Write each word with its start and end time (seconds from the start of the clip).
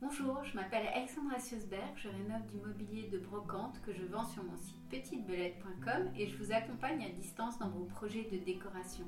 Bonjour, 0.00 0.42
je 0.44 0.56
m'appelle 0.56 0.88
Alexandra 0.92 1.38
Siosberg, 1.38 1.96
je 1.96 2.08
rénove 2.08 2.46
du 2.50 2.56
mobilier 2.56 3.08
de 3.10 3.18
brocante 3.18 3.80
que 3.86 3.92
je 3.92 4.04
vends 4.04 4.24
sur 4.24 4.42
mon 4.42 4.56
site 4.56 4.88
petitebelette.com 4.90 6.10
et 6.16 6.26
je 6.26 6.36
vous 6.36 6.52
accompagne 6.52 7.04
à 7.04 7.10
distance 7.10 7.58
dans 7.58 7.70
vos 7.70 7.84
projets 7.84 8.28
de 8.30 8.38
décoration. 8.38 9.04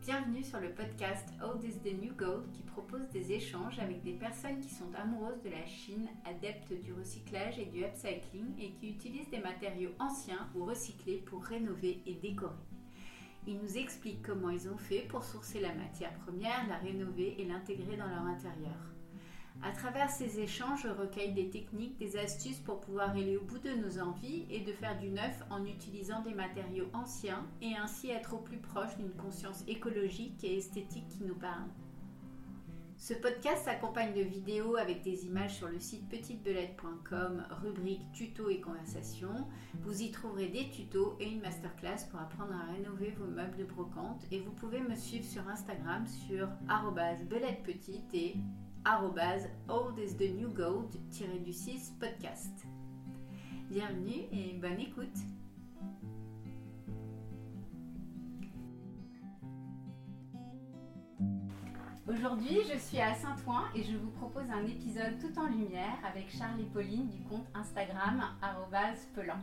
Bienvenue 0.00 0.44
sur 0.44 0.60
le 0.60 0.72
podcast 0.72 1.28
Old 1.42 1.64
is 1.64 1.80
the 1.80 2.00
New 2.00 2.14
Gold 2.14 2.50
qui 2.52 2.62
propose 2.62 3.08
des 3.10 3.32
échanges 3.32 3.80
avec 3.80 4.02
des 4.04 4.14
personnes 4.14 4.60
qui 4.60 4.70
sont 4.70 4.94
amoureuses 4.94 5.42
de 5.42 5.50
la 5.50 5.66
Chine, 5.66 6.08
adeptes 6.24 6.72
du 6.72 6.92
recyclage 6.92 7.58
et 7.58 7.66
du 7.66 7.84
upcycling 7.84 8.56
et 8.60 8.70
qui 8.74 8.90
utilisent 8.90 9.30
des 9.30 9.40
matériaux 9.40 9.92
anciens 9.98 10.48
ou 10.54 10.64
recyclés 10.64 11.18
pour 11.18 11.44
rénover 11.44 12.02
et 12.06 12.14
décorer. 12.14 12.54
Ils 13.48 13.58
nous 13.58 13.76
expliquent 13.76 14.22
comment 14.22 14.50
ils 14.50 14.68
ont 14.68 14.78
fait 14.78 15.08
pour 15.08 15.24
sourcer 15.24 15.60
la 15.60 15.74
matière 15.74 16.14
première, 16.20 16.68
la 16.68 16.78
rénover 16.78 17.34
et 17.40 17.44
l'intégrer 17.44 17.96
dans 17.96 18.08
leur 18.08 18.22
intérieur. 18.22 18.91
À 19.60 19.70
travers 19.70 20.10
ces 20.10 20.40
échanges, 20.40 20.82
je 20.82 20.88
recueille 20.88 21.32
des 21.32 21.50
techniques, 21.50 21.98
des 21.98 22.16
astuces 22.16 22.58
pour 22.58 22.80
pouvoir 22.80 23.10
aller 23.10 23.36
au 23.36 23.44
bout 23.44 23.58
de 23.58 23.70
nos 23.74 24.00
envies 24.00 24.46
et 24.50 24.60
de 24.60 24.72
faire 24.72 24.98
du 24.98 25.10
neuf 25.10 25.42
en 25.50 25.64
utilisant 25.64 26.22
des 26.22 26.34
matériaux 26.34 26.88
anciens 26.94 27.46
et 27.60 27.76
ainsi 27.76 28.10
être 28.10 28.34
au 28.34 28.38
plus 28.38 28.58
proche 28.58 28.96
d'une 28.96 29.12
conscience 29.12 29.62
écologique 29.68 30.42
et 30.42 30.56
esthétique 30.56 31.08
qui 31.08 31.24
nous 31.24 31.36
parle. 31.36 31.68
Ce 32.96 33.14
podcast 33.14 33.64
s'accompagne 33.64 34.14
de 34.14 34.20
vidéos 34.20 34.76
avec 34.76 35.02
des 35.02 35.26
images 35.26 35.56
sur 35.56 35.68
le 35.68 35.80
site 35.80 36.08
petitebelette.com, 36.08 37.44
rubrique 37.62 38.12
tutos 38.12 38.48
et 38.48 38.60
conversations. 38.60 39.48
Vous 39.80 40.02
y 40.02 40.12
trouverez 40.12 40.46
des 40.48 40.70
tutos 40.70 41.16
et 41.18 41.28
une 41.28 41.40
masterclass 41.40 42.06
pour 42.10 42.20
apprendre 42.20 42.54
à 42.54 42.72
rénover 42.72 43.10
vos 43.18 43.26
meubles 43.26 43.56
de 43.56 43.64
brocante 43.64 44.24
et 44.30 44.38
vous 44.38 44.52
pouvez 44.52 44.80
me 44.80 44.94
suivre 44.94 45.24
sur 45.24 45.48
Instagram 45.48 46.06
sur 46.06 46.48
belettePetite 47.28 48.14
et 48.14 48.36
old 48.84 49.98
is 49.98 50.14
the 50.16 50.28
new 50.28 50.48
gold-du 50.48 51.52
6 51.52 51.92
podcast. 52.00 52.66
Bienvenue 53.70 54.26
et 54.32 54.54
bonne 54.60 54.80
écoute. 54.80 55.18
Aujourd'hui, 62.08 62.58
je 62.72 62.76
suis 62.76 63.00
à 63.00 63.14
Saint-Ouen 63.14 63.62
et 63.76 63.84
je 63.84 63.96
vous 63.96 64.10
propose 64.10 64.50
un 64.50 64.64
épisode 64.66 65.16
tout 65.20 65.38
en 65.38 65.46
lumière 65.46 65.98
avec 66.04 66.28
Charles 66.36 66.60
et 66.60 66.64
Pauline 66.64 67.08
du 67.08 67.22
compte 67.22 67.46
Instagram 67.54 68.20
pelan. 69.14 69.38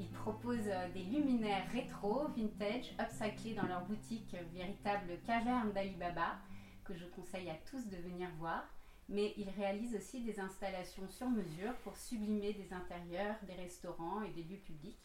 Ils 0.00 0.10
proposent 0.10 0.70
des 0.92 1.04
luminaires 1.04 1.64
rétro, 1.72 2.26
vintage, 2.36 2.92
upcyclés 3.00 3.54
dans 3.54 3.68
leur 3.68 3.84
boutique 3.86 4.34
véritable 4.52 5.20
caverne 5.24 5.72
d'Alibaba 5.72 6.38
que 6.84 6.94
je 6.94 7.04
conseille 7.06 7.50
à 7.50 7.56
tous 7.70 7.86
de 7.88 7.96
venir 7.96 8.28
voir, 8.38 8.64
mais 9.08 9.34
ils 9.36 9.50
réalisent 9.50 9.96
aussi 9.96 10.20
des 10.22 10.40
installations 10.40 11.08
sur 11.08 11.28
mesure 11.28 11.74
pour 11.82 11.96
sublimer 11.96 12.52
des 12.52 12.72
intérieurs, 12.72 13.36
des 13.42 13.54
restaurants 13.54 14.22
et 14.22 14.30
des 14.30 14.42
lieux 14.42 14.60
publics. 14.60 14.98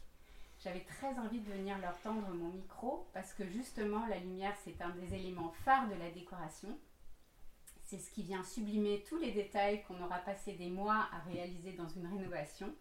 J'avais 0.62 0.84
très 0.84 1.18
envie 1.18 1.40
de 1.40 1.52
venir 1.52 1.78
leur 1.80 1.98
tendre 2.02 2.30
mon 2.34 2.50
micro 2.50 3.08
parce 3.14 3.34
que 3.34 3.48
justement 3.48 4.06
la 4.08 4.20
lumière 4.20 4.56
c'est 4.64 4.82
un 4.82 4.90
des 4.90 5.14
éléments 5.14 5.54
phares 5.64 5.88
de 5.88 5.96
la 5.96 6.12
décoration. 6.12 6.78
C'est 7.84 7.98
ce 7.98 8.12
qui 8.12 8.24
vient 8.24 8.44
sublimer 8.44 9.04
tous 9.08 9.18
les 9.18 9.32
détails 9.32 9.84
qu'on 9.84 10.04
aura 10.04 10.20
passé 10.20 10.54
des 10.54 10.70
mois 10.70 11.08
à 11.14 11.20
réaliser 11.32 11.74
dans 11.74 11.88
une 11.88 12.08
rénovation. 12.08 12.74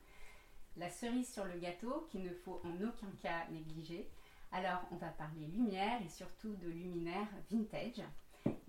La 0.76 0.90
cerise 0.90 1.32
sur 1.32 1.44
le 1.44 1.58
gâteau 1.58 2.06
qu'il 2.10 2.24
ne 2.24 2.34
faut 2.34 2.60
en 2.64 2.74
aucun 2.82 3.10
cas 3.22 3.46
négliger. 3.50 4.10
Alors 4.50 4.82
on 4.90 4.96
va 4.96 5.08
parler 5.08 5.46
lumière 5.46 6.02
et 6.02 6.08
surtout 6.08 6.54
de 6.56 6.68
luminaires 6.68 7.28
vintage. 7.50 8.02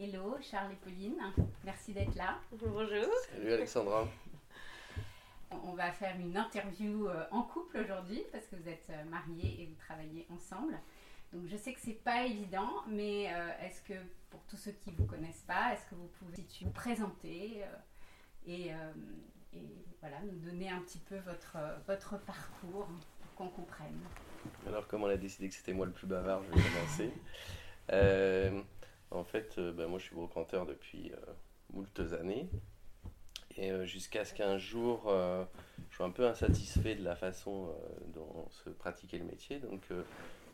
Hello 0.01 0.37
Charles 0.39 0.71
et 0.71 0.75
Pauline, 0.77 1.17
merci 1.65 1.91
d'être 1.91 2.15
là. 2.15 2.39
Bonjour. 2.53 3.05
Salut 3.33 3.51
Alexandra. 3.51 4.07
On 5.51 5.73
va 5.73 5.91
faire 5.91 6.15
une 6.17 6.37
interview 6.37 7.09
euh, 7.09 7.25
en 7.31 7.41
couple 7.41 7.79
aujourd'hui 7.79 8.23
parce 8.31 8.45
que 8.45 8.55
vous 8.55 8.69
êtes 8.69 8.89
euh, 8.91 9.03
mariés 9.09 9.61
et 9.61 9.65
vous 9.65 9.75
travaillez 9.75 10.25
ensemble. 10.29 10.79
Donc 11.33 11.47
je 11.47 11.57
sais 11.57 11.73
que 11.73 11.81
c'est 11.81 12.01
pas 12.01 12.25
évident, 12.25 12.69
mais 12.87 13.27
euh, 13.27 13.49
est-ce 13.67 13.81
que 13.81 13.93
pour 14.29 14.39
tous 14.43 14.55
ceux 14.55 14.71
qui 14.71 14.91
ne 14.93 14.95
vous 14.95 15.05
connaissent 15.05 15.43
pas, 15.45 15.73
est-ce 15.73 15.85
que 15.89 15.95
vous 15.95 16.09
pouvez 16.17 16.45
vous 16.61 16.71
présenter 16.71 17.65
et, 18.47 18.71
voilà, 19.99 20.21
nous 20.21 20.39
donner 20.49 20.69
un 20.69 20.79
petit 20.79 20.99
peu 20.99 21.17
votre, 21.17 21.57
votre 21.87 22.17
parcours 22.19 22.87
pour 23.19 23.33
qu'on 23.35 23.49
comprenne? 23.49 23.99
Alors 24.65 24.87
comme 24.87 25.03
on 25.03 25.09
a 25.09 25.17
décidé 25.17 25.49
que 25.49 25.55
c'était 25.55 25.73
moi 25.73 25.85
le 25.85 25.91
plus 25.91 26.07
bavard, 26.07 26.41
je 26.43 26.57
vais 26.57 26.69
commencer. 26.69 27.11
En 29.11 29.23
fait, 29.23 29.57
euh, 29.57 29.71
ben, 29.71 29.87
moi 29.87 29.99
je 29.99 30.05
suis 30.05 30.15
brocanteur 30.15 30.65
depuis 30.65 31.11
euh, 31.11 31.33
moultes 31.73 32.01
années. 32.19 32.47
Et 33.57 33.71
euh, 33.71 33.85
jusqu'à 33.85 34.23
ce 34.23 34.33
qu'un 34.33 34.57
jour, 34.57 35.11
je 35.89 35.95
sois 35.95 36.05
un 36.05 36.11
peu 36.11 36.27
insatisfait 36.27 36.95
de 36.95 37.03
la 37.03 37.15
façon 37.15 37.75
dont 38.13 38.47
se 38.51 38.69
pratiquait 38.69 39.17
le 39.17 39.25
métier. 39.25 39.59
Donc 39.59 39.89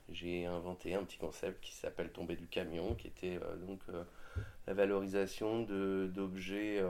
j'ai 0.09 0.45
inventé 0.45 0.95
un 0.95 1.03
petit 1.03 1.17
concept 1.17 1.61
qui 1.61 1.73
s'appelle 1.73 2.11
tomber 2.11 2.35
du 2.35 2.47
camion, 2.47 2.95
qui 2.95 3.07
était 3.07 3.39
donc 3.67 3.81
la 4.65 4.73
valorisation 4.73 5.61
d'objets 5.61 6.81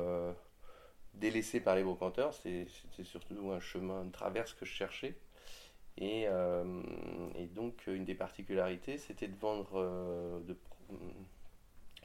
délaissés 1.16 1.60
par 1.60 1.76
les 1.76 1.84
brocanteurs. 1.84 2.34
C'était 2.34 2.68
surtout 3.04 3.52
un 3.52 3.60
chemin 3.60 4.06
de 4.06 4.12
traverse 4.12 4.54
que 4.54 4.64
je 4.66 4.72
cherchais. 4.72 5.18
Et, 5.98 6.28
donc 7.56 7.88
une 7.88 8.06
des 8.06 8.16
particularités, 8.16 9.00
c'était 9.00 9.28
de 9.28 9.36
vendre, 9.36 10.42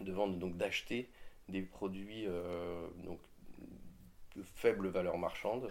de 0.05 0.12
vendre, 0.12 0.37
donc 0.37 0.56
d'acheter 0.56 1.11
des 1.49 1.62
produits 1.62 2.27
euh, 2.27 2.87
donc, 3.05 3.19
de 4.37 4.43
faible 4.43 4.88
valeur 4.88 5.19
marchande, 5.19 5.71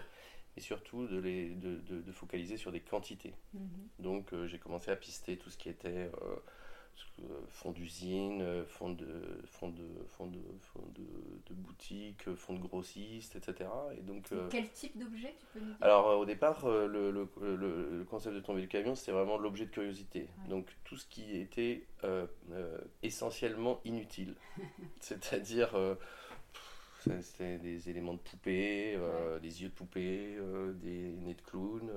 et 0.56 0.60
surtout 0.60 1.06
de, 1.06 1.18
les, 1.18 1.50
de, 1.50 1.76
de, 1.76 2.12
focaliser 2.12 2.56
sur 2.56 2.72
des 2.72 2.80
quantités. 2.80 3.34
Mhm. 3.54 3.88
Donc 3.98 4.32
euh, 4.32 4.46
j'ai 4.46 4.58
commencé 4.58 4.90
à 4.90 4.96
pister 4.96 5.36
tout 5.36 5.50
ce 5.50 5.56
qui 5.56 5.68
était 5.68 6.10
euh, 6.22 6.36
fonds 7.48 7.72
d'usine, 7.72 8.64
fonds 8.66 8.90
de, 8.90 9.06
fonds 9.44 9.68
de, 9.68 9.84
fonds 10.08 10.26
de, 10.26 10.38
fonds 10.60 10.92
de, 10.94 11.54
boutique, 11.54 12.32
fonds 12.34 12.54
de 12.54 12.60
grossiste, 12.60 13.36
etc. 13.36 13.68
Et 13.96 14.02
donc, 14.02 14.28
quel 14.50 14.70
type 14.70 14.98
d'objet 14.98 15.34
tu 15.38 15.46
peux 15.52 15.60
nous 15.60 15.66
dire? 15.66 15.76
Alors 15.80 16.18
au 16.18 16.24
départ, 16.24 16.66
le, 16.66 17.10
le, 17.10 17.28
le, 17.56 18.04
concept 18.08 18.34
de 18.34 18.40
tomber 18.40 18.62
du 18.62 18.68
camion, 18.68 18.94
c'était 18.94 19.12
vraiment 19.12 19.36
l'objet 19.36 19.66
de 19.66 19.70
curiosité. 19.70 20.28
Donc 20.48 20.66
tout 20.84 20.96
ce 20.96 21.06
qui 21.06 21.36
était 21.36 21.86
essentiellement 23.02 23.80
inutile. 23.84 24.34
C'est-à-dire 25.00 25.76
c'était 27.20 27.58
des 27.58 27.90
éléments 27.90 28.14
de 28.14 28.18
poupée, 28.18 28.98
des 29.42 29.62
yeux 29.62 29.68
de 29.68 29.74
poupée, 29.74 30.38
des 30.82 31.16
nez 31.18 31.34
de 31.34 31.42
clown, 31.42 31.90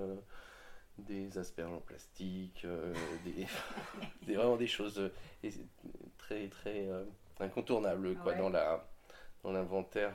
des 0.98 1.38
asperges 1.38 1.72
en 1.72 1.80
plastique, 1.80 2.64
euh, 2.66 2.94
des, 4.26 4.36
vraiment 4.36 4.58
des 4.58 4.68
choses 4.68 5.00
euh, 5.00 5.50
très 6.18 6.48
très 6.48 6.88
euh, 6.88 7.04
incontournables 7.40 8.16
quoi, 8.16 8.34
dans 8.36 8.50
la 8.50 8.88
dans 9.44 9.52
l'inventaire 9.52 10.14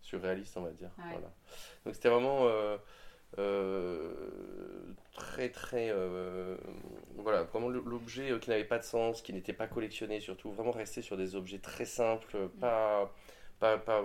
surréaliste 0.00 0.56
on 0.56 0.62
va 0.62 0.70
dire. 0.70 0.90
Voilà. 0.96 1.32
Donc 1.84 1.94
c'était 1.94 2.08
vraiment 2.08 2.48
très 5.12 5.50
très 5.50 5.92
voilà 7.16 7.44
vraiment 7.44 7.68
l'objet 7.68 8.36
qui 8.40 8.50
n'avait 8.50 8.64
pas 8.64 8.78
de 8.78 8.84
sens, 8.84 9.22
qui 9.22 9.32
n'était 9.32 9.52
pas 9.52 9.68
collectionné 9.68 10.20
surtout, 10.20 10.50
vraiment 10.50 10.72
rester 10.72 11.02
sur 11.02 11.16
des 11.16 11.36
objets 11.36 11.58
très 11.58 11.84
simples, 11.84 12.36
mm. 12.36 12.48
pas 12.60 13.14
pas, 13.60 13.78
pas, 13.78 14.02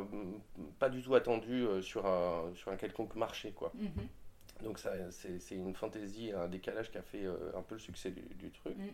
pas, 0.78 0.90
du 0.90 1.02
tout 1.02 1.16
attendus 1.16 1.66
sur 1.82 2.06
un, 2.06 2.54
sur 2.54 2.72
un 2.72 2.76
quelconque 2.76 3.16
marché. 3.16 3.54
quoi. 3.54 3.74
Mm-hmm. 3.76 4.08
Donc 4.64 4.80
c'est 4.80 5.56
une 5.56 5.76
fantaisie, 5.76 6.32
un 6.32 6.48
décalage 6.48 6.92
qui 6.92 6.98
a 6.98 7.02
fait 7.02 7.26
euh, 7.26 7.52
un 7.56 7.62
peu 7.62 7.76
le 7.76 7.80
succès 7.80 8.12
du, 8.12 8.52
truc. 8.52 8.78
Mm. 8.78 8.88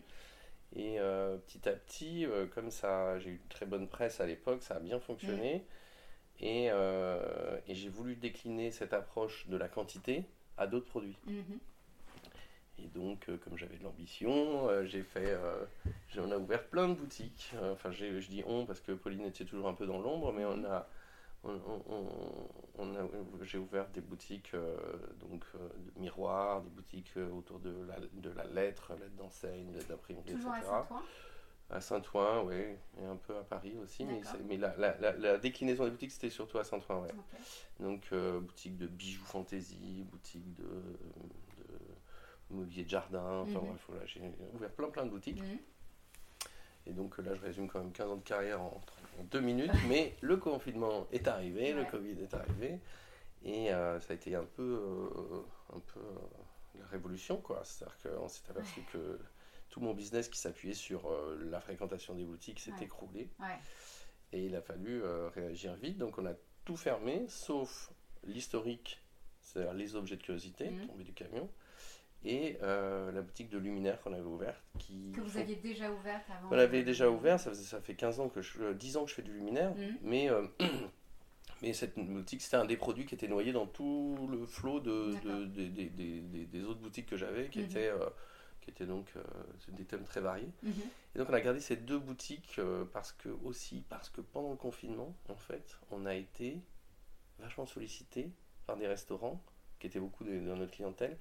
Et 0.76 1.00
euh, 1.00 1.36
petit 1.38 1.68
à 1.68 1.72
petit, 1.72 2.26
euh, 2.26 2.46
comme 2.46 2.70
ça, 2.70 3.18
j'ai 3.18 3.30
eu 3.30 3.34
une 3.34 3.48
très 3.48 3.66
bonne 3.66 3.88
presse 3.88 4.20
à 4.20 4.26
l'époque, 4.26 4.62
ça 4.62 4.76
a 4.76 4.80
bien 4.80 5.00
fonctionné. 5.00 5.58
Mm. 5.58 6.44
Et, 6.44 6.66
et 7.68 7.74
j'ai 7.74 7.88
voulu 7.88 8.16
décliner 8.16 8.72
cette 8.72 8.92
approche 8.92 9.46
de 9.48 9.56
la 9.56 9.68
quantité 9.68 10.24
à 10.58 10.66
d'autres 10.66 10.88
produits. 10.88 11.16
Mm-hmm. 11.28 12.82
Et 12.82 12.88
donc, 12.88 13.30
comme 13.44 13.56
j'avais 13.56 13.76
de 13.76 13.84
l'ambition, 13.84 14.84
j'ai 14.84 15.04
fait, 15.04 15.38
on 16.18 16.32
a 16.32 16.36
ouvert 16.36 16.64
plein 16.64 16.88
de 16.88 16.94
boutiques. 16.94 17.52
Enfin, 17.72 17.92
je 17.92 18.28
dis 18.28 18.42
on 18.46 18.66
parce 18.66 18.80
que 18.80 18.90
Pauline 18.90 19.24
était 19.26 19.44
toujours 19.44 19.68
un 19.68 19.74
peu 19.74 19.86
dans 19.86 20.00
l'ombre, 20.00 20.32
mais 20.32 20.44
on 20.44 20.64
a 20.64 20.88
on, 21.44 22.94
j'ai 23.42 23.58
ouvert 23.58 23.88
des 23.90 24.00
boutiques 24.00 24.52
euh, 24.54 24.76
donc 25.20 25.44
euh, 25.54 25.68
de 25.94 26.00
miroirs, 26.00 26.62
des 26.62 26.70
boutiques 26.70 27.12
euh, 27.16 27.30
autour 27.30 27.60
de 27.60 27.74
la, 27.86 27.96
de 28.00 28.30
la 28.30 28.44
lettre, 28.44 28.92
lettre 28.94 29.14
d'enseigne, 29.16 29.72
lettre 29.72 29.88
d'imprimerie, 29.88 30.30
etc. 30.30 30.48
à 30.48 30.62
Saint-Ouen? 30.62 31.02
À 31.70 31.80
Saint-Ouen, 31.80 32.44
oui, 32.44 32.76
et 33.00 33.04
un 33.04 33.16
peu 33.16 33.36
à 33.36 33.42
Paris 33.42 33.76
aussi, 33.82 34.04
mais, 34.04 34.20
mais 34.46 34.56
la, 34.56 34.76
la, 34.76 35.12
la, 35.12 35.38
déclinaison 35.38 35.84
des 35.84 35.90
boutiques 35.90 36.12
c'était 36.12 36.30
surtout 36.30 36.58
à 36.58 36.64
Saint-Ouen, 36.64 37.02
ouais. 37.02 37.14
Donc 37.80 38.12
boutique 38.42 38.76
de 38.76 38.86
bijoux 38.86 39.24
fantaisie, 39.24 40.04
boutique 40.10 40.52
de, 40.54 40.64
de 40.64 42.54
mobilier 42.54 42.84
de 42.84 42.90
jardin, 42.90 43.40
enfin 43.40 43.60
mhm. 43.60 43.66
bref, 43.68 43.84
voilà, 43.88 44.06
j'ai 44.06 44.20
ouvert 44.54 44.70
plein 44.72 44.88
plein 44.90 45.04
de 45.06 45.10
boutiques. 45.10 45.42
Mhm. 45.42 45.58
Et 46.86 46.92
donc 46.92 47.16
là, 47.18 47.34
je 47.34 47.40
résume 47.40 47.66
quand 47.66 47.78
même 47.78 47.92
15 47.92 48.10
ans 48.10 48.16
de 48.16 48.22
carrière 48.22 48.60
en, 48.60 48.78
en 49.18 49.24
deux 49.24 49.40
minutes. 49.40 49.70
mais 49.88 50.14
le 50.20 50.36
confinement 50.36 51.06
est 51.12 51.26
arrivé, 51.28 51.72
le. 51.72 51.84
Covid 51.84 52.20
est 52.22 52.34
arrivé. 52.34 52.78
Et 53.44 53.72
euh, 53.72 54.00
ça 54.00 54.12
a 54.12 54.16
été 54.16 54.34
un 54.34 54.44
peu, 54.44 54.62
euh, 54.62 55.42
un 55.76 55.80
peu 55.80 56.00
euh, 56.00 56.78
la 56.80 56.86
révolution, 56.86 57.36
quoi. 57.36 57.60
C'est-à-dire 57.64 57.96
qu'on 58.02 58.28
s'est 58.28 58.42
aperçu 58.48 58.80
que 58.92 59.18
tout 59.70 59.80
mon 59.80 59.92
business 59.92 60.28
qui 60.28 60.38
s'appuyait 60.38 60.72
sur 60.74 61.10
la 61.44 61.60
fréquentation 61.60 62.14
des 62.14 62.24
boutiques 62.24 62.60
s'est 62.60 62.72
Ouais. 62.72 62.84
écroulé. 62.84 63.28
Et 64.32 64.46
il 64.46 64.56
a 64.56 64.62
fallu 64.62 65.02
réagir 65.34 65.74
vite. 65.74 65.98
Donc 65.98 66.16
on 66.18 66.26
a 66.26 66.32
tout 66.64 66.76
fermé, 66.76 67.24
sauf 67.28 67.90
l'historique, 68.24 69.00
c'est-à-dire 69.40 69.74
les 69.74 69.94
objets 69.96 70.16
de 70.16 70.22
curiosité 70.22 70.70
Mhm. 70.70 70.86
tombés 70.86 71.04
du 71.04 71.12
camion, 71.12 71.48
et 72.24 72.56
euh, 72.62 73.12
la 73.12 73.22
boutique 73.22 73.50
de 73.50 73.58
luminaires 73.58 74.00
qu'on 74.00 74.12
avait 74.12 74.22
ouverte. 74.22 74.62
Qui 74.78 75.12
Que 75.12 75.20
vous 75.20 75.28
font- 75.28 75.40
aviez 75.40 75.56
déjà 75.56 75.90
ouverte 75.90 76.24
avant 76.30 76.48
On 76.52 76.54
l'avait 76.56 76.82
déjà 76.82 77.10
ouvert, 77.10 77.38
ça, 77.38 77.52
fait 77.80 77.94
15 77.94 78.20
ans 78.20 78.28
que 78.28 78.40
je, 78.42 78.60
euh, 78.62 78.74
10 78.74 78.96
ans 78.96 79.04
que 79.04 79.10
je 79.10 79.14
fais 79.16 79.22
du 79.22 79.32
luminaire, 79.32 79.74
Mhm. 79.74 79.98
mais, 80.02 80.30
euh, 80.30 80.46
mais 81.62 81.72
cette 81.72 81.98
boutique, 81.98 82.42
c'était 82.42 82.56
un 82.56 82.64
des 82.64 82.76
produits 82.76 83.06
qui 83.06 83.14
était 83.14 83.28
noyé 83.28 83.52
dans 83.52 83.66
tout 83.66 84.28
le 84.30 84.44
flot 84.46 84.80
de, 84.80 85.12
de- 85.22 85.44
des- 86.44 86.64
autres 86.64 86.80
boutiques 86.80 87.06
que 87.06 87.16
j'avais, 87.16 87.48
qui, 87.48 87.58
Mhm. 87.60 87.64
étaient, 87.66 87.88
euh, 87.88 88.08
qui 88.60 88.70
étaient 88.70 88.86
donc 88.86 89.12
euh, 89.16 89.22
des 89.68 89.84
thèmes 89.84 90.04
très 90.04 90.20
variés. 90.20 90.50
Mhm. 90.62 90.72
Et 91.14 91.18
donc 91.18 91.28
on 91.30 91.34
a 91.34 91.40
gardé 91.40 91.60
ces 91.60 91.76
deux 91.76 91.98
boutiques 91.98 92.56
euh, 92.58 92.84
parce 92.92 93.12
que 93.12 93.28
aussi 93.44 93.84
parce 93.88 94.08
que 94.08 94.20
pendant 94.22 94.50
le 94.50 94.56
confinement, 94.56 95.14
en 95.28 95.36
fait, 95.36 95.78
on 95.90 96.06
a 96.06 96.14
été 96.14 96.60
vachement 97.38 97.66
sollicité 97.66 98.30
par 98.66 98.76
des 98.78 98.86
restaurants 98.86 99.42
qui 99.78 99.86
étaient 99.88 100.00
beaucoup 100.00 100.24
de- 100.24 100.38
dans 100.40 100.56
notre 100.56 100.72
clientèle, 100.72 101.18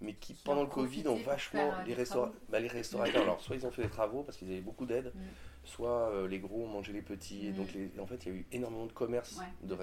mais 0.00 0.14
qui 0.14 0.34
pendant 0.34 0.62
le 0.62 0.68
Covid 0.68 1.06
ont 1.08 1.16
vachement 1.16 1.72
euh, 1.72 1.82
les, 1.86 1.94
des 1.94 2.02
restaura- 2.02 2.32
bah, 2.48 2.60
les 2.60 2.68
restaurateurs. 2.68 3.22
alors 3.22 3.40
soit 3.40 3.56
ils 3.56 3.66
ont 3.66 3.70
fait 3.70 3.82
des 3.82 3.88
travaux 3.88 4.22
parce 4.22 4.36
qu'ils 4.36 4.50
avaient 4.50 4.60
beaucoup 4.60 4.86
d'aide, 4.86 5.12
Mm. 5.14 5.18
soit 5.64 6.10
euh, 6.10 6.28
les 6.28 6.38
gros 6.40 6.64
ont 6.64 6.68
mangé 6.68 6.92
les 6.92 7.02
petits. 7.02 7.46
Et 7.46 7.50
Mm. 7.52 7.56
donc 7.56 7.72
les- 7.72 7.90
en 8.00 8.06
fait 8.06 8.26
il 8.26 8.32
y 8.32 8.34
a 8.34 8.38
eu 8.38 8.46
énormément 8.52 8.86
de 8.86 8.92
commerce 8.92 9.36
Ouais, 9.38 9.46
de 9.68 9.76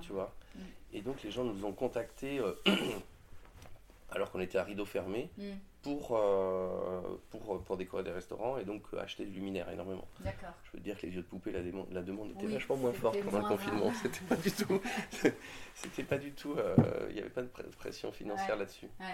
tu 0.00 0.12
vois. 0.12 0.34
Mm. 0.54 0.58
Et 0.94 1.00
donc 1.02 1.22
les 1.22 1.30
gens 1.30 1.44
nous 1.44 1.64
ont 1.64 1.72
contactés 1.72 2.38
euh, 2.38 2.54
alors 4.10 4.30
qu'on 4.30 4.40
était 4.40 4.58
à 4.58 4.64
rideau 4.64 4.84
fermé 4.84 5.30
Mm. 5.36 5.42
pour, 5.82 6.16
euh, 6.16 7.00
pour, 7.30 7.62
pour 7.62 7.76
décorer 7.76 8.02
des 8.04 8.10
restaurants 8.12 8.56
et 8.58 8.64
donc 8.64 8.82
euh, 8.94 9.00
acheter 9.00 9.24
du 9.24 9.32
luminaire 9.32 9.68
énormément. 9.70 10.06
D'accord. 10.20 10.50
Je 10.64 10.76
veux 10.76 10.82
dire 10.82 10.98
que 10.98 11.06
les 11.06 11.12
yeux 11.12 11.22
de 11.22 11.26
poupée, 11.26 11.52
la, 11.52 11.60
démon- 11.62 11.86
la 11.92 12.02
demande 12.02 12.30
était 12.30 12.46
Oui, 12.46 12.52
vachement 12.54 12.76
moins 12.76 12.92
forte 12.92 13.20
pendant 13.22 13.40
le 13.40 13.48
confinement. 13.48 13.92
C'était 14.02 14.24
pas 14.28 14.36
du 14.36 14.50
tout. 14.52 14.80
C'était 15.74 16.02
pas 16.04 16.18
du 16.18 16.32
tout. 16.32 16.54
euh, 16.56 16.74
Il 17.10 17.14
n'y 17.14 17.20
avait 17.20 17.30
pas 17.30 17.42
de 17.42 17.48
pr- 17.48 17.68
pression 17.78 18.10
financière 18.12 18.54
Ouais. 18.54 18.60
là-dessus. 18.60 18.88
Ouais. 19.00 19.06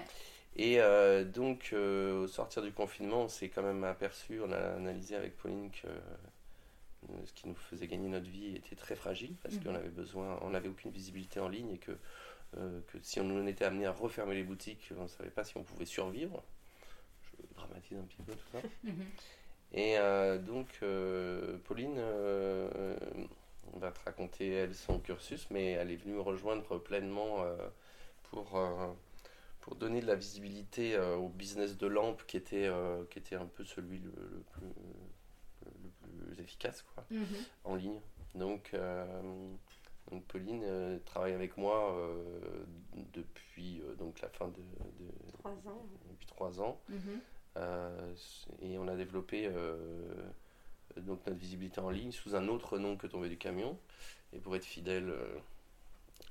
Et 0.56 0.81
euh, 0.81 1.25
donc, 1.25 1.70
euh, 1.72 2.25
au 2.25 2.26
sortir 2.28 2.62
du 2.62 2.72
confinement, 2.72 3.22
on 3.22 3.28
s'est 3.28 3.49
quand 3.49 3.62
même 3.62 3.84
aperçu, 3.84 4.40
on 4.44 4.52
a 4.52 4.58
analysé 4.76 5.16
avec 5.16 5.37
Pauline 5.37 5.70
que 5.70 5.88
euh, 5.88 7.14
ce 7.25 7.32
qui 7.32 7.49
nous 7.49 7.54
faisait 7.54 7.87
gagner 7.87 8.08
notre 8.08 8.28
vie 8.28 8.54
était 8.56 8.76
très 8.76 8.94
fragile 8.94 9.34
parce 9.43 9.56
Mhm. 9.56 9.62
qu'on 9.64 9.75
avait 9.75 9.88
besoin, 9.88 10.38
on 10.43 10.50
n'avait 10.50 10.69
aucune 10.69 10.90
visibilité 10.90 11.40
en 11.40 11.49
ligne 11.49 11.70
et 11.72 11.78
que, 11.78 11.93
que 12.52 12.99
si 13.00 13.19
on 13.19 13.25
nous 13.25 13.49
était 13.49 13.64
amené 13.64 13.87
à 13.87 13.93
refermer 13.93 14.34
les 14.34 14.43
boutiques, 14.43 14.90
on 14.99 15.04
ne 15.04 15.08
savait 15.08 15.31
pas 15.31 15.43
si 15.43 15.56
on 15.56 15.62
pouvait 15.62 15.87
survivre. 15.87 16.43
Je 17.22 17.54
dramatise 17.56 17.99
un 17.99 18.02
petit 18.02 18.22
peu 18.22 18.32
tout 18.32 18.49
ça. 18.52 18.58
Mhm. 18.84 19.06
Et 19.75 19.96
donc, 20.44 20.69
Pauline 21.64 21.99
va 23.75 23.90
te 23.90 24.00
raconter, 24.04 24.50
elle, 24.50 24.75
son 24.75 24.99
cursus, 25.00 25.46
mais 25.50 25.72
elle 25.72 25.90
est 25.90 25.96
venue 25.96 26.14
me 26.14 26.20
rejoindre 26.20 26.78
pleinement 26.78 27.44
pour, 28.25 28.46
pour 29.62 29.76
donner 29.76 30.00
de 30.03 30.06
la 30.06 30.14
visibilité 30.17 30.94
euh, 30.97 31.17
au 31.17 31.29
business 31.29 31.79
de 31.79 31.87
lampe 31.87 32.23
qui 32.26 32.37
était, 32.37 32.67
euh, 32.67 33.05
qui 33.11 33.19
était 33.19 33.37
un 33.37 33.47
peu 33.47 33.64
celui 33.64 33.99
le, 34.00 34.11
le 34.11 34.43
plus, 34.53 34.67
le 35.64 36.25
plus 36.26 36.41
efficace 36.43 36.82
quoi, 36.82 37.05
Mhm. 37.11 37.26
en 37.64 37.75
ligne. 37.76 38.00
Donc, 38.35 38.70
euh, 38.75 39.23
donc 40.11 40.25
Pauline 40.26 41.00
travaille 41.06 41.32
avec 41.32 41.56
moi 41.56 41.97
depuis 43.12 43.82
donc 43.99 44.20
la 44.20 44.29
fin 44.31 44.49
de, 44.49 44.55
de- 44.55 45.32
Trois 45.38 45.53
ans. 45.53 45.87
depuis 46.11 46.26
trois 46.26 46.61
ans. 46.61 46.81
Mhm. 46.88 47.20
Et 48.62 48.79
on 48.79 48.88
a 48.88 48.97
développé 48.97 49.49
donc 50.97 51.25
notre 51.26 51.38
visibilité 51.38 51.81
en 51.81 51.91
ligne 51.91 52.11
sous 52.12 52.35
un 52.35 52.49
autre 52.49 52.79
nom 52.79 52.97
que 52.97 53.06
Tombé 53.06 53.29
du 53.29 53.38
camion. 53.38 53.79
Et 54.32 54.38
pour 54.38 54.56
être 54.56 54.64
fidèle 54.64 55.12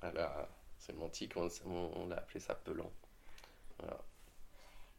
à 0.02 0.12
la 0.12 0.50
sémantique, 0.80 1.34
on, 1.38 1.48
on- 1.68 1.92
on 1.96 2.08
l'a 2.08 2.18
appelé 2.18 2.40
ça 2.40 2.56
Pelant. 2.56 2.92
Voilà. 3.82 3.98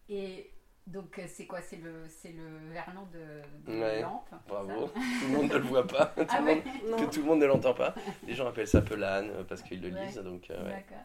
Et 0.08 0.50
donc, 0.86 1.18
euh, 1.18 1.24
c'est 1.28 1.46
quoi? 1.46 1.62
C'est 1.62 1.76
le, 1.76 2.06
c'est 2.08 2.32
le 2.32 2.72
verlan 2.72 3.06
de, 3.12 3.72
de 3.72 3.78
Ouais. 3.80 4.02
lampe 4.02 4.28
Bravo. 4.48 4.88
tout 4.88 5.26
le 5.26 5.28
monde 5.28 5.50
ne 5.52 5.56
le 5.58 5.64
voit 5.64 5.86
pas. 5.86 6.06
tout, 6.16 6.24
Ah 6.28 6.40
le 6.40 6.46
ouais 6.46 6.54
monde, 6.56 6.64
Non. 6.90 6.96
que 7.06 7.14
tout 7.14 7.20
le 7.20 7.26
monde 7.26 7.40
ne 7.40 7.46
l'entend 7.46 7.74
pas. 7.74 7.94
Les 8.26 8.34
gens 8.34 8.48
appellent 8.48 8.66
ça 8.68 8.82
Pelane 8.82 9.30
euh, 9.30 9.44
parce 9.44 9.62
qu'ils 9.62 9.80
le 9.80 9.90
Ouais. 9.94 10.06
lisent. 10.06 10.18
Donc, 10.18 10.50
euh. 10.50 10.64
D'accord. 10.70 11.04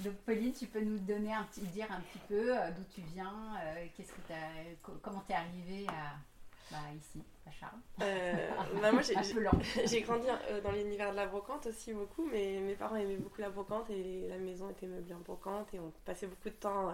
Donc 0.00 0.14
Pauline, 0.26 0.52
tu 0.52 0.66
peux 0.66 0.80
nous 0.80 0.98
donner 0.98 1.32
un 1.32 1.44
petit, 1.44 1.62
dire 1.62 1.86
un 1.90 2.00
petit 2.00 2.18
peu 2.28 2.54
euh, 2.58 2.70
d'où 2.72 2.82
tu 2.94 3.00
viens, 3.12 3.54
euh, 3.62 3.86
qu'est-ce 3.96 4.12
que 4.12 4.20
comment 5.02 5.22
t'es 5.26 5.32
arrivée 5.34 5.86
à 5.88 6.14
bah, 6.70 6.76
ici, 6.94 7.22
Charles, 7.58 7.78
Euh, 8.02 8.48
bah, 8.80 8.92
moi, 8.92 9.02
j'ai- 9.86 10.00
grandi 10.02 10.26
euh, 10.50 10.60
dans 10.60 10.72
l'univers 10.72 11.10
de 11.12 11.16
la 11.16 11.26
brocante 11.26 11.66
aussi 11.66 11.92
beaucoup, 11.92 12.24
mais 12.26 12.58
mes 12.60 12.74
parents 12.74 12.96
aimaient 12.96 13.16
beaucoup 13.16 13.40
la 13.40 13.50
brocante 13.50 13.90
et 13.90 14.28
la 14.28 14.38
maison 14.38 14.70
était 14.70 14.86
meublée 14.86 15.14
en 15.14 15.20
brocante 15.20 15.72
et 15.74 15.78
on 15.80 15.92
passait 16.04 16.26
beaucoup 16.26 16.48
de 16.50 16.54
temps 16.54 16.90
euh, 16.90 16.92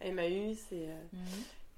à 0.00 0.06
Emmaüs 0.06 0.70
et, 0.72 0.88
Mhm. 1.12 1.20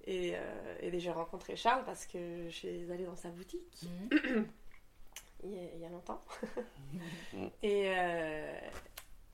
et, 0.06 0.35
et 0.81 1.00
j'ai 1.00 1.11
rencontré 1.11 1.56
Charles 1.56 1.85
parce 1.85 2.06
que 2.06 2.44
je 2.49 2.55
suis 2.55 2.91
allée 2.93 3.05
dans 3.05 3.17
sa 3.17 3.29
boutique 3.31 3.85
Mhm. 4.11 4.47
il 5.44 5.79
y 5.81 5.85
a, 5.85 5.88
longtemps. 5.91 6.25
Et, 7.62 7.91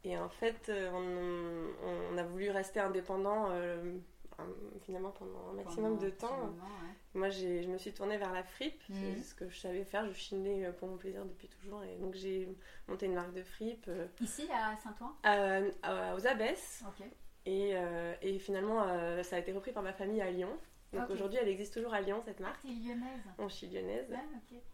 et 0.04 0.18
en 0.18 0.28
fait, 0.28 0.70
on, 0.92 1.66
on 2.12 2.18
a 2.18 2.22
voulu 2.24 2.50
rester 2.50 2.80
indépendant 2.80 3.48
finalement 4.84 5.10
pendant 5.10 5.48
un 5.50 5.52
maximum 5.54 5.92
Pendant 5.96 6.02
de 6.06 6.10
temps. 6.10 6.40
ouais. 6.46 6.94
Moi, 7.14 7.28
j'ai- 7.28 7.62
je 7.62 7.68
me 7.68 7.76
suis 7.78 7.92
tournée 7.92 8.16
vers 8.18 8.32
la 8.32 8.42
fripe, 8.44 8.80
Mhm. 8.88 8.96
c'est 9.16 9.22
ce 9.22 9.34
que 9.34 9.48
je 9.48 9.58
savais 9.58 9.84
faire. 9.84 10.06
Je 10.06 10.12
chinais 10.12 10.66
euh, 10.66 10.72
pour 10.72 10.88
mon 10.88 10.96
plaisir 10.96 11.24
depuis 11.24 11.48
toujours. 11.48 11.82
Et 11.84 11.96
donc, 11.96 12.14
j'ai 12.14 12.48
monté 12.88 13.06
une 13.06 13.14
marque 13.14 13.32
de 13.34 13.42
fripe 13.42 13.86
euh, 13.88 14.06
Ici 14.20 14.48
à 14.52 14.76
Saint-Ouen 14.76 15.14
aux 16.16 16.26
Abbesses. 16.26 16.84
Et, 17.46 17.70
euh, 17.74 18.14
et 18.22 18.38
finalement, 18.38 18.82
euh, 18.86 19.22
ça 19.22 19.36
a 19.36 19.38
été 19.38 19.52
repris 19.52 19.72
par 19.72 19.82
ma 19.82 19.92
famille 19.92 20.20
à 20.20 20.30
Lyon. 20.30 20.56
Donc 20.92 21.08
aujourd'hui, 21.10 21.38
elle 21.40 21.48
existe 21.48 21.72
toujours 21.74 21.94
à 21.94 22.00
Lyon, 22.00 22.20
cette 22.24 22.40
marque. 22.40 22.60
T'es 22.62 22.68
lyonnaise 22.68 23.20
Bon, 23.38 23.48
je 23.48 23.54
suis 23.54 23.68
lyonnaise. 23.68 24.08
Ah. 24.12 24.18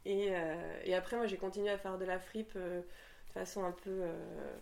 Et, 0.06 0.28
euh, 0.34 0.80
et 0.84 0.94
après, 0.94 1.16
moi, 1.16 1.26
j'ai 1.26 1.36
continué 1.36 1.68
à 1.70 1.76
faire 1.78 1.98
de 1.98 2.04
la 2.06 2.18
fripe 2.18 2.52
euh, 2.56 2.80
de 2.80 3.32
façon 3.32 3.64
un 3.64 3.72
peu 3.72 3.90
euh, 3.90 4.56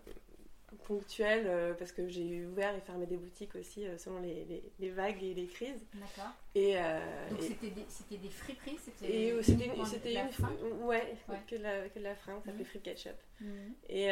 ponctuelle 0.87 1.45
euh, 1.47 1.75
parce 1.75 1.93
que 1.93 2.09
j'ai 2.09 2.45
ouvert 2.47 2.75
et 2.75 2.81
fermé 2.81 3.07
des 3.07 3.17
boutiques 3.17 3.55
aussi 3.55 3.87
euh, 3.87 3.97
selon 3.97 4.21
les, 4.21 4.45
les- 4.45 4.73
les 4.81 4.91
vagues 4.91 5.23
et 5.23 5.33
les 5.35 5.47
crises. 5.47 5.81
D'accord. 5.95 6.33
Et, 6.55 6.75
euh, 6.77 6.99
Donc 7.31 7.41
et- 7.41 7.43
c'était 7.43 7.71
des, 7.71 7.85
c'était 7.89 8.17
des 8.17 8.29
friperies 8.29 8.79
c'était 8.85 9.07
Et 9.13 9.43
c'était 9.43 9.65
uniquement 9.67 9.85
une, 9.85 9.91
c'était 9.91 10.13
une 10.13 10.83
ouais, 10.85 11.17
Ouais. 11.29 11.37
Que, 11.47 11.57
de 11.57 11.63
la, 11.63 11.89
que 11.89 11.99
de 11.99 12.05
la 12.05 12.15
fringue, 12.15 12.39
ça 12.41 12.47
s'appelait 12.47 12.61
Mhm. 12.65 12.69
Free 12.71 12.81
Ketchup. 12.81 13.17
Mhm. 13.41 13.75
Et, 13.89 14.09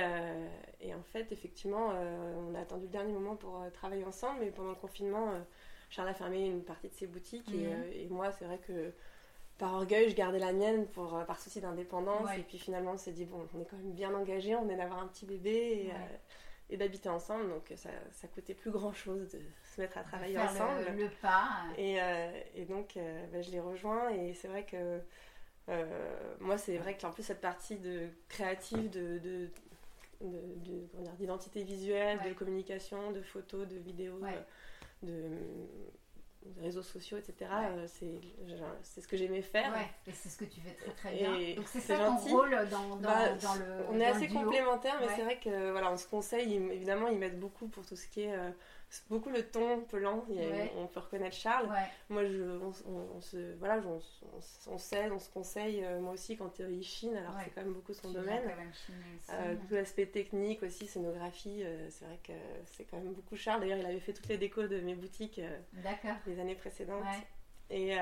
et 0.81 0.95
en 0.95 1.03
fait, 1.13 1.31
effectivement, 1.33 1.89
on 1.91 2.55
a 2.55 2.61
attendu 2.61 2.85
le 2.85 2.91
dernier 2.93 3.13
moment 3.13 3.37
pour 3.37 3.61
travailler 3.75 4.05
ensemble, 4.05 4.41
mais 4.41 4.51
pendant 4.51 4.71
le 4.71 4.77
confinement, 4.77 5.33
Charles 5.91 6.09
a 6.09 6.15
fermé 6.15 6.47
une 6.47 6.63
partie 6.65 6.89
de 6.89 6.95
ses 6.95 7.07
boutiques 7.07 7.53
et, 7.53 7.67
Mhm. 7.67 7.85
et 7.93 8.07
moi, 8.09 8.33
c'est 8.33 8.45
vrai 8.45 8.59
que 8.59 8.93
par 9.63 9.75
orgueil, 9.75 10.11
je 10.11 10.17
gardais 10.17 10.41
la 10.41 10.53
mienne 10.53 10.89
pour, 10.89 11.17
euh, 11.17 11.23
par 11.25 11.39
souci 11.39 11.61
d'indépendance. 11.61 12.27
Ouais. 12.27 12.41
Et 12.41 12.43
puis 12.43 12.59
finalement, 12.59 12.93
on 12.95 12.97
s'est 12.99 13.13
dit, 13.13 13.25
bon, 13.27 13.47
on 13.55 13.61
est 13.61 13.65
quand 13.65 13.77
même 13.77 13.93
bien 13.93 14.13
engagés, 14.13 14.57
on 14.57 14.63
venait 14.63 14.77
d'avoir 14.77 14.99
un 15.01 15.07
petit 15.07 15.25
bébé 15.25 15.51
et, 15.85 15.87
Ouais. 15.87 15.93
euh, 15.95 16.17
et 16.71 16.77
d'habiter 16.77 17.09
ensemble, 17.09 17.49
donc 17.49 17.73
ça, 17.77 17.91
ça 18.11 18.27
coûtait 18.27 18.55
plus 18.55 18.73
grand 18.73 18.93
chose 18.93 19.31
de 19.31 19.39
se 19.75 19.81
mettre 19.81 19.99
à 19.99 20.03
travailler 20.03 20.35
Faire 20.35 20.51
ensemble. 20.51 20.85
Le, 20.97 21.05
le 21.05 21.11
pas. 21.11 21.49
Et, 21.79 22.01
euh, 22.03 22.33
et 22.57 22.65
donc, 22.65 22.97
euh, 22.97 23.25
bah, 23.33 23.41
je 23.41 23.51
l'ai 23.53 23.61
rejoint 23.61 24.11
et 24.11 24.35
c'est 24.35 24.49
vrai 24.49 24.65
que 24.65 24.99
euh, 25.69 26.35
moi, 26.41 26.59
c'est 26.59 26.77
vrai 26.79 26.99
qu'en 26.99 27.13
plus, 27.13 27.23
cette 27.23 27.41
partie 27.41 27.77
de 27.77 28.09
créative, 28.29 28.91
de, 28.91 29.19
de, 29.19 29.49
d'identité 31.19 31.63
visuelle, 31.63 32.19
Ouais. 32.19 32.31
de 32.31 32.35
communication, 32.35 33.13
de 33.13 33.23
photos, 33.23 33.69
de 33.69 33.77
vidéos, 33.77 34.19
Ouais. 34.19 34.35
euh, 35.05 35.07
de 35.07 35.39
réseaux 36.61 36.83
sociaux, 36.83 37.19
etc., 37.19 37.35
Ouais. 37.41 37.67
euh, 37.69 37.87
c'est 37.87 38.21
c'est 38.83 39.01
ce 39.01 39.09
que 39.09 39.17
j'aimais 39.17 39.43
faire. 39.43 39.73
Ouais, 39.73 39.89
et 40.07 40.13
c'est 40.13 40.29
ce 40.29 40.37
que 40.37 40.45
tu 40.45 40.61
fais 40.61 40.75
très 40.75 40.91
très 40.93 41.15
Et 41.17 41.19
bien. 41.19 41.55
Donc 41.57 41.69
c'est 41.69 41.81
c'est 41.81 41.95
ça 41.97 41.99
ton 42.05 42.17
gentil. 42.19 42.31
rôle 42.33 42.51
dans, 42.71 42.97
dans, 42.97 42.97
Bah, 42.97 43.29
dans 43.43 43.55
le. 43.55 43.65
On 43.91 43.95
est 44.01 44.11
dans 44.11 44.17
assez 44.17 44.29
complémentaires, 44.29 44.97
mais 45.01 45.07
Ouais. 45.07 45.13
c'est 45.17 45.23
vrai 45.23 45.39
que 45.39 45.71
voilà, 45.71 45.93
on 45.93 45.97
se 45.97 46.07
conseille. 46.07 46.55
évidemment, 46.55 47.09
ils 47.09 47.19
m'aident 47.19 47.41
beaucoup 47.41 47.69
pour 47.69 47.85
tout 47.87 47.97
ce 47.97 48.07
qui 48.07 48.23
est 48.23 48.35
euh, 48.35 48.51
beaucoup 49.09 49.31
le 49.31 49.43
ton, 49.43 49.81
peu 49.83 49.99
lent. 49.99 50.25
il 50.29 50.37
y 50.37 50.45
a- 50.45 50.49
Ouais. 50.49 50.73
On 50.77 50.87
peut 50.87 51.01
reconnaître 51.01 51.35
Charles. 51.37 51.67
Ouais. 51.69 51.87
Moi, 52.11 52.25
je, 52.27 52.43
on, 52.43 52.73
on- 52.91 53.17
on 53.17 53.21
se, 53.21 53.55
voilà, 53.59 53.81
on, 54.67 54.79
s'aide, 54.79 55.13
on 55.13 55.19
se 55.19 55.31
conseille. 55.31 55.83
euh, 55.85 56.01
moi 56.01 56.13
aussi, 56.13 56.37
quand 56.37 56.61
euh, 56.61 56.71
il 56.71 56.83
chine, 56.85 57.17
alors 57.17 57.35
Ouais. 57.37 57.43
c'est 57.45 57.51
quand 57.51 57.63
même 57.63 57.73
beaucoup 57.73 57.95
son 57.95 58.11
domaine. 58.11 58.43
Euh, 59.31 59.55
tout 59.69 59.75
l'aspect 59.75 60.07
technique 60.07 60.63
aussi, 60.63 60.87
scénographie, 60.87 61.63
euh, 61.65 61.89
c'est 61.91 62.05
vrai 62.05 62.19
que 62.23 62.33
c'est 62.67 62.85
quand 62.85 62.99
même 62.99 63.13
beaucoup 63.13 63.37
Charles. 63.37 63.61
D'ailleurs, 63.61 63.79
il 63.79 63.87
avait 63.87 64.01
fait 64.01 64.13
toutes 64.13 64.29
les 64.29 64.39
décos 64.39 64.67
de 64.67 64.81
mes 64.81 64.95
boutiques 64.95 65.41
les 66.27 66.39
années 66.41 66.55
précédentes. 66.57 67.05
Et, 67.71 67.97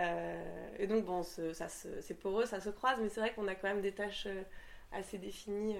et 0.78 0.86
donc, 0.88 1.04
bon, 1.04 1.22
c'est 1.22 2.14
poreux, 2.18 2.44
ça 2.46 2.60
se 2.60 2.70
croise, 2.70 2.98
mais 3.00 3.08
c'est 3.08 3.20
vrai 3.20 3.32
qu'on 3.32 3.46
a 3.46 3.54
quand 3.54 3.68
même 3.68 3.80
des 3.82 3.92
tâches 3.92 4.26
assez 4.92 5.18
définies 5.18 5.76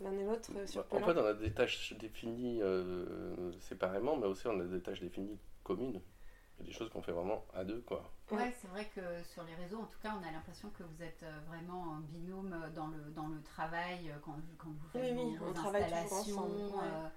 l'un 0.00 0.12
et 0.12 0.24
l'autre 0.24 0.50
euh, 0.56 0.66
sur 0.66 0.80
En 0.80 0.84
Pelin. 0.84 1.06
fait, 1.06 1.20
on 1.20 1.26
a 1.26 1.34
des 1.34 1.52
tâches 1.52 1.92
définies 1.98 2.60
euh, 2.62 3.52
séparément, 3.60 4.16
mais 4.16 4.26
aussi 4.26 4.46
on 4.46 4.58
a 4.60 4.64
des 4.64 4.80
tâches 4.80 5.00
définies 5.00 5.38
communes. 5.62 6.00
Il 6.58 6.66
y 6.66 6.68
a 6.68 6.72
des 6.72 6.76
choses 6.78 6.90
qu'on 6.90 7.02
fait 7.02 7.12
vraiment 7.12 7.44
à 7.54 7.64
deux, 7.64 7.80
quoi. 7.80 8.12
Ouais, 8.30 8.52
c'est 8.60 8.68
vrai 8.68 8.86
que 8.94 9.00
sur 9.24 9.42
les 9.44 9.54
réseaux, 9.54 9.78
en 9.78 9.86
tout 9.86 9.98
cas, 10.02 10.14
on 10.20 10.26
a 10.26 10.30
l'impression 10.30 10.70
que 10.70 10.82
vous 10.82 11.02
êtes 11.02 11.22
euh, 11.22 11.38
vraiment 11.48 11.82
en 11.82 11.96
binôme 12.00 12.54
dans 12.74 12.86
le, 12.88 13.10
dans 13.14 13.28
le 13.28 13.40
travail, 13.42 14.12
quand, 14.24 14.36
quand 14.58 14.68
vous 14.68 14.88
faites 14.92 15.02
Oui, 15.02 15.10
oui, 15.30 15.36
vos 15.36 15.46
on 15.46 15.52
travaille 15.52 15.84
toujours 15.84 16.12
ensemble, 16.18 16.56
ouais. 16.56 16.82
euh, 16.82 17.08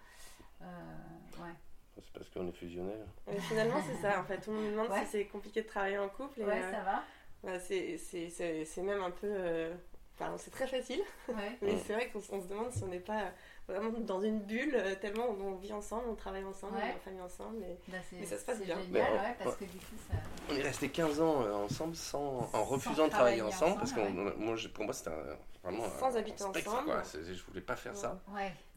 euh, 0.64 1.44
ouais. 1.44 1.54
C'est 2.02 2.12
parce 2.14 2.30
qu'on 2.30 2.48
est 2.48 2.52
fusionnels. 2.54 3.06
Et 3.32 3.40
finalement, 3.40 3.82
c'est 3.86 3.96
ça, 4.02 4.20
en 4.20 4.26
fait. 4.26 4.40
Tout 4.42 4.52
le 4.52 4.58
monde 4.58 4.66
me 4.66 4.72
demande 4.72 4.90
Ouais. 4.90 5.04
si 5.06 5.12
c'est 5.12 5.26
compliqué 5.28 5.62
de 5.62 5.68
travailler 5.68 5.98
en 5.98 6.10
couple. 6.10 6.42
Et, 6.42 6.46
Ouais, 6.46 6.62
ça 6.72 6.82
va. 6.84 7.04
bah, 7.44 7.60
c'est- 7.60 7.98
c'est 7.98 8.30
c'est- 8.30 8.66
c'est 8.66 8.82
même 8.84 9.02
un 9.02 9.12
peu. 9.12 9.72
Enfin, 10.18 10.34
c'est 10.38 10.52
très 10.52 10.68
facile, 10.68 11.02
Ouais. 11.28 11.58
mais 11.62 11.78
c'est 11.86 11.94
vrai 11.94 12.10
qu'on 12.10 12.22
se 12.22 12.48
demande 12.48 12.72
si 12.72 12.84
on 12.84 12.88
n'est 12.88 13.00
pas 13.00 13.32
vraiment 13.68 13.90
dans 14.00 14.22
une 14.22 14.40
bulle, 14.40 14.76
euh, 14.76 14.96
tellement 14.96 15.26
on, 15.30 15.42
on 15.54 15.56
vit 15.56 15.74
ensemble, 15.74 16.04
on 16.10 16.16
travaille 16.16 16.44
ensemble, 16.46 16.76
Ouais. 16.78 16.84
on 16.86 16.88
est 16.88 16.94
en 16.96 17.00
famille 17.00 17.22
ensemble. 17.22 17.64
Et... 17.64 17.78
Bah, 17.90 17.98
c'est 18.10 18.16
Mais 18.18 18.26
ça 18.26 18.38
se 18.38 18.46
passe 18.46 18.62
bien. 18.62 18.76
génial, 18.82 18.88
Mais, 18.92 19.02
ouais, 19.02 19.36
parce 19.40 19.60
ouais. 19.60 19.66
que 19.68 19.72
du 19.72 19.78
coup, 19.80 19.96
ça. 20.10 20.18
On 20.50 20.56
est 20.56 20.62
resté 20.62 20.88
15 20.90 21.20
ans 21.20 21.42
euh, 21.42 21.54
ensemble 21.54 21.96
sans, 21.96 22.50
en 22.54 22.64
refusant 22.64 23.06
de 23.06 23.10
travailler 23.10 23.40
travailler 23.40 23.42
ensemble, 23.42 23.78
parce 23.78 23.92
que 23.92 24.00
moi, 24.10 24.56
pour 24.74 24.86
moi, 24.86 24.94
c'était 24.94 25.10
un- 25.10 25.38
vraiment 25.64 25.84
Sans 26.00 26.16
un, 26.16 26.20
habiter 26.20 26.44
un 26.44 26.50
spectre, 26.50 26.72
ensemble. 26.74 26.92
quoi. 26.92 27.04
Je 27.14 27.44
voulais 27.44 27.62
pas 27.62 27.76
faire 27.76 27.96
ça. 27.98 28.22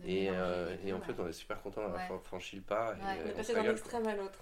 Et, 0.04 0.28
euh, 0.30 0.74
et 0.84 0.92
en 0.92 1.00
fait, 1.02 1.12
on 1.20 1.28
est 1.28 1.32
super 1.32 1.60
content 1.62 1.82
d'avoir 1.82 2.10
Ouais. 2.10 2.18
franchi 2.24 2.56
le 2.56 2.62
pas. 2.62 2.94
Et, 2.94 3.22
On 3.24 3.28
est 3.28 3.32
passé 3.34 3.54
d'un 3.54 3.70
extrême 3.70 4.06
à 4.08 4.16
l'autre. 4.16 4.40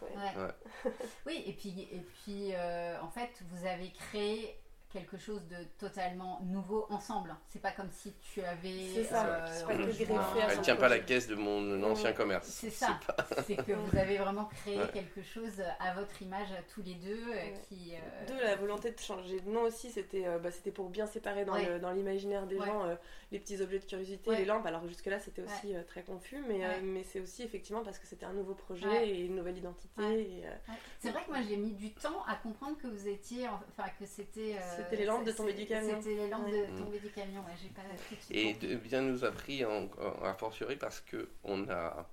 Oui, 1.26 1.42
et 1.46 1.52
puis, 1.52 1.88
et 1.92 2.00
puis 2.22 2.50
euh, 2.54 2.96
en 3.02 3.08
fait, 3.10 3.30
vous 3.50 3.66
avez 3.66 3.90
créé 3.90 4.56
quelque 4.92 5.16
chose 5.18 5.42
de 5.48 5.56
totalement 5.78 6.40
nouveau 6.44 6.86
ensemble. 6.90 7.34
C'est 7.48 7.60
pas 7.60 7.72
comme 7.72 7.90
si 7.90 8.14
tu 8.22 8.40
avais. 8.42 8.88
C'est 8.94 9.04
ça, 9.04 9.26
euh, 9.26 9.66
pas 9.66 9.74
que 9.74 10.12
à 10.12 10.52
Elle 10.52 10.60
tient 10.60 10.76
pas 10.76 10.88
la 10.88 10.98
caisse 11.00 11.26
de 11.28 11.34
mon 11.34 11.82
ancien 11.82 12.12
commerce. 12.12 12.46
C'est 12.48 12.70
ça. 12.70 12.98
C'est 13.46 13.56
que 13.56 13.72
vous 13.72 13.96
avez 13.98 14.16
vraiment 14.16 14.46
créé 14.46 14.78
quelque 14.92 15.22
chose 15.22 15.62
à 15.80 15.94
votre 15.94 16.22
image 16.22 16.50
à 16.52 16.62
tous 16.72 16.82
les 16.82 16.94
deux 16.94 17.22
euh, 17.30 17.34
Ouais. 17.34 17.54
qui. 17.68 17.94
euh, 17.94 18.26
D'où 18.26 18.34
la 18.42 18.56
volonté 18.56 18.90
de 18.92 18.98
changer 18.98 19.40
de 19.40 19.50
nom 19.50 19.62
aussi, 19.62 19.90
c'était 19.90 20.26
euh, 20.26 20.38
bah, 20.38 20.50
c'était 20.50 20.70
pour 20.70 20.88
bien 20.88 21.06
séparer 21.06 21.44
dans 21.44 21.54
Ouais. 21.54 21.78
l'imaginaire 21.94 22.46
des 22.46 22.56
Ouais. 22.58 22.66
gens 22.66 22.84
euh, 22.84 22.94
les 23.32 23.40
petits 23.40 23.60
objets 23.60 23.78
de 23.80 23.84
curiosité, 23.84 24.30
Ouais. 24.30 24.38
les 24.38 24.44
lampes. 24.44 24.64
Alors 24.66 24.86
jusque-là, 24.86 25.18
c'était 25.18 25.42
aussi 25.42 25.74
euh, 25.74 25.82
très 25.82 26.02
confus, 26.04 26.38
mais, 26.48 26.64
euh, 26.64 26.68
Ouais. 26.68 26.80
mais 26.82 27.02
c'est 27.02 27.20
aussi 27.20 27.42
effectivement 27.42 27.82
parce 27.82 27.98
que 27.98 28.06
c'était 28.06 28.24
un 28.26 28.32
nouveau 28.32 28.54
projet 28.54 28.86
Ouais. 28.86 29.08
et 29.08 29.20
une 29.24 29.34
nouvelle 29.36 29.58
identité. 29.58 29.88
Ouais. 30.00 30.20
et, 30.22 30.46
euh, 30.46 30.50
Ouais. 30.68 30.74
C'est 31.00 31.10
vrai 31.10 31.22
que 31.24 31.30
moi 31.30 31.40
j'ai 31.48 31.56
mis 31.56 31.72
du 31.72 31.92
temps 31.92 32.22
à 32.26 32.36
comprendre 32.36 32.76
que 32.78 32.86
vous 32.86 33.08
étiez, 33.08 33.48
en- 33.48 33.60
enfin 33.76 33.88
que 33.98 34.06
c'était. 34.06 34.54
euh, 34.56 34.76
C'était 34.76 34.96
les 34.96 35.04
lampes 35.06 35.24
de 35.24 35.32
tomber 35.32 35.54
du 35.54 35.66
camion. 35.66 36.00
C'était 36.00 36.14
les 36.16 36.28
lampes 36.28 36.46
Ouais. 36.46 36.66
de 36.68 36.78
tomber 36.78 36.98
du 37.00 37.10
camion. 37.10 37.40
Ouais, 37.40 37.52
j'ai 37.60 37.68
pas 37.70 37.82
tout 37.82 38.14
de 38.14 38.20
suite 38.20 38.36
Et 38.36 38.52
compris. 38.52 38.68
de 38.68 38.74
bien 38.76 39.02
nous 39.02 39.24
a 39.24 39.32
pris 39.32 39.64
en, 39.64 39.84
en- 39.98 40.22
a 40.24 40.34
fortiori 40.34 40.76
parce 40.76 41.00
que 41.00 41.28
on 41.42 41.68
a 41.68 42.08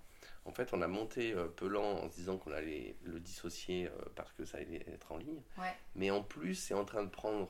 en 0.46 0.52
fait 0.52 0.74
on 0.74 0.82
a 0.82 0.88
monté 0.88 1.32
euh, 1.34 1.46
Pelan 1.48 1.84
en 2.04 2.10
se 2.10 2.16
disant 2.16 2.38
qu'on 2.38 2.52
allait 2.52 2.96
le 3.04 3.20
dissocier 3.20 3.88
euh, 3.88 3.92
parce 4.16 4.32
que 4.34 4.46
ça 4.46 4.58
allait 4.58 4.84
être 4.92 5.12
en 5.12 5.18
ligne. 5.18 5.42
Ouais. 5.60 5.74
Mais 5.96 6.10
en 6.12 6.22
plus 6.24 6.56
c'est 6.56 6.74
en 6.74 6.86
train 6.86 7.04
de 7.04 7.10
prendre 7.10 7.48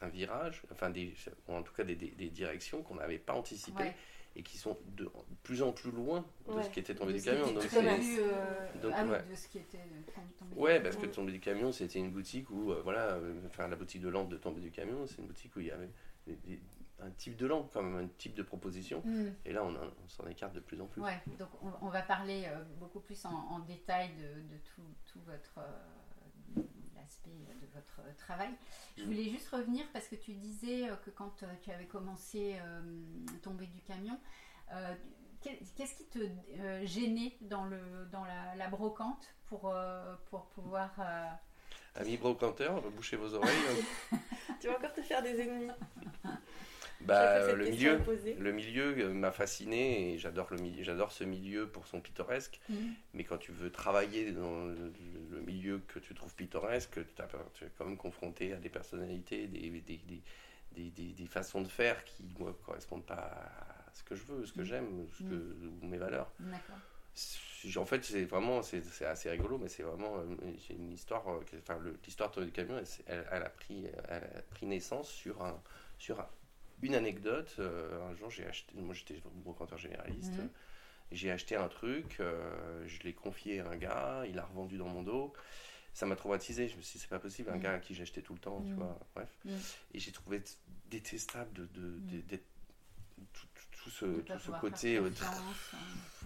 un 0.00 0.08
virage, 0.08 0.62
enfin 0.72 0.90
des, 0.90 1.14
ou 1.48 1.52
en 1.54 1.62
tout 1.62 1.74
cas 1.74 1.84
des, 1.84 1.94
des- 1.96 2.10
des 2.10 2.28
directions 2.30 2.82
qu'on 2.82 2.94
n'avait 2.96 3.18
pas 3.18 3.34
anticipées 3.34 3.82
Ouais. 3.82 3.96
et 4.36 4.42
qui 4.42 4.56
sont 4.56 4.78
de, 4.96 5.10
plus 5.42 5.62
en 5.62 5.72
plus 5.72 5.90
loin 5.90 6.24
de 6.46 6.52
Ouais. 6.52 6.62
ce 6.62 6.70
qui 6.70 6.80
était 6.80 6.94
tombé 6.94 7.12
du 7.12 7.22
camion. 7.22 7.50
Donc 7.52 7.62
c'est- 7.64 7.78
euh, 7.78 8.72
Donc, 8.82 8.92
ah 8.96 9.04
ouais. 9.04 9.22
de 9.28 9.34
ce 9.34 9.48
qui 9.48 9.58
était 9.58 9.78
euh, 9.78 10.20
tombé 10.38 10.54
Ouais, 10.56 10.80
parce 10.80 10.96
que. 10.96 11.06
Tombé 11.06 11.32
du 11.32 11.40
camion, 11.40 11.72
c'était 11.72 11.98
une 11.98 12.10
boutique 12.10 12.48
où, 12.50 12.72
euh, 12.72 12.80
voilà, 12.82 13.14
euh, 13.14 13.34
enfin 13.46 13.68
la 13.68 13.76
boutique 13.76 14.00
de 14.02 14.08
lampe 14.08 14.28
de 14.30 14.36
Tombé 14.36 14.60
du 14.60 14.70
camion, 14.70 15.06
c'est 15.06 15.18
une 15.18 15.26
boutique 15.26 15.54
où 15.56 15.60
il 15.60 15.66
y 15.66 15.70
avait 15.70 15.90
des- 16.26 16.36
des- 16.36 16.60
un 17.02 17.10
type 17.12 17.36
de 17.36 17.46
lampe, 17.46 17.70
quand 17.72 17.82
même, 17.82 17.96
un 18.04 18.08
type 18.18 18.34
de 18.34 18.42
proposition. 18.42 19.02
Mm. 19.06 19.28
Et 19.46 19.52
là, 19.54 19.64
on, 19.64 19.74
s'en 20.08 20.26
écarte 20.26 20.52
de 20.52 20.60
plus 20.60 20.80
en 20.82 20.86
plus. 20.86 21.00
Ouais, 21.00 21.18
donc 21.38 21.48
on, 21.62 21.86
on 21.86 21.88
va 21.88 22.02
parler 22.02 22.44
euh, 22.46 22.62
beaucoup 22.78 23.00
plus 23.00 23.24
en, 23.24 23.30
en 23.30 23.58
détail 23.60 24.10
de, 24.16 24.54
de 24.54 24.58
tout, 24.64 24.82
tout 25.10 25.20
votre 25.24 25.54
de 27.26 27.66
votre 27.74 28.00
euh, 28.00 28.12
travail. 28.18 28.50
Je 28.96 29.04
voulais 29.04 29.28
juste 29.30 29.48
revenir 29.48 29.84
parce 29.92 30.06
que 30.08 30.16
tu 30.16 30.32
disais 30.32 30.88
euh, 30.90 30.96
que 30.96 31.10
quand 31.10 31.42
euh, 31.42 31.46
tu 31.62 31.70
avais 31.70 31.86
commencé 31.86 32.56
euh, 32.60 32.80
tomber 33.42 33.66
du 33.66 33.80
camion, 33.82 34.18
euh, 34.72 34.94
qu'est- 35.40 35.60
qu'est-ce 35.76 35.94
qui 35.96 36.06
te 36.06 36.18
euh, 36.58 36.84
gênait 36.86 37.36
dans 37.42 37.64
le 37.64 38.06
dans 38.12 38.24
la, 38.24 38.54
la 38.56 38.68
brocante 38.68 39.34
pour 39.46 39.68
euh, 39.70 40.14
pour 40.26 40.46
pouvoir 40.46 40.90
euh, 40.98 41.26
Amis 41.96 42.16
brocanteurs, 42.16 42.80
bouchez 42.92 43.16
vos 43.16 43.34
oreilles. 43.34 43.50
Tu 44.60 44.66
vas 44.68 44.76
encore 44.76 44.92
te 44.92 45.00
faire 45.02 45.22
des 45.22 45.40
ennemis. 45.40 45.70
Bah, 47.02 47.38
le 47.54 47.64
milieu, 47.70 47.98
le 48.38 48.52
milieu 48.52 49.12
m'a 49.14 49.32
fasciné 49.32 50.12
et 50.14 50.18
j'adore 50.18 50.48
le 50.52 50.58
milieu, 50.58 50.82
j'adore 50.84 51.12
ce 51.12 51.24
milieu 51.24 51.68
pour 51.68 51.86
son 51.86 52.00
pittoresque. 52.00 52.60
Mais 53.14 53.24
quand 53.24 53.38
tu 53.38 53.52
veux 53.52 53.70
travailler 53.70 54.32
dans 54.32 54.64
le, 54.66 54.92
le 55.30 55.40
milieu 55.40 55.80
que 55.88 55.98
tu 55.98 56.14
trouves 56.14 56.34
pittoresque, 56.34 56.98
tu, 57.54 57.64
es 57.64 57.68
quand 57.76 57.84
même 57.86 57.96
confronté 57.96 58.52
à 58.52 58.56
des 58.56 58.68
personnalités, 58.68 59.46
des, 59.48 59.70
des, 59.70 59.80
des, 59.80 60.22
des, 60.72 60.90
des- 60.90 61.12
des 61.12 61.26
façons 61.26 61.62
de 61.62 61.68
faire 61.68 62.04
qui 62.04 62.24
ne 62.38 62.52
correspondent 62.52 63.06
pas 63.06 63.14
à 63.16 63.90
ce 63.94 64.02
que 64.04 64.14
je 64.14 64.24
veux, 64.24 64.46
ce 64.46 64.52
que 64.52 64.60
Mm. 64.60 64.64
j'aime, 64.64 65.06
ce 65.18 65.22
que, 65.24 65.34
ou 65.34 65.86
mes 65.86 65.98
valeurs. 65.98 66.30
En 67.76 67.84
fait, 67.84 68.02
c'est 68.04 68.24
vraiment, 68.24 68.62
c'est 68.62 69.04
assez 69.04 69.28
rigolo, 69.30 69.58
mais 69.58 69.68
c'est 69.68 69.82
vraiment 69.82 70.18
euh, 70.18 70.52
une 70.70 70.92
histoire. 70.92 71.28
euh, 71.28 71.40
Enfin, 71.58 71.78
l'histoire 72.04 72.30
du 72.30 72.50
camion, 72.52 72.80
elle- 73.06 73.26
elle 73.30 73.42
a 73.42 73.50
pris, 73.50 73.86
elle 74.08 74.14
a 74.38 74.42
pris 74.50 74.66
naissance 74.66 75.10
sur 75.10 75.42
un, 75.44 75.60
sur 75.98 76.20
un- 76.20 76.28
une 76.82 76.94
anecdote. 76.94 77.54
Euh, 77.58 78.08
un 78.10 78.14
jour, 78.14 78.30
j'ai 78.30 78.46
acheté, 78.46 78.72
moi 78.76 78.94
j'étais 78.94 79.20
brocanteur 79.36 79.78
généraliste. 79.78 80.38
Mhm. 80.38 80.48
J'ai 81.12 81.30
acheté 81.32 81.56
un 81.56 81.68
truc, 81.68 82.18
euh, 82.20 82.86
je 82.86 83.00
l'ai 83.02 83.12
confié 83.12 83.60
à 83.60 83.68
un 83.68 83.76
gars, 83.76 84.22
il 84.28 84.38
a 84.38 84.44
revendu 84.44 84.76
dans 84.78 84.86
mon 84.88 85.02
dos. 85.02 85.32
Ça 85.92 86.06
m'a 86.06 86.14
traumatisé. 86.14 86.68
Je 86.68 86.76
me 86.76 86.82
suis 86.82 86.98
dit, 86.98 87.02
c'est 87.02 87.10
pas 87.10 87.18
possible, 87.18 87.50
un 87.50 87.56
Mhm. 87.56 87.62
gars 87.62 87.72
à 87.74 87.78
qui 87.80 87.94
j'achetais 87.94 88.22
tout 88.22 88.32
le 88.34 88.38
temps, 88.38 88.62
tu 88.62 88.70
Mhm. 88.70 88.76
vois. 88.78 88.98
Bref. 89.14 89.28
Et 89.92 89.98
j'ai 89.98 90.12
trouvé 90.12 90.40
détestable 90.88 91.52
de, 91.52 91.66
de, 91.66 91.98
de- 91.98 92.20
d'être- 92.22 92.44
tout, 93.82 93.90
ce, 93.90 94.04
tout 94.04 94.52
côté 94.60 94.96
euh, 94.98 95.08
confiance, 95.08 95.34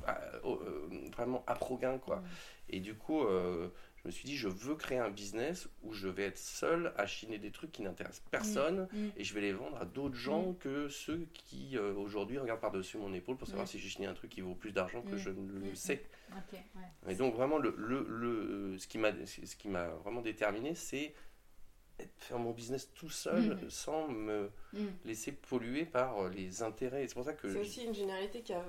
ah, 0.07 0.21
oh, 0.43 0.61
euh, 0.63 0.89
vraiment 1.17 1.45
aproguin 1.47 1.99
quoi. 1.99 2.23
Et 2.69 2.81
du 2.81 2.95
coup, 2.95 3.23
euh, 3.25 3.69
je 4.05 4.09
me 4.09 4.13
suis 4.13 4.25
dit, 4.27 4.37
je 4.37 4.49
veux 4.49 4.75
créer 4.75 4.99
un 4.99 5.09
business 5.09 5.67
où 5.83 5.95
je 5.95 6.09
vais 6.09 6.25
être 6.25 6.37
seul 6.37 6.93
à 6.99 7.07
chiner 7.07 7.39
des 7.39 7.51
trucs 7.51 7.73
qui 7.73 7.81
n'intéressent 7.81 8.23
personne 8.31 8.87
Mm. 8.93 9.07
et 9.17 9.25
je 9.25 9.33
vais 9.33 9.41
les 9.41 9.53
vendre 9.55 9.79
à 9.79 9.87
d'autres 9.87 10.15
gens 10.17 10.53
que 10.61 10.91
ceux 10.91 11.27
qui 11.33 11.79
euh, 11.79 11.95
aujourd'hui 11.95 12.37
regardent 12.37 12.61
par-dessus 12.61 12.99
mon 12.99 13.15
épaule 13.15 13.39
pour 13.39 13.49
savoir 13.49 13.65
Mm. 13.65 13.69
si 13.69 13.79
j'ai 13.79 13.89
chiné 13.89 14.07
un 14.07 14.13
truc 14.13 14.31
qui 14.31 14.43
vaut 14.43 14.55
plus 14.55 14.73
d'argent 14.73 15.01
que 15.01 15.15
Mm. 15.15 15.19
je 15.19 15.31
ne 15.31 15.49
le 15.59 15.71
Mm. 15.71 15.75
sais. 15.75 16.05
Ouais. 16.53 16.61
Et 17.13 17.15
donc 17.15 17.35
vraiment, 17.35 17.57
le, 17.57 17.75
le, 17.79 18.05
le- 18.07 18.79
ce 18.79 18.87
qui 18.87 18.99
m'a 18.99 19.11
ce 19.27 19.57
qui 19.57 19.69
m'a 19.69 19.87
vraiment 19.89 20.21
déterminé, 20.21 20.75
c'est 20.75 21.15
faire 22.19 22.39
mon 22.41 22.51
business 22.51 22.93
tout 22.93 23.09
seul 23.09 23.59
sans 23.71 24.09
me 24.09 24.51
Mm. 24.75 24.87
laisser 25.07 25.33
polluer 25.33 25.87
par 25.87 26.29
les 26.29 26.63
intérêts. 26.63 27.07
C'est 27.09 27.15
pour 27.15 27.25
ça 27.25 27.33
que 27.33 27.51
C'est 27.51 27.61
aussi 27.61 27.85
une 27.85 27.95
généralité 27.95 28.43
qui 28.43 28.53
a 28.53 28.65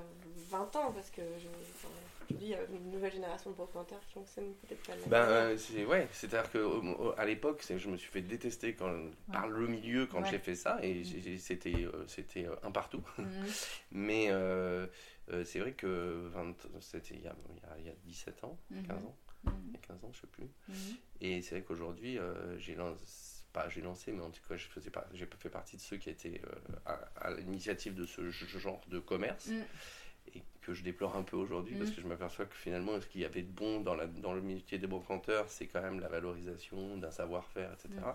20 0.50 0.74
ans, 0.78 0.94
parce 0.94 1.10
que 1.10 1.22
je, 1.40 1.48
dis, 2.34 2.46
il 2.46 2.50
y 2.50 2.56
a 2.56 2.64
une 2.66 2.92
nouvelle 2.92 3.12
génération 3.12 3.52
de 3.52 3.56
brocanteurs 3.56 4.00
qui 4.08 4.14
fonctionnent 4.14 4.54
peut-être 4.56 4.84
pas. 4.86 4.94
Ben, 5.08 5.18
euh, 5.28 5.58
c'est 5.58 5.86
ouais, 5.86 6.08
c'est-à-dire 6.12 6.52
que 6.52 6.58
au- 6.58 7.14
à 7.18 7.26
l'époque, 7.26 7.62
c'est- 7.62 7.78
je 7.80 7.88
me 7.90 7.98
suis 7.98 8.10
fait 8.12 8.22
détester 8.22 8.74
quand, 8.76 8.94
par 9.32 9.48
le 9.48 9.68
milieu 9.68 10.06
quand 10.08 10.22
Ouais. 10.22 10.30
j'ai 10.32 10.40
fait 10.40 10.56
ça 10.56 10.80
et 10.84 11.04
j'ai- 11.04 11.38
c'était 11.38 11.74
euh, 11.86 12.06
c'était 12.08 12.46
euh, 12.46 12.56
un 12.64 12.72
partout. 12.72 13.04
Mm. 13.18 13.24
Mais 13.92 14.28
euh, 14.30 14.88
c'est 15.46 15.60
vrai 15.60 15.74
que 15.74 16.28
20 16.34 16.56
c'était 16.82 17.16
il 17.16 17.22
y, 17.22 17.28
a, 17.28 17.36
il 17.50 17.56
y 17.62 17.66
a- 17.66 17.78
il 17.80 17.86
y 17.86 17.90
a 17.90 17.94
17 18.06 18.44
ans, 18.44 18.58
Mhm. 18.72 18.88
15 18.88 19.04
ans, 19.06 19.18
Mm. 19.46 19.50
il 19.68 19.74
y 19.74 19.76
a 19.76 19.80
15 19.80 20.04
ans, 20.04 20.12
je 20.14 20.22
sais 20.22 20.28
plus. 20.28 20.48
Mhm. 20.70 20.76
Et 21.22 21.42
c'est 21.42 21.56
vrai 21.56 21.64
qu'aujourd'hui, 21.64 22.18
euh, 22.18 22.58
j'ai 22.58 22.76
lancé 22.76 23.34
pas 23.54 23.70
j'ai 23.70 23.80
lancé, 23.80 24.12
mais 24.12 24.22
en 24.22 24.32
tout 24.32 24.42
cas, 24.50 24.58
je 24.58 24.68
faisais 24.68 24.90
pas, 24.90 25.08
j'ai 25.14 25.26
fait 25.40 25.48
partie 25.50 25.78
de 25.78 25.82
ceux 25.82 25.96
qui 25.96 26.10
étaient 26.10 26.42
euh, 26.44 26.76
à, 26.86 26.94
à 27.16 27.32
l'initiative 27.36 27.94
de 27.96 28.06
ce 28.06 28.30
genre 28.60 28.82
de 28.90 29.00
commerce. 29.00 29.50
Mm. 30.66 30.72
Que 30.72 30.74
je 30.74 30.84
déplore 30.84 31.16
un 31.16 31.24
peu 31.24 31.38
aujourd'hui 31.38 31.76
Mm. 31.76 31.80
parce 31.80 31.92
que 31.92 32.02
je 32.02 32.08
m'aperçois 32.08 32.46
que 32.46 32.56
finalement, 32.56 33.00
ce 33.00 33.06
qu'il 33.08 33.22
y 33.22 33.26
avait 33.26 33.44
de 33.44 33.52
bon 33.52 33.82
dans, 33.82 33.94
la, 33.96 34.08
dans 34.08 34.34
le 34.34 34.42
métier 34.42 34.78
des 34.80 34.88
brocanteurs, 34.88 35.48
c'est 35.50 35.68
quand 35.68 35.82
même 35.82 36.00
la 36.00 36.08
valorisation 36.08 36.98
d'un 36.98 37.12
savoir-faire, 37.12 37.72
etc., 37.74 37.90
Mm. 38.02 38.14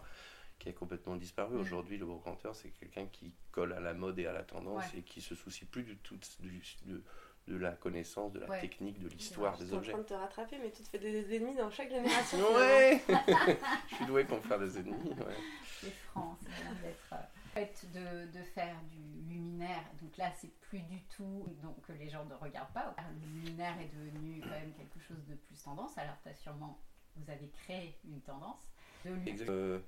qui 0.58 0.68
a 0.68 0.72
complètement 0.72 1.16
disparu. 1.16 1.56
Mm. 1.56 1.60
Aujourd'hui, 1.60 1.96
le 1.98 2.06
brocanteur, 2.06 2.54
c'est 2.54 2.70
quelqu'un 2.70 3.06
qui 3.06 3.32
colle 3.52 3.72
à 3.72 3.80
la 3.80 3.94
mode 3.94 4.18
et 4.18 4.26
à 4.26 4.32
la 4.32 4.42
tendance 4.42 4.84
Ouais. 4.92 4.98
et 4.98 5.02
qui 5.02 5.20
se 5.20 5.34
soucie 5.34 5.64
plus 5.64 5.82
du 5.84 5.96
tout 5.98 6.16
du- 6.40 6.62
de, 6.86 7.02
de 7.48 7.56
la 7.56 7.72
connaissance, 7.72 8.32
de 8.32 8.40
la 8.40 8.48
Ouais. 8.48 8.60
technique, 8.60 8.98
de 9.00 9.08
l'histoire 9.08 9.54
Je 9.54 9.60
des 9.60 9.66
suis 9.66 9.74
en 9.74 9.78
objets. 9.78 9.92
train 9.92 10.00
de 10.02 10.06
te 10.06 10.14
rattraper, 10.14 10.58
mais 10.62 10.70
tu 10.70 10.82
te 10.82 10.88
fais 10.88 10.98
des 10.98 11.34
ennemis 11.36 11.54
dans 11.56 11.70
chaque 11.70 11.90
génération. 11.90 12.38
Ouais 12.56 13.00
Je 13.90 13.94
suis 13.94 14.06
doué 14.06 14.24
pour 14.24 14.36
me 14.38 14.42
faire 14.42 14.58
des 14.58 14.76
ennemis. 14.78 15.10
ouais. 15.10 15.36
C'est 15.80 15.90
franc, 16.10 16.36
c'est 16.42 16.48
bien 16.62 16.74
d'être. 16.82 17.14
Euh, 17.56 17.66
fait 17.66 17.86
de, 17.92 18.38
de 18.38 18.42
faire 18.44 18.76
du 18.90 18.98
luminaire, 19.28 19.84
donc 20.00 20.16
là 20.16 20.30
c'est 20.40 20.52
plus 20.60 20.80
du 20.82 21.02
tout 21.16 21.46
donc 21.62 21.80
que 21.82 21.92
les 21.92 22.08
gens 22.08 22.24
ne 22.24 22.34
regardent 22.34 22.72
pas. 22.72 22.94
Le 23.20 23.26
luminaire 23.26 23.78
est 23.80 23.94
devenu 23.94 24.40
quand 24.40 24.50
même 24.50 24.72
quelque 24.72 25.00
chose 25.00 25.24
de 25.26 25.34
plus 25.34 25.62
tendance. 25.62 25.96
Alors 25.98 26.16
as 26.24 26.34
sûrement, 26.34 26.80
vous 27.16 27.30
avez 27.30 27.48
créé 27.50 27.98
une 28.04 28.20
tendance. 28.20 28.70
Euh, 29.06 29.78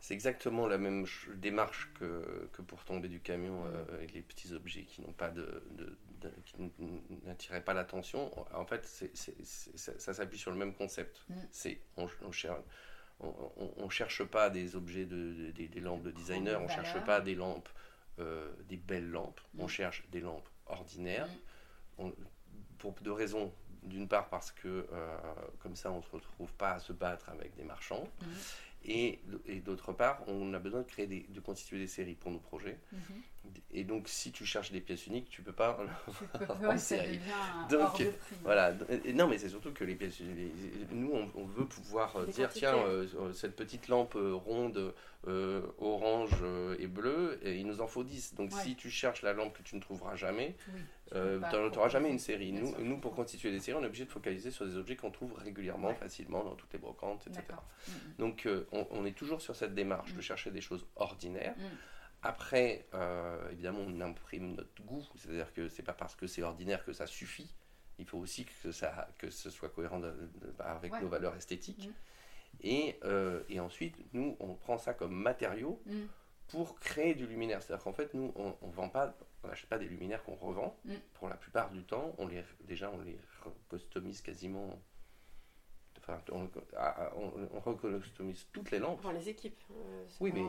c'est 0.00 0.14
exactement 0.14 0.66
la 0.66 0.78
même 0.78 1.06
démarche 1.36 1.92
que, 1.94 2.48
que, 2.52 2.62
pour 2.62 2.84
tomber 2.84 3.08
du 3.08 3.20
camion 3.20 3.64
euh, 3.66 3.84
avec 3.94 4.12
les 4.14 4.22
petits 4.22 4.52
objets 4.52 4.82
qui 4.82 5.00
n'ont 5.00 5.12
pas 5.12 5.30
de, 5.30 5.62
qui 6.44 6.56
n'attiraient 7.24 7.64
pas 7.64 7.74
l'attention. 7.74 8.30
En 8.54 8.64
fait, 8.64 8.84
ça, 8.84 10.14
s'appuie 10.14 10.38
sur 10.38 10.50
le 10.50 10.56
même 10.56 10.74
concept. 10.74 11.24
Mm. 11.28 11.34
C'est 11.50 11.80
on, 11.96 12.08
on, 12.22 12.32
cherche, 12.32 12.60
on, 13.76 13.88
cherche 13.88 14.24
pas 14.24 14.50
des 14.50 14.76
objets 14.76 15.04
de, 15.04 15.50
des 15.50 15.80
lampes 15.80 16.02
de 16.02 16.10
designer, 16.10 16.60
on 16.60 16.68
cherche 16.68 16.98
pas 17.04 17.20
des 17.20 17.34
lampes, 17.34 17.68
euh, 18.18 18.50
des 18.68 18.76
belles 18.76 19.10
lampes. 19.10 19.40
On 19.58 19.66
mm. 19.66 19.68
cherche 19.68 20.04
des 20.10 20.20
lampes 20.20 20.48
ordinaires. 20.66 21.28
Mm. 21.98 22.10
pour 22.78 22.94
deux 23.02 23.12
raisons 23.12 23.52
d'une 23.82 24.08
part 24.08 24.28
parce 24.28 24.52
que 24.52 24.86
comme 25.58 25.74
ça 25.74 25.90
on 25.90 25.98
ne 25.98 26.02
se 26.02 26.10
retrouve 26.10 26.52
pas 26.54 26.72
à 26.72 26.78
se 26.78 26.92
battre 26.92 27.28
avec 27.30 27.54
des 27.56 27.64
marchands 27.64 28.08
et, 28.84 29.20
et 29.46 29.60
d'autre 29.60 29.92
part, 29.92 30.22
on 30.26 30.52
a 30.54 30.58
besoin 30.58 30.80
de 30.80 30.86
créer 30.86 31.06
des, 31.06 31.26
de 31.28 31.40
constituer 31.40 31.78
des 31.78 31.86
séries 31.86 32.14
pour 32.14 32.30
nos 32.30 32.38
projets. 32.38 32.78
Mhm. 32.92 33.22
Et 33.72 33.84
donc, 33.84 34.08
si 34.08 34.32
tu 34.32 34.44
cherches 34.44 34.70
des 34.70 34.80
pièces 34.80 35.06
uniques, 35.06 35.28
tu 35.30 35.42
peux 35.42 35.52
pas 35.52 35.78
en 36.64 36.76
série. 36.78 37.18
donc, 37.70 38.02
voilà. 38.42 38.74
non, 39.14 39.26
mais 39.26 39.38
c'est 39.38 39.48
surtout 39.48 39.72
que 39.72 39.84
les 39.84 39.94
pièces, 39.94 40.20
nous, 40.90 41.12
on, 41.34 41.44
veut 41.46 41.64
pouvoir 41.64 42.14
euh, 42.16 42.26
dire 42.26 42.50
tiens, 42.50 42.76
euh, 42.76 43.06
euh, 43.18 43.32
cette 43.32 43.56
petite 43.56 43.88
lampe 43.88 44.16
ronde 44.16 44.94
et 45.26 46.86
bleue, 46.86 47.40
et 47.42 47.56
il 47.56 47.66
nous 47.66 47.71
en 47.82 47.86
faut 47.86 48.04
10. 48.04 48.34
Donc, 48.34 48.52
si 48.52 48.76
tu 48.76 48.90
cherches 48.90 49.22
la 49.22 49.32
lampe 49.32 49.56
que 49.56 49.62
tu 49.62 49.76
ne 49.76 49.80
trouveras 49.80 50.16
jamais, 50.16 50.56
tu 51.10 51.16
n'auras 51.16 51.88
jamais 51.88 52.10
une 52.10 52.18
série. 52.18 52.52
Nous, 52.52 52.74
nous, 52.78 52.98
pour 52.98 53.14
constituer 53.14 53.50
des 53.50 53.60
séries, 53.60 53.78
on 53.78 53.82
est 53.82 53.86
obligé 53.86 54.04
de 54.04 54.10
focaliser 54.10 54.50
sur 54.50 54.66
des 54.66 54.76
objets 54.76 54.96
qu'on 54.96 55.10
trouve 55.10 55.34
régulièrement, 55.34 55.94
facilement 55.94 56.44
dans 56.44 56.54
toutes 56.54 56.72
les 56.72 56.78
brocantes, 56.78 57.26
etc. 57.26 57.44
Mm, 57.48 57.92
mm. 57.92 57.94
Donc, 58.18 58.48
on, 58.72 59.04
est 59.04 59.16
toujours 59.16 59.40
sur 59.40 59.56
cette 59.56 59.74
démarche 59.74 60.12
de 60.12 60.18
mm. 60.18 60.22
chercher 60.22 60.50
des 60.50 60.60
choses 60.60 60.86
ordinaires. 60.96 61.54
Après, 62.22 62.86
euh, 62.94 63.50
évidemment, 63.50 63.80
on 63.84 64.00
imprime 64.00 64.54
notre 64.54 64.82
goût, 64.84 65.04
c'est-à-dire 65.16 65.52
que 65.52 65.68
c'est 65.68 65.82
pas 65.82 65.92
parce 65.92 66.14
que 66.14 66.28
c'est 66.28 66.42
ordinaire 66.42 66.84
que 66.84 66.92
ça 66.92 67.06
suffit. 67.06 67.52
Il 67.98 68.06
faut 68.06 68.18
aussi 68.18 68.44
que, 68.44 68.70
ça, 68.70 69.08
que 69.18 69.28
ce 69.28 69.50
soit 69.50 69.68
cohérent 69.68 70.00
avec 70.60 70.92
nos 71.00 71.08
valeurs 71.08 71.34
esthétiques. 71.34 71.88
Mm. 71.88 71.92
Et, 72.60 72.98
euh, 73.04 73.42
et, 73.48 73.58
ensuite, 73.58 73.96
nous, 74.12 74.36
on 74.38 74.54
prend 74.54 74.78
ça 74.78 74.94
comme 74.94 75.14
matériau 75.14 75.82
mm. 75.86 76.02
Pour 76.48 76.78
créer 76.78 77.14
du 77.14 77.26
luminaire. 77.26 77.62
C'est-à-dire 77.62 77.84
qu'en 77.84 77.92
fait, 77.92 78.12
nous, 78.14 78.32
on, 78.36 78.68
vend 78.68 78.88
pas, 78.88 79.14
on 79.42 79.48
n'achète 79.48 79.68
pas 79.68 79.78
des 79.78 79.88
luminaires 79.88 80.22
qu'on 80.24 80.34
revend. 80.34 80.76
Mm. 80.84 80.94
Pour 81.14 81.28
la 81.28 81.36
plupart 81.36 81.70
du 81.70 81.82
temps, 81.84 82.14
on 82.18 82.26
les, 82.26 82.44
déjà, 82.64 82.90
on 82.90 83.00
les 83.02 83.18
customise 83.68 84.20
quasiment 84.20 84.78
Enfin, 86.02 86.20
on, 86.32 86.50
ah, 86.76 87.12
on, 87.14 87.76
toutes 88.52 88.70
les 88.72 88.78
lampes. 88.80 89.00
Pour 89.00 89.12
les 89.12 89.28
équipes. 89.28 89.60
Euh, 89.70 90.04
oui, 90.20 90.32
mais. 90.34 90.42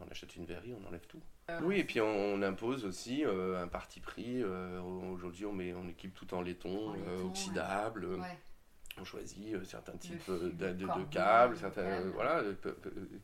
On 0.00 0.10
achète 0.10 0.36
une 0.36 0.44
verrie, 0.44 0.74
on 0.74 0.86
enlève 0.88 1.06
tout. 1.06 1.20
Euh, 1.50 1.60
oui, 1.62 1.78
et 1.78 1.84
puis 1.84 2.00
on, 2.00 2.42
impose 2.42 2.84
aussi 2.84 3.24
euh, 3.24 3.62
un 3.62 3.68
parti 3.68 4.00
pris. 4.00 4.42
Aujourd'hui, 4.42 5.46
on, 5.46 5.52
met, 5.52 5.72
on 5.74 5.86
équipe 5.88 6.14
tout 6.14 6.34
en 6.34 6.42
laiton, 6.42 6.94
oxydable. 7.24 8.18
On 9.00 9.04
choisit 9.04 9.64
certains 9.64 9.96
types 9.96 10.30
de, 10.30 10.72
de, 10.72 10.86
câbles, 11.10 11.56
certains, 11.56 12.00
voilà, 12.14 12.42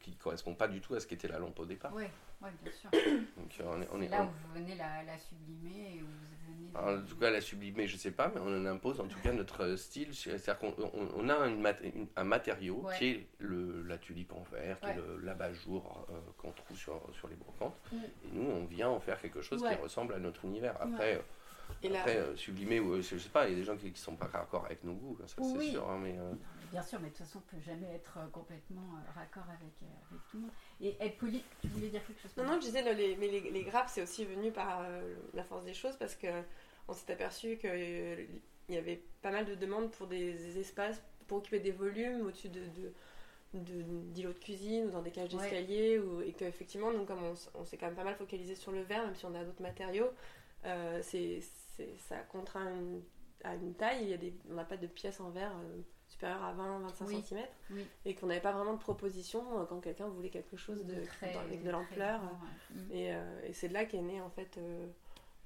qui 0.00 0.10
ne 0.10 0.16
correspondent 0.16 0.58
pas 0.58 0.68
du 0.68 0.80
tout 0.80 0.94
à 0.94 1.00
ce 1.00 1.06
qu'était 1.06 1.28
la 1.28 1.38
lampe 1.38 1.58
au 1.58 1.66
départ. 1.66 1.92
Oui, 1.94 2.04
bien 2.62 2.72
sûr. 2.72 2.90
Donc, 3.36 3.88
on 3.92 4.00
est, 4.00 4.08
là 4.08 4.22
où 4.22 4.26
vous 4.26 4.54
venez 4.54 4.74
la, 4.76 5.02
la 5.02 5.18
sublimer 5.18 5.96
et 5.96 6.02
où 6.02 6.06
vous 6.06 6.34
en 6.74 7.00
tout 7.02 7.16
cas, 7.16 7.30
la 7.30 7.40
sublimer, 7.40 7.86
je 7.86 7.94
ne 7.94 8.00
sais 8.00 8.10
pas, 8.10 8.30
mais 8.34 8.40
on 8.40 8.48
en 8.48 8.66
impose 8.66 9.00
en 9.00 9.06
tout 9.06 9.18
cas 9.20 9.32
notre 9.32 9.76
style. 9.76 10.12
C'est-à-dire 10.12 10.58
qu'on 10.58 10.74
on, 11.16 11.28
a 11.28 11.36
un 12.16 12.24
matériau 12.24 12.86
qui 12.98 13.06
est 13.06 13.26
le, 13.38 13.82
la 13.82 13.96
tulipe 13.96 14.32
en 14.32 14.42
verre, 14.52 14.80
qui 14.80 14.88
est 14.88 14.96
l'abat-jour 15.22 16.06
euh, 16.10 16.14
qu'on 16.36 16.50
trouve 16.50 16.76
sur, 16.76 17.00
sur 17.12 17.28
les 17.28 17.36
brocantes. 17.36 17.76
Mm. 17.92 17.96
Et 17.96 18.28
nous, 18.32 18.50
on 18.50 18.64
vient 18.64 18.88
en 18.88 18.98
faire 18.98 19.20
quelque 19.20 19.40
chose 19.40 19.62
qui 19.62 19.74
ressemble 19.74 20.14
à 20.14 20.18
notre 20.18 20.44
univers. 20.44 20.76
Après, 20.80 21.22
après 21.84 22.16
euh, 22.16 22.36
sublimer, 22.36 22.80
ou, 22.80 23.00
je 23.00 23.18
sais 23.18 23.28
pas, 23.28 23.46
il 23.48 23.52
y 23.52 23.56
a 23.56 23.58
des 23.58 23.64
gens 23.64 23.76
qui 23.76 23.90
ne 23.90 23.94
sont 23.94 24.16
pas 24.16 24.26
raccord 24.26 24.64
avec 24.64 24.84
nos 24.84 24.94
goûts, 24.94 25.18
ça 25.20 25.26
c'est 25.36 25.70
sûr. 25.70 25.88
Hein, 25.88 25.98
mais, 26.02 26.16
euh, 26.18 26.32
Bien 26.70 26.82
sûr, 26.82 26.98
mais 27.00 27.08
de 27.08 27.14
toute 27.14 27.26
façon, 27.26 27.40
on 27.40 27.56
ne 27.56 27.60
peut 27.60 27.64
jamais 27.64 27.94
être 27.94 28.18
complètement 28.32 28.94
raccord 29.14 29.44
avec, 29.48 29.74
avec 30.10 30.26
tout 30.30 30.38
le 30.38 30.42
monde. 30.42 30.50
Et 30.80 30.96
être 31.00 31.18
poli, 31.18 31.42
tu 31.60 31.68
voulais 31.68 31.88
dire 31.88 32.04
quelque 32.04 32.20
chose? 32.20 32.36
Non, 32.36 32.44
non, 32.44 32.54
je 32.54 32.66
disais, 32.66 32.82
les, 32.94 33.16
mais 33.16 33.28
les, 33.28 33.50
les 33.50 33.62
grappes, 33.62 33.88
c'est 33.88 34.02
aussi 34.02 34.24
venu 34.24 34.50
par 34.50 34.82
la 35.34 35.44
force 35.44 35.64
des 35.64 35.74
choses 35.74 35.96
parce 35.96 36.14
que 36.14 36.28
on 36.88 36.92
s'est 36.92 37.12
aperçu 37.12 37.56
qu'il 37.56 37.70
euh, 37.72 38.24
y 38.68 38.76
avait 38.76 39.02
pas 39.22 39.30
mal 39.30 39.44
de 39.44 39.54
demandes 39.54 39.90
pour 39.90 40.06
des 40.06 40.58
espaces 40.58 41.00
pour 41.26 41.38
occuper 41.38 41.60
des 41.60 41.70
volumes 41.70 42.26
au-dessus 42.26 42.50
de, 42.50 42.60
d'îlots 43.54 44.32
de, 44.32 44.38
cuisine 44.38 44.86
ou 44.86 44.90
dans 44.90 45.02
des 45.02 45.10
cages 45.10 45.30
d'escalier 45.30 46.00
et 46.26 46.32
qu'effectivement 46.32 46.92
donc 46.92 47.06
comme 47.06 47.22
on, 47.54 47.64
s'est 47.64 47.76
quand 47.76 47.86
même 47.86 47.94
pas 47.94 48.04
mal 48.04 48.16
focalisé 48.16 48.54
sur 48.54 48.72
le 48.72 48.82
verre 48.82 49.04
même 49.04 49.14
si 49.14 49.24
on 49.24 49.34
a 49.34 49.44
d'autres 49.44 49.62
matériaux 49.62 50.10
euh, 50.66 51.00
c'est, 51.02 51.40
ça 51.98 52.16
contraint 52.30 52.70
à 53.42 53.54
une 53.54 53.74
taille. 53.74 54.02
Il 54.02 54.08
y 54.10 54.14
a 54.14 54.16
des, 54.16 54.34
on 54.50 54.54
n'a 54.54 54.64
pas 54.64 54.76
de 54.76 54.86
pièces 54.86 55.20
en 55.20 55.30
verre 55.30 55.52
euh, 55.56 55.80
supérieures 56.08 56.42
à 56.42 56.54
20-25 56.54 57.24
cm 57.24 57.40
et 58.04 58.14
qu'on 58.14 58.26
n'avait 58.26 58.40
pas 58.40 58.52
vraiment 58.52 58.74
de 58.74 58.78
proposition 58.78 59.42
quand 59.68 59.80
quelqu'un 59.80 60.06
voulait 60.06 60.30
quelque 60.30 60.56
chose 60.56 60.84
de, 60.84 60.94
avec 61.38 61.62
de 61.62 61.70
l'ampleur. 61.70 62.20
et, 62.92 63.08
et, 63.08 63.52
c'est 63.52 63.68
de 63.68 63.74
là 63.74 63.84
qu'est 63.84 64.02
né 64.02 64.20
en 64.20 64.30
fait 64.30 64.58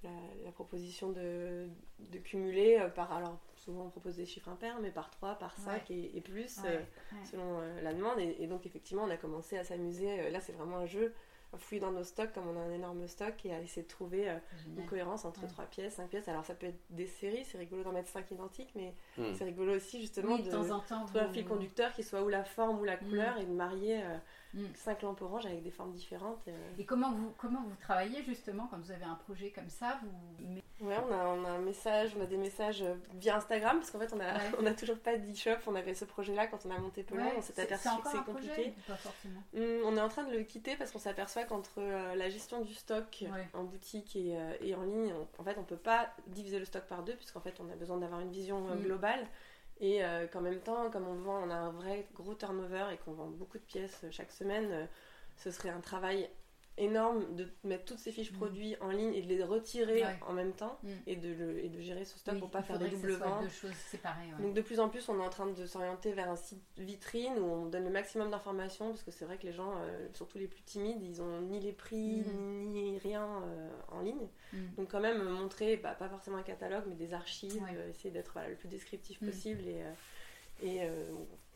la, 0.02 0.52
proposition 0.52 1.10
de, 1.10 1.68
de 1.98 2.18
cumuler 2.18 2.78
euh, 2.80 2.88
par. 2.88 3.12
Alors, 3.12 3.38
souvent 3.56 3.84
on 3.84 3.90
propose 3.90 4.16
des 4.16 4.26
chiffres 4.26 4.48
impairs, 4.48 4.78
mais 4.80 4.90
par 4.90 5.10
3, 5.10 5.36
par 5.36 5.56
5 5.56 5.90
et, 5.90 6.20
plus, 6.20 6.58
euh, 6.64 6.80
selon 7.30 7.60
euh, 7.60 7.80
la 7.82 7.92
demande. 7.92 8.18
Et, 8.18 8.46
donc, 8.46 8.66
effectivement, 8.66 9.04
on 9.04 9.10
a 9.10 9.16
commencé 9.16 9.58
à 9.58 9.64
s'amuser. 9.64 10.30
Là, 10.30 10.40
c'est 10.40 10.52
vraiment 10.52 10.78
un 10.78 10.86
jeu 10.86 11.12
fouiller 11.56 11.80
dans 11.80 11.92
nos 11.92 12.04
stocks, 12.04 12.32
comme 12.32 12.46
on 12.48 12.56
a 12.58 12.62
un 12.62 12.72
énorme 12.72 13.06
stock, 13.08 13.34
et 13.44 13.54
à 13.54 13.60
essayer 13.60 13.82
de 13.82 13.88
trouver 13.88 14.28
une 14.76 14.84
cohérence 14.86 15.24
entre 15.24 15.46
3 15.46 15.64
pièces, 15.66 15.94
5 15.94 16.08
pièces. 16.08 16.28
Alors, 16.28 16.44
ça 16.44 16.54
peut 16.54 16.66
être 16.66 16.80
des 16.90 17.06
séries, 17.06 17.44
c'est 17.44 17.58
rigolo 17.58 17.82
d'en 17.82 17.92
mettre 17.92 18.08
5 18.08 18.30
identiques, 18.30 18.70
mais 18.74 18.94
hmm. 19.16 19.34
c'est 19.34 19.44
rigolo 19.44 19.74
aussi, 19.74 20.00
justement, 20.00 20.36
de, 20.38 20.50
trouver 20.50 21.20
un 21.20 21.32
fil 21.32 21.44
conducteur 21.44 21.92
qui 21.92 22.02
soit 22.02 22.22
ou 22.22 22.28
la 22.28 22.44
forme 22.44 22.80
ou 22.80 22.84
la 22.84 22.96
hmm. 22.96 23.08
couleur 23.08 23.38
et 23.38 23.44
de 23.44 23.52
marier. 23.52 24.02
5 24.47 24.47
mm. 24.54 24.66
lampes 25.02 25.22
orange 25.22 25.46
avec 25.46 25.62
des 25.62 25.70
formes 25.70 25.92
différentes. 25.92 26.46
Euh. 26.48 26.70
Et, 26.78 26.84
comment, 26.84 27.12
vous, 27.12 27.32
comment 27.38 27.62
vous 27.62 27.76
travaillez 27.80 28.22
justement 28.24 28.66
quand 28.70 28.78
vous 28.78 28.90
avez 28.90 29.04
un 29.04 29.14
projet 29.14 29.50
comme 29.50 29.68
ça 29.68 29.98
vous... 30.02 30.60
Ouais, 30.80 30.96
on 31.08 31.12
a, 31.12 31.26
on 31.26 31.44
a 31.44 31.50
un 31.50 31.58
message, 31.58 32.12
on 32.16 32.22
a 32.22 32.26
des 32.26 32.36
messages 32.36 32.82
euh, 32.82 32.94
via 33.14 33.36
Instagram 33.36 33.78
parce 33.78 33.90
qu'en 33.90 33.98
fait 33.98 34.12
on 34.14 34.20
a, 34.20 34.34
on 34.62 34.66
a 34.66 34.72
toujours 34.72 34.98
pas 34.98 35.16
d'e-shop. 35.16 35.58
On 35.66 35.74
avait 35.74 35.94
ce 35.94 36.04
projet-là 36.04 36.46
quand 36.46 36.64
on 36.66 36.70
a 36.70 36.78
monté 36.78 37.02
Pelon, 37.02 37.30
on 37.36 37.42
s'est 37.42 37.60
aperçu 37.60 37.88
que 38.02 38.08
c'est 38.10 38.24
compliqué. 38.24 38.74
Mm, 39.54 39.60
on 39.84 39.96
est 39.96 40.00
en 40.00 40.08
train 40.08 40.24
de 40.24 40.36
le 40.36 40.44
quitter 40.44 40.76
parce 40.76 40.92
qu'on 40.92 40.98
s'aperçoit 40.98 41.44
qu'entre 41.44 41.78
euh, 41.78 42.14
la 42.14 42.28
gestion 42.28 42.60
du 42.62 42.74
stock 42.74 43.24
en 43.54 43.64
boutique 43.64 44.14
et, 44.16 44.38
et 44.60 44.74
en 44.74 44.82
ligne, 44.82 45.12
en 45.38 45.44
fait 45.44 45.56
on 45.58 45.64
peut 45.64 45.76
pas 45.76 46.14
diviser 46.28 46.58
le 46.58 46.64
stock 46.64 46.84
par 46.84 47.02
deux 47.02 47.14
puisqu'en 47.16 47.40
fait 47.40 47.58
on 47.60 47.70
a 47.70 47.76
besoin 47.76 47.98
d'avoir 47.98 48.20
une 48.20 48.30
vision 48.30 48.60
mm. 48.60 48.86
Et 49.80 50.04
euh, 50.04 50.26
qu'en 50.26 50.40
même 50.40 50.60
temps, 50.60 50.90
comme 50.90 51.06
on 51.06 51.14
vend, 51.14 51.42
on 51.46 51.50
a 51.50 51.54
un 51.54 51.70
vrai 51.70 52.06
gros 52.14 52.34
turnover 52.34 52.86
et 52.92 52.96
qu'on 52.98 53.12
vend 53.12 53.28
beaucoup 53.28 53.58
de 53.58 53.62
pièces 53.62 54.04
chaque 54.10 54.32
semaine, 54.32 54.70
euh, 54.72 54.86
ce 55.36 55.50
serait 55.50 55.70
un 55.70 55.80
travail 55.80 56.28
énorme 56.78 57.34
de 57.34 57.46
mettre 57.64 57.84
toutes 57.84 57.98
ces 57.98 58.12
fiches 58.12 58.32
mm. 58.32 58.36
produits 58.36 58.76
en 58.80 58.90
ligne 58.90 59.14
et 59.14 59.22
de 59.22 59.28
les 59.28 59.42
retirer 59.42 60.04
en 60.26 60.32
même 60.32 60.52
temps 60.52 60.78
mm. 60.82 60.88
et, 61.06 61.16
de 61.16 61.32
le, 61.32 61.64
et 61.64 61.68
de 61.68 61.80
gérer 61.80 62.04
ce 62.04 62.18
stock 62.18 62.38
pour 62.38 62.50
pas 62.50 62.62
faire 62.62 62.78
des 62.78 62.88
doubles 62.88 63.12
ventes. 63.12 63.44
Donc 64.40 64.54
de 64.54 64.60
plus 64.60 64.80
en 64.80 64.88
plus, 64.88 65.08
on 65.08 65.18
est 65.18 65.24
en 65.24 65.30
train 65.30 65.46
de 65.46 65.66
s'orienter 65.66 66.12
vers 66.12 66.30
un 66.30 66.36
site 66.36 66.62
vitrine 66.78 67.38
où 67.38 67.44
on 67.44 67.66
donne 67.66 67.84
le 67.84 67.90
maximum 67.90 68.30
d'informations 68.30 68.88
parce 68.88 69.02
que 69.02 69.10
c'est 69.10 69.24
vrai 69.24 69.36
que 69.36 69.46
les 69.46 69.52
gens, 69.52 69.72
euh, 69.76 70.08
surtout 70.14 70.38
les 70.38 70.46
plus 70.46 70.62
timides, 70.62 71.02
ils 71.02 71.20
ont 71.20 71.40
ni 71.42 71.60
les 71.60 71.72
prix 71.72 72.22
mm. 72.22 72.68
ni 72.70 72.98
rien 72.98 73.26
euh, 73.26 73.68
en 73.88 74.00
ligne. 74.00 74.28
Donc 74.76 74.90
quand 74.90 75.00
même 75.00 75.22
montrer, 75.22 75.76
bah, 75.76 75.92
pas 75.92 76.08
forcément 76.08 76.38
un 76.38 76.42
catalogue, 76.42 76.84
mais 76.88 76.94
des 76.94 77.12
archives, 77.12 77.62
euh, 77.70 77.90
essayer 77.90 78.10
d'être 78.10 78.38
le 78.48 78.54
plus 78.54 78.68
descriptif 78.68 79.20
possible 79.20 79.62
et 79.66 79.82
et 80.60 80.80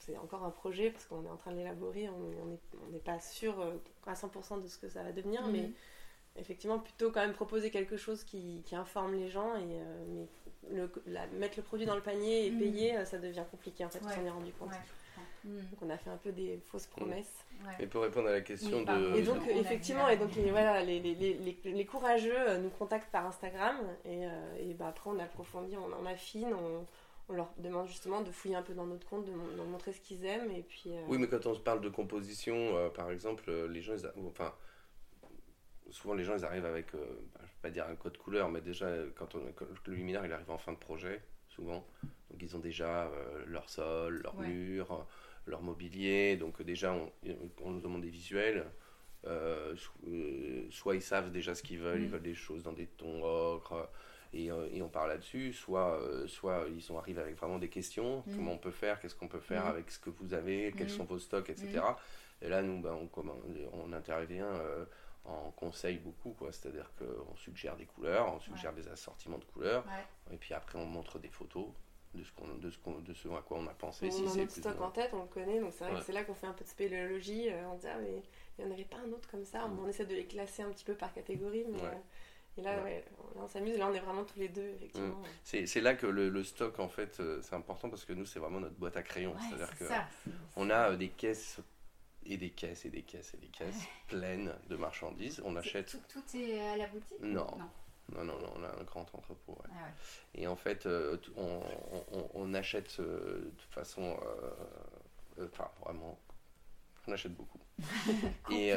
c'est 0.04 0.16
encore 0.18 0.44
un 0.44 0.50
projet 0.50 0.90
parce 0.90 1.06
qu'on 1.06 1.24
est 1.24 1.30
en 1.30 1.36
train 1.36 1.52
de 1.52 1.56
l'élaborer, 1.56 2.08
on 2.08 2.90
n'est 2.90 2.98
pas 2.98 3.20
sûr 3.20 3.60
euh, 3.60 3.76
à 4.06 4.14
100% 4.14 4.62
de 4.62 4.66
ce 4.66 4.78
que 4.78 4.88
ça 4.88 5.02
va 5.02 5.12
devenir, 5.12 5.46
mais 5.46 5.62
mhm. 5.62 5.72
effectivement, 6.36 6.78
plutôt 6.78 7.10
quand 7.10 7.20
même 7.20 7.34
proposer 7.34 7.70
quelque 7.70 7.96
chose 7.96 8.24
qui, 8.24 8.62
informe 8.72 9.14
les 9.14 9.28
gens 9.28 9.54
et 9.56 9.80
euh, 9.80 10.04
mais 10.08 10.28
le, 10.70 10.90
mettre 11.38 11.54
le 11.56 11.62
produit 11.62 11.86
dans 11.86 11.94
le 11.94 12.02
panier 12.02 12.46
et 12.46 12.50
mhm. 12.50 12.58
payer, 12.58 12.96
euh, 12.96 13.04
ça 13.04 13.18
devient 13.18 13.44
compliqué 13.50 13.84
en 13.84 13.90
fait, 13.90 14.00
on 14.04 14.08
s'en 14.08 14.24
est 14.24 14.30
rendu 14.30 14.52
compte. 14.52 14.72
Mhm. 15.44 15.56
Donc 15.70 15.82
on 15.82 15.90
a 15.90 15.96
fait 15.96 16.10
un 16.10 16.16
peu 16.16 16.32
des 16.32 16.60
fausses 16.66 16.86
promesses. 16.86 17.44
Et 17.78 17.86
pour 17.86 18.02
répondre 18.02 18.28
à 18.28 18.32
la 18.32 18.40
question 18.40 18.82
de... 18.82 19.16
Et 19.16 19.22
donc 19.22 19.46
effectivement, 19.46 20.08
et 20.08 20.16
donc 20.16 20.34
les, 20.34 20.50
voilà, 20.50 20.82
les, 20.82 20.98
les, 20.98 21.56
les, 21.64 21.84
courageux 21.86 22.58
nous 22.58 22.70
contactent 22.70 23.12
par 23.12 23.26
Instagram 23.26 23.76
et, 24.04 24.22
et 24.58 24.74
bah, 24.74 24.88
après 24.88 25.10
on 25.10 25.18
approfondit, 25.20 25.76
on 25.76 25.92
en 25.92 26.06
affine, 26.06 26.52
on 26.52 26.84
on 27.32 27.36
leur 27.36 27.52
demande 27.58 27.88
justement 27.88 28.20
de 28.20 28.30
fouiller 28.30 28.56
un 28.56 28.62
peu 28.62 28.74
dans 28.74 28.86
notre 28.86 29.08
compte, 29.08 29.24
de, 29.24 29.32
montrer 29.64 29.92
ce 29.92 30.00
qu'ils 30.00 30.24
aiment. 30.24 30.50
Et 30.50 30.62
puis, 30.62 30.84
euh, 30.88 31.02
Oui, 31.08 31.18
mais 31.18 31.26
quand 31.26 31.46
on 31.46 31.54
se 31.54 31.60
parle 31.60 31.80
de 31.80 31.88
composition, 31.88 32.54
euh, 32.76 32.88
par 32.90 33.10
exemple, 33.10 33.44
euh, 33.48 33.66
les 33.68 33.80
gens, 33.80 33.94
enfin, 34.26 34.52
souvent 35.90 36.14
les 36.14 36.24
gens 36.24 36.36
ils 36.36 36.44
arrivent 36.44 36.66
avec, 36.66 36.92
bah, 36.92 36.98
je 37.02 37.42
ne 37.42 37.46
vais 37.46 37.62
pas 37.62 37.70
dire 37.70 37.86
un 37.86 37.96
code 37.96 38.16
couleur, 38.18 38.50
mais 38.50 38.60
déjà 38.60 38.88
quand, 39.16 39.34
on, 39.34 39.40
le 39.86 39.94
luminaire 39.94 40.24
il 40.24 40.32
arrive 40.32 40.50
en 40.50 40.58
fin 40.58 40.72
de 40.72 40.78
projet, 40.78 41.22
souvent, 41.48 41.84
donc 42.30 42.42
ils 42.42 42.54
ont 42.54 42.60
déjà 42.60 43.10
leur 43.46 43.68
sol, 43.68 44.20
leur 44.22 44.36
mur, 44.36 45.06
leur 45.46 45.62
mobilier. 45.62 46.36
Donc 46.36 46.62
déjà, 46.62 46.92
on, 46.92 47.10
on, 47.62 47.70
nous 47.70 47.80
demande 47.80 48.02
des 48.02 48.10
visuels. 48.10 48.66
soit 50.70 50.94
ils 50.94 51.02
savent 51.02 51.30
déjà 51.30 51.54
ce 51.54 51.62
qu'ils 51.62 51.78
veulent, 51.78 52.02
ils 52.02 52.08
mm. 52.08 52.12
veulent 52.12 52.22
des 52.22 52.34
choses 52.34 52.62
dans 52.62 52.72
des 52.72 52.86
tons 52.86 53.22
ocre, 53.22 53.88
et, 54.32 54.46
et 54.46 54.82
on 54.82 54.88
parle 54.88 55.10
là-dessus, 55.10 55.52
soit, 55.52 56.00
soit 56.26 56.64
ils 56.74 56.82
sont 56.82 56.98
arrivés 56.98 57.20
avec 57.20 57.36
vraiment 57.36 57.58
des 57.58 57.68
questions, 57.68 58.22
mm. 58.26 58.36
comment 58.36 58.52
on 58.52 58.58
peut 58.58 58.70
faire, 58.70 59.00
qu'est-ce 59.00 59.14
qu'on 59.14 59.28
peut 59.28 59.40
faire 59.40 59.66
avec 59.66 59.90
ce 59.90 59.98
que 59.98 60.10
vous 60.10 60.34
avez, 60.34 60.72
quels 60.76 60.90
sont 60.90 61.04
vos 61.04 61.18
stocks, 61.18 61.50
etc. 61.50 61.80
Et 62.40 62.48
là, 62.48 62.62
nous, 62.62 62.80
ben, 62.80 62.92
on, 62.92 63.08
on, 63.72 63.92
intervient 63.92 64.48
en 65.24 65.50
conseil 65.52 65.98
beaucoup, 65.98 66.30
quoi. 66.30 66.50
C'est-à-dire 66.52 66.90
qu'on 66.98 67.36
suggère 67.36 67.76
des 67.76 67.86
couleurs, 67.86 68.34
on 68.34 68.40
suggère 68.40 68.72
des 68.72 68.88
assortiments 68.88 69.38
de 69.38 69.44
couleurs, 69.44 69.84
et 70.30 70.36
puis 70.36 70.54
après 70.54 70.78
on 70.78 70.86
montre 70.86 71.18
des 71.18 71.28
photos 71.28 71.66
de 72.14 72.22
ce, 72.22 72.32
qu'on, 72.32 72.46
de 72.56 72.70
ce, 72.70 72.78
qu'on, 72.78 72.98
de 72.98 73.14
ce 73.14 73.28
à 73.28 73.40
quoi 73.40 73.58
on 73.58 73.66
a 73.66 73.74
pensé. 73.74 74.06
On 74.06 74.10
si 74.10 74.38
a 74.38 74.42
notre 74.42 74.52
stock 74.52 74.80
en 74.80 74.90
tête, 74.90 75.10
on 75.14 75.22
le 75.22 75.28
connaît, 75.28 75.60
donc 75.60 75.72
c'est 75.72 75.84
vrai 75.84 75.98
que 75.98 76.04
c'est 76.04 76.12
là 76.12 76.24
qu'on 76.24 76.34
fait 76.34 76.46
un 76.46 76.52
peu 76.52 76.64
de 76.64 76.68
spéléologie, 76.68 77.48
euh, 77.48 77.68
on 77.70 77.76
dit 77.76 77.86
ah 77.86 77.98
mais 78.00 78.22
il 78.58 78.64
n'y 78.64 78.70
en 78.70 78.74
avait 78.74 78.84
pas 78.84 78.98
un 78.98 79.10
autre 79.12 79.28
comme 79.30 79.44
ça, 79.44 79.66
on, 79.66 79.88
essaie 79.88 80.04
de 80.04 80.14
les 80.14 80.26
classer 80.26 80.62
un 80.62 80.70
petit 80.70 80.84
peu 80.84 80.94
par 80.94 81.12
catégorie, 81.12 81.64
mais... 81.68 81.82
Euh, 81.82 81.90
et 82.58 82.62
là, 82.62 82.76
on 83.36 83.48
s'amuse, 83.48 83.78
là 83.78 83.88
on 83.88 83.94
est 83.94 84.00
vraiment 84.00 84.24
tous 84.24 84.38
les 84.38 84.48
deux, 84.48 84.68
effectivement. 84.76 85.20
Mm. 85.20 85.24
C'est, 85.42 85.66
c'est 85.66 85.80
là 85.80 85.94
que 85.94 86.06
le, 86.06 86.28
le, 86.28 86.44
stock, 86.44 86.78
en 86.80 86.88
fait, 86.88 87.18
euh, 87.20 87.40
c'est 87.42 87.54
important 87.54 87.88
parce 87.88 88.04
que 88.04 88.12
nous, 88.12 88.26
c'est 88.26 88.38
vraiment 88.38 88.60
notre 88.60 88.76
boîte 88.76 88.96
à 88.96 89.02
crayons. 89.02 89.34
C'est-à-dire 89.48 89.78
que 89.78 89.84
on 90.56 90.68
a 90.70 90.94
des 90.96 91.08
caisses 91.08 91.60
et 92.26 92.36
des 92.36 92.50
caisses 92.50 92.84
et 92.84 92.90
des 92.90 93.02
caisses 93.02 93.34
et 93.34 93.38
des 93.38 93.48
caisses 93.48 93.86
pleines 94.08 94.54
de 94.68 94.76
marchandises. 94.76 95.42
On 95.44 95.56
achète. 95.56 95.96
Tout, 96.08 96.36
est 96.36 96.60
à 96.60 96.76
la 96.76 96.86
boutique 96.88 97.20
Non. 97.20 97.46
non. 97.58 97.70
Non, 98.14 98.24
non, 98.24 98.36
on 98.56 98.64
a 98.64 98.68
un 98.68 98.84
grand 98.84 99.06
entrepôt. 99.14 99.56
Ah 99.64 99.88
et 100.34 100.46
en 100.46 100.56
fait, 100.56 100.86
euh, 100.86 101.16
on, 101.36 101.62
on, 102.34 102.54
achète 102.54 102.98
euh, 103.00 103.44
de 103.44 103.50
toute 103.50 103.72
façon, 103.72 104.18
euh, 105.38 105.46
enfin 105.46 105.70
on 107.06 107.12
achète 107.12 107.34
beaucoup. 107.34 107.58
et, 108.50 108.72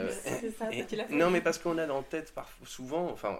ça, 0.57 0.69
non, 1.09 1.29
mais 1.29 1.41
parce 1.41 1.59
qu'on 1.59 1.77
a 1.77 1.87
en 1.87 2.03
tête 2.03 2.33
parfois, 2.33 2.65
souvent, 2.65 3.11
enfin, 3.11 3.37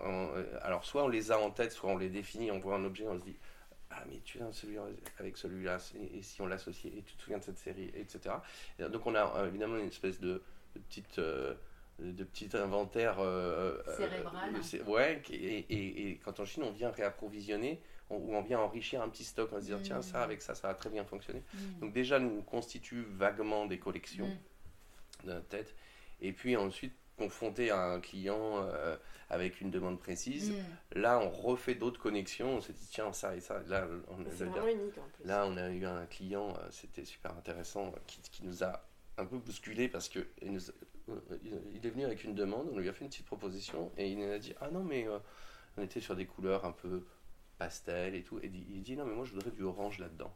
alors 0.61 0.85
soit 0.85 1.03
on 1.03 1.07
les 1.07 1.31
a 1.31 1.39
en 1.39 1.49
tête, 1.49 1.71
soit 1.71 1.89
on 1.89 1.97
les 1.97 2.09
définit, 2.09 2.51
on 2.51 2.59
voit 2.59 2.75
un 2.75 2.83
objet, 2.85 3.07
on 3.07 3.17
se 3.17 3.23
dit, 3.23 3.35
ah 3.95 4.03
mais 4.09 4.19
tu 4.23 4.37
viens 4.37 4.51
celui 4.51 4.77
avec 5.19 5.37
celui-là 5.37 5.77
et, 6.13 6.21
si 6.21 6.41
on 6.41 6.47
l'associe 6.47 6.93
et 6.93 7.01
tu 7.01 7.15
te 7.15 7.21
souviens 7.21 7.37
de 7.37 7.43
cette 7.43 7.57
série 7.57 7.91
etc 7.95 8.35
donc 8.79 9.05
on 9.05 9.15
a 9.15 9.37
euh, 9.37 9.47
évidemment 9.47 9.77
une 9.77 9.87
espèce 9.87 10.19
de, 10.19 10.41
petite 10.73 11.19
euh, 11.19 11.53
de 11.99 12.23
petit 12.23 12.49
inventaire 12.57 13.19
euh, 13.19 13.77
cérébral 13.95 14.53
ouais 14.87 15.21
et, 15.31 16.09
et, 16.09 16.17
quand 16.17 16.39
en 16.39 16.45
Chine 16.45 16.63
on 16.63 16.71
vient 16.71 16.91
réapprovisionner 16.91 17.79
ou 18.09 18.35
on 18.35 18.41
vient 18.41 18.59
enrichir 18.59 19.01
un 19.01 19.09
petit 19.09 19.23
stock 19.23 19.51
en 19.53 19.57
se 19.57 19.65
disant 19.65 19.79
tiens 19.81 20.01
ça 20.01 20.19
mm. 20.19 20.23
avec 20.23 20.41
ça 20.41 20.55
ça 20.55 20.69
a 20.69 20.73
très 20.73 20.89
bien 20.89 21.05
fonctionné 21.05 21.41
mm. 21.53 21.79
donc 21.79 21.93
déjà 21.93 22.19
nous 22.19 22.41
constitue 22.41 23.05
vaguement 23.11 23.65
des 23.65 23.79
collections 23.79 24.27
mm. 24.27 24.37
De 25.23 25.34
notre 25.34 25.47
tête 25.47 25.75
et 26.21 26.32
puis 26.32 26.56
ensuite 26.56 26.93
confronté 27.17 27.71
à 27.71 27.82
un 27.82 27.99
client 28.01 28.67
avec 29.30 29.62
une 29.62 29.71
demande 29.71 29.99
précise. 29.99 30.51
Mm. 30.51 30.99
Là, 30.99 31.19
on 31.19 31.30
refait 31.30 31.75
d'autres 31.75 31.99
connexions. 31.99 32.58
On 32.58 32.62
s'est 32.62 32.73
dit, 32.73 32.88
tiens, 32.89 33.12
ça 33.13 33.36
et 33.36 33.39
ça. 33.39 33.62
Là, 33.67 33.88
on, 34.10 34.21
a, 34.21 34.71
unique, 34.71 34.97
en 34.97 35.08
plus. 35.13 35.25
là 35.25 35.45
on 35.47 35.58
a 35.58 35.69
eu 35.69 35.86
un 35.86 36.06
client, 36.06 36.49
euh, 36.49 36.67
c'était 36.71 37.06
super 37.06 37.32
intéressant, 37.38 37.88
euh, 37.88 37.99
qui, 38.08 38.19
qui, 38.21 38.45
nous 38.45 38.63
a 38.63 38.86
un 39.17 39.25
peu 39.25 39.38
bousculé 39.38 39.88
parce 39.88 40.10
que 40.10 40.28
il, 40.41 40.58
est 41.86 41.89
venu 41.89 42.04
avec 42.04 42.23
une 42.23 42.36
demande, 42.36 42.67
on 42.73 42.78
lui 42.78 42.89
a 42.89 42.93
fait 42.93 43.06
une 43.06 43.10
petite 43.10 43.25
proposition 43.25 43.91
et 43.97 44.10
il 44.10 44.19
nous 44.19 44.32
a 44.32 44.39
dit, 44.39 44.54
ah 44.60 44.69
non, 44.71 44.84
mais 44.84 45.08
euh, 45.08 45.19
on 45.78 45.84
était 45.84 46.01
sur 46.01 46.15
des 46.15 46.25
couleurs 46.25 46.65
un 46.65 46.71
peu 46.71 47.06
pastel 47.58 48.15
et 48.15 48.23
tout. 48.23 48.39
Et 48.39 48.47
il 48.47 48.82
dit, 48.82 48.95
non, 48.95 49.06
mais 49.06 49.15
moi, 49.15 49.25
je 49.25 49.34
voudrais 49.34 49.51
du 49.51 49.63
orange 49.63 49.99
là-dedans 49.99 50.36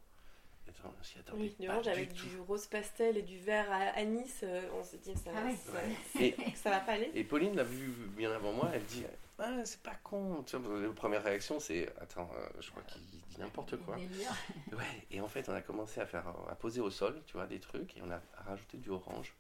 oui, 1.34 1.56
du 1.60 1.68
orange 1.68 1.88
avec 1.88 2.14
du 2.14 2.40
rose 2.48 2.68
pastel 2.68 3.18
et 3.18 3.22
du 3.22 3.38
vert 3.38 3.72
à 3.72 3.98
anis, 3.98 4.42
euh, 4.44 4.62
on 4.80 4.84
se 4.84 4.96
dit 4.98 5.16
ça, 5.16 5.32
ah 5.36 5.50
ça, 5.52 6.20
et, 6.22 6.36
ça 6.56 6.70
va 6.70 6.80
pas 6.80 6.94
aller. 6.94 7.12
Et 7.14 7.24
Pauline 7.24 7.56
l'a 7.56 7.64
vu 7.64 7.92
bien 8.16 8.32
avant 8.32 8.54
moi, 8.54 8.70
elle 8.74 8.84
dit 8.84 9.04
ah, 9.40 9.64
c'est 9.64 9.82
pas 9.82 9.96
con. 10.04 10.44
Tu 10.46 10.58
vois, 10.58 10.80
la 10.80 10.90
première 10.90 11.24
réaction 11.24 11.60
c'est 11.60 11.88
attends, 12.02 12.30
euh, 12.38 12.48
je 12.60 12.70
crois 12.72 12.84
qu'il 12.84 13.02
dit 13.02 13.40
n'importe 13.40 13.78
quoi. 13.78 13.96
Ouais, 13.96 15.08
et 15.12 15.22
en 15.22 15.28
fait 15.28 15.48
on 15.50 15.54
a 15.54 15.62
commencé 15.62 16.02
à 16.02 16.06
faire 16.06 16.28
à 16.50 16.56
poser 16.56 16.82
au 16.82 16.90
sol, 16.90 17.22
tu 17.26 17.34
vois, 17.34 17.48
des 17.48 17.60
trucs 17.60 17.96
et 17.98 18.02
on 18.02 18.12
a 18.12 18.22
rajouté 18.46 18.78
du 18.78 18.90
orange. 18.90 19.34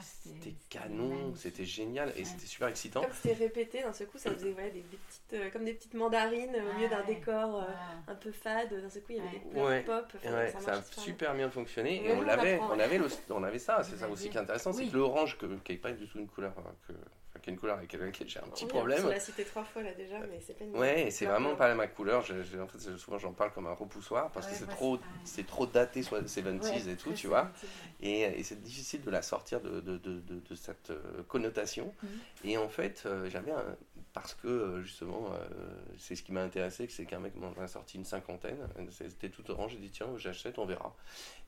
C'était 0.00 0.54
canon, 0.68 1.34
c'était 1.34 1.64
génial 1.64 2.12
et 2.16 2.24
c'était 2.24 2.46
super 2.46 2.68
excitant. 2.68 3.02
Comme 3.02 3.12
c'était 3.12 3.34
répété, 3.34 3.82
d'un 3.82 3.92
seul 3.92 4.06
coup, 4.06 4.18
ça 4.18 4.30
faisait 4.30 4.52
des, 4.52 4.80
petites, 4.80 5.32
euh, 5.32 5.50
comme 5.50 5.64
des 5.64 5.74
petites 5.74 5.94
mandarines 5.94 6.54
au 6.54 6.74
milieu 6.74 6.88
d'un 6.88 7.04
décor 7.04 7.56
euh, 7.56 7.64
un 8.08 8.14
peu 8.14 8.30
fade. 8.32 8.70
D'un 8.70 8.90
seul 8.90 9.02
coup, 9.02 9.12
il 9.12 9.16
y 9.16 9.20
avait 9.20 9.78
des 9.78 9.82
pop. 9.84 10.12
ça, 10.60 10.72
a 10.72 10.82
super 10.82 11.34
bien 11.34 11.50
fonctionné 11.50 12.04
et 12.04 12.12
on 12.12 12.22
l'avait, 12.22 12.58
on, 12.60 12.78
avait 12.78 13.00
on 13.30 13.42
avait 13.42 13.58
ça. 13.58 13.82
C'est 13.82 13.96
ça 13.96 14.08
aussi 14.08 14.28
qui 14.28 14.36
est 14.36 14.40
intéressant, 14.40 14.72
c'est 14.72 14.86
que 14.86 14.96
l'orange, 14.96 15.38
qui 15.38 15.72
n'est 15.72 15.78
pas 15.78 15.92
du 15.92 16.06
tout 16.06 16.18
une 16.18 16.28
couleur 16.28 16.54
euh, 16.58 16.70
que 16.86 16.92
une 17.50 17.58
couleur 17.58 17.78
avec 17.78 17.92
laquelle 17.92 18.28
j'ai 18.28 18.38
un 18.38 18.48
petit 18.48 18.66
problème. 18.66 19.02
On 19.04 19.08
l'a 19.08 19.20
cité 19.20 19.44
trois 19.44 19.64
fois 19.64 19.82
là 19.82 19.94
déjà, 19.94 20.18
mais 20.30 20.40
c'est 20.44 20.54
pas 20.54 20.64
une 20.64 20.76
Ouais, 20.76 21.10
c'est 21.10 21.26
vraiment 21.26 21.54
pas 21.54 21.74
ma 21.74 21.86
couleur. 21.86 22.20
en 22.20 22.66
fait, 22.66 22.96
souvent 22.96 23.18
j'en 23.18 23.32
parle 23.32 23.52
comme 23.52 23.66
un 23.66 23.74
repoussoir 23.74 24.30
parce 24.30 24.46
que 24.46 24.54
c'est 24.54 24.68
trop, 24.68 24.98
c'est 25.24 25.46
trop 25.46 25.66
daté, 25.66 26.02
soit 26.02 26.22
70s 26.22 26.88
et 26.88 26.96
tout, 26.96 27.12
tu 27.12 27.26
vois. 27.26 27.50
Et, 28.00 28.42
c'est 28.42 28.60
difficile 28.60 29.02
de 29.02 29.10
la 29.10 29.22
sortir 29.22 29.60
de, 29.60 29.80
de, 29.80 29.98
de, 29.98 30.20
de 30.20 30.54
cette 30.54 30.90
euh, 30.90 31.22
connotation. 31.28 31.92
Mhm. 32.02 32.10
Et 32.44 32.58
en 32.58 32.68
fait, 32.68 33.02
euh, 33.06 33.28
j'avais 33.30 33.52
un, 33.52 33.76
parce 34.12 34.34
que 34.34 34.48
euh, 34.48 34.82
justement, 34.82 35.30
c'est 35.98 36.14
ce 36.14 36.22
qui 36.22 36.32
m'a 36.32 36.42
intéressé, 36.42 36.86
c'est 36.88 37.04
qu'un 37.04 37.20
mec 37.20 37.34
m'en 37.36 37.52
a 37.52 37.68
sorti 37.68 37.96
une 37.96 38.04
cinquantaine. 38.04 38.68
C'était 38.90 39.28
tout 39.28 39.48
orange. 39.50 39.72
J'ai 39.72 39.78
dit 39.78 39.90
tiens, 39.90 40.08
j'achète, 40.16 40.58
on 40.58 40.66
verra. 40.66 40.94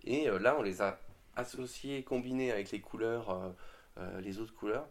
Et 0.04 0.28
là, 0.40 0.56
on 0.58 0.62
les 0.62 0.82
a 0.82 0.98
associés, 1.36 2.02
combinés 2.02 2.50
avec 2.50 2.70
les 2.70 2.80
couleurs, 2.80 3.54
les 4.20 4.38
autres 4.38 4.54
couleurs 4.54 4.88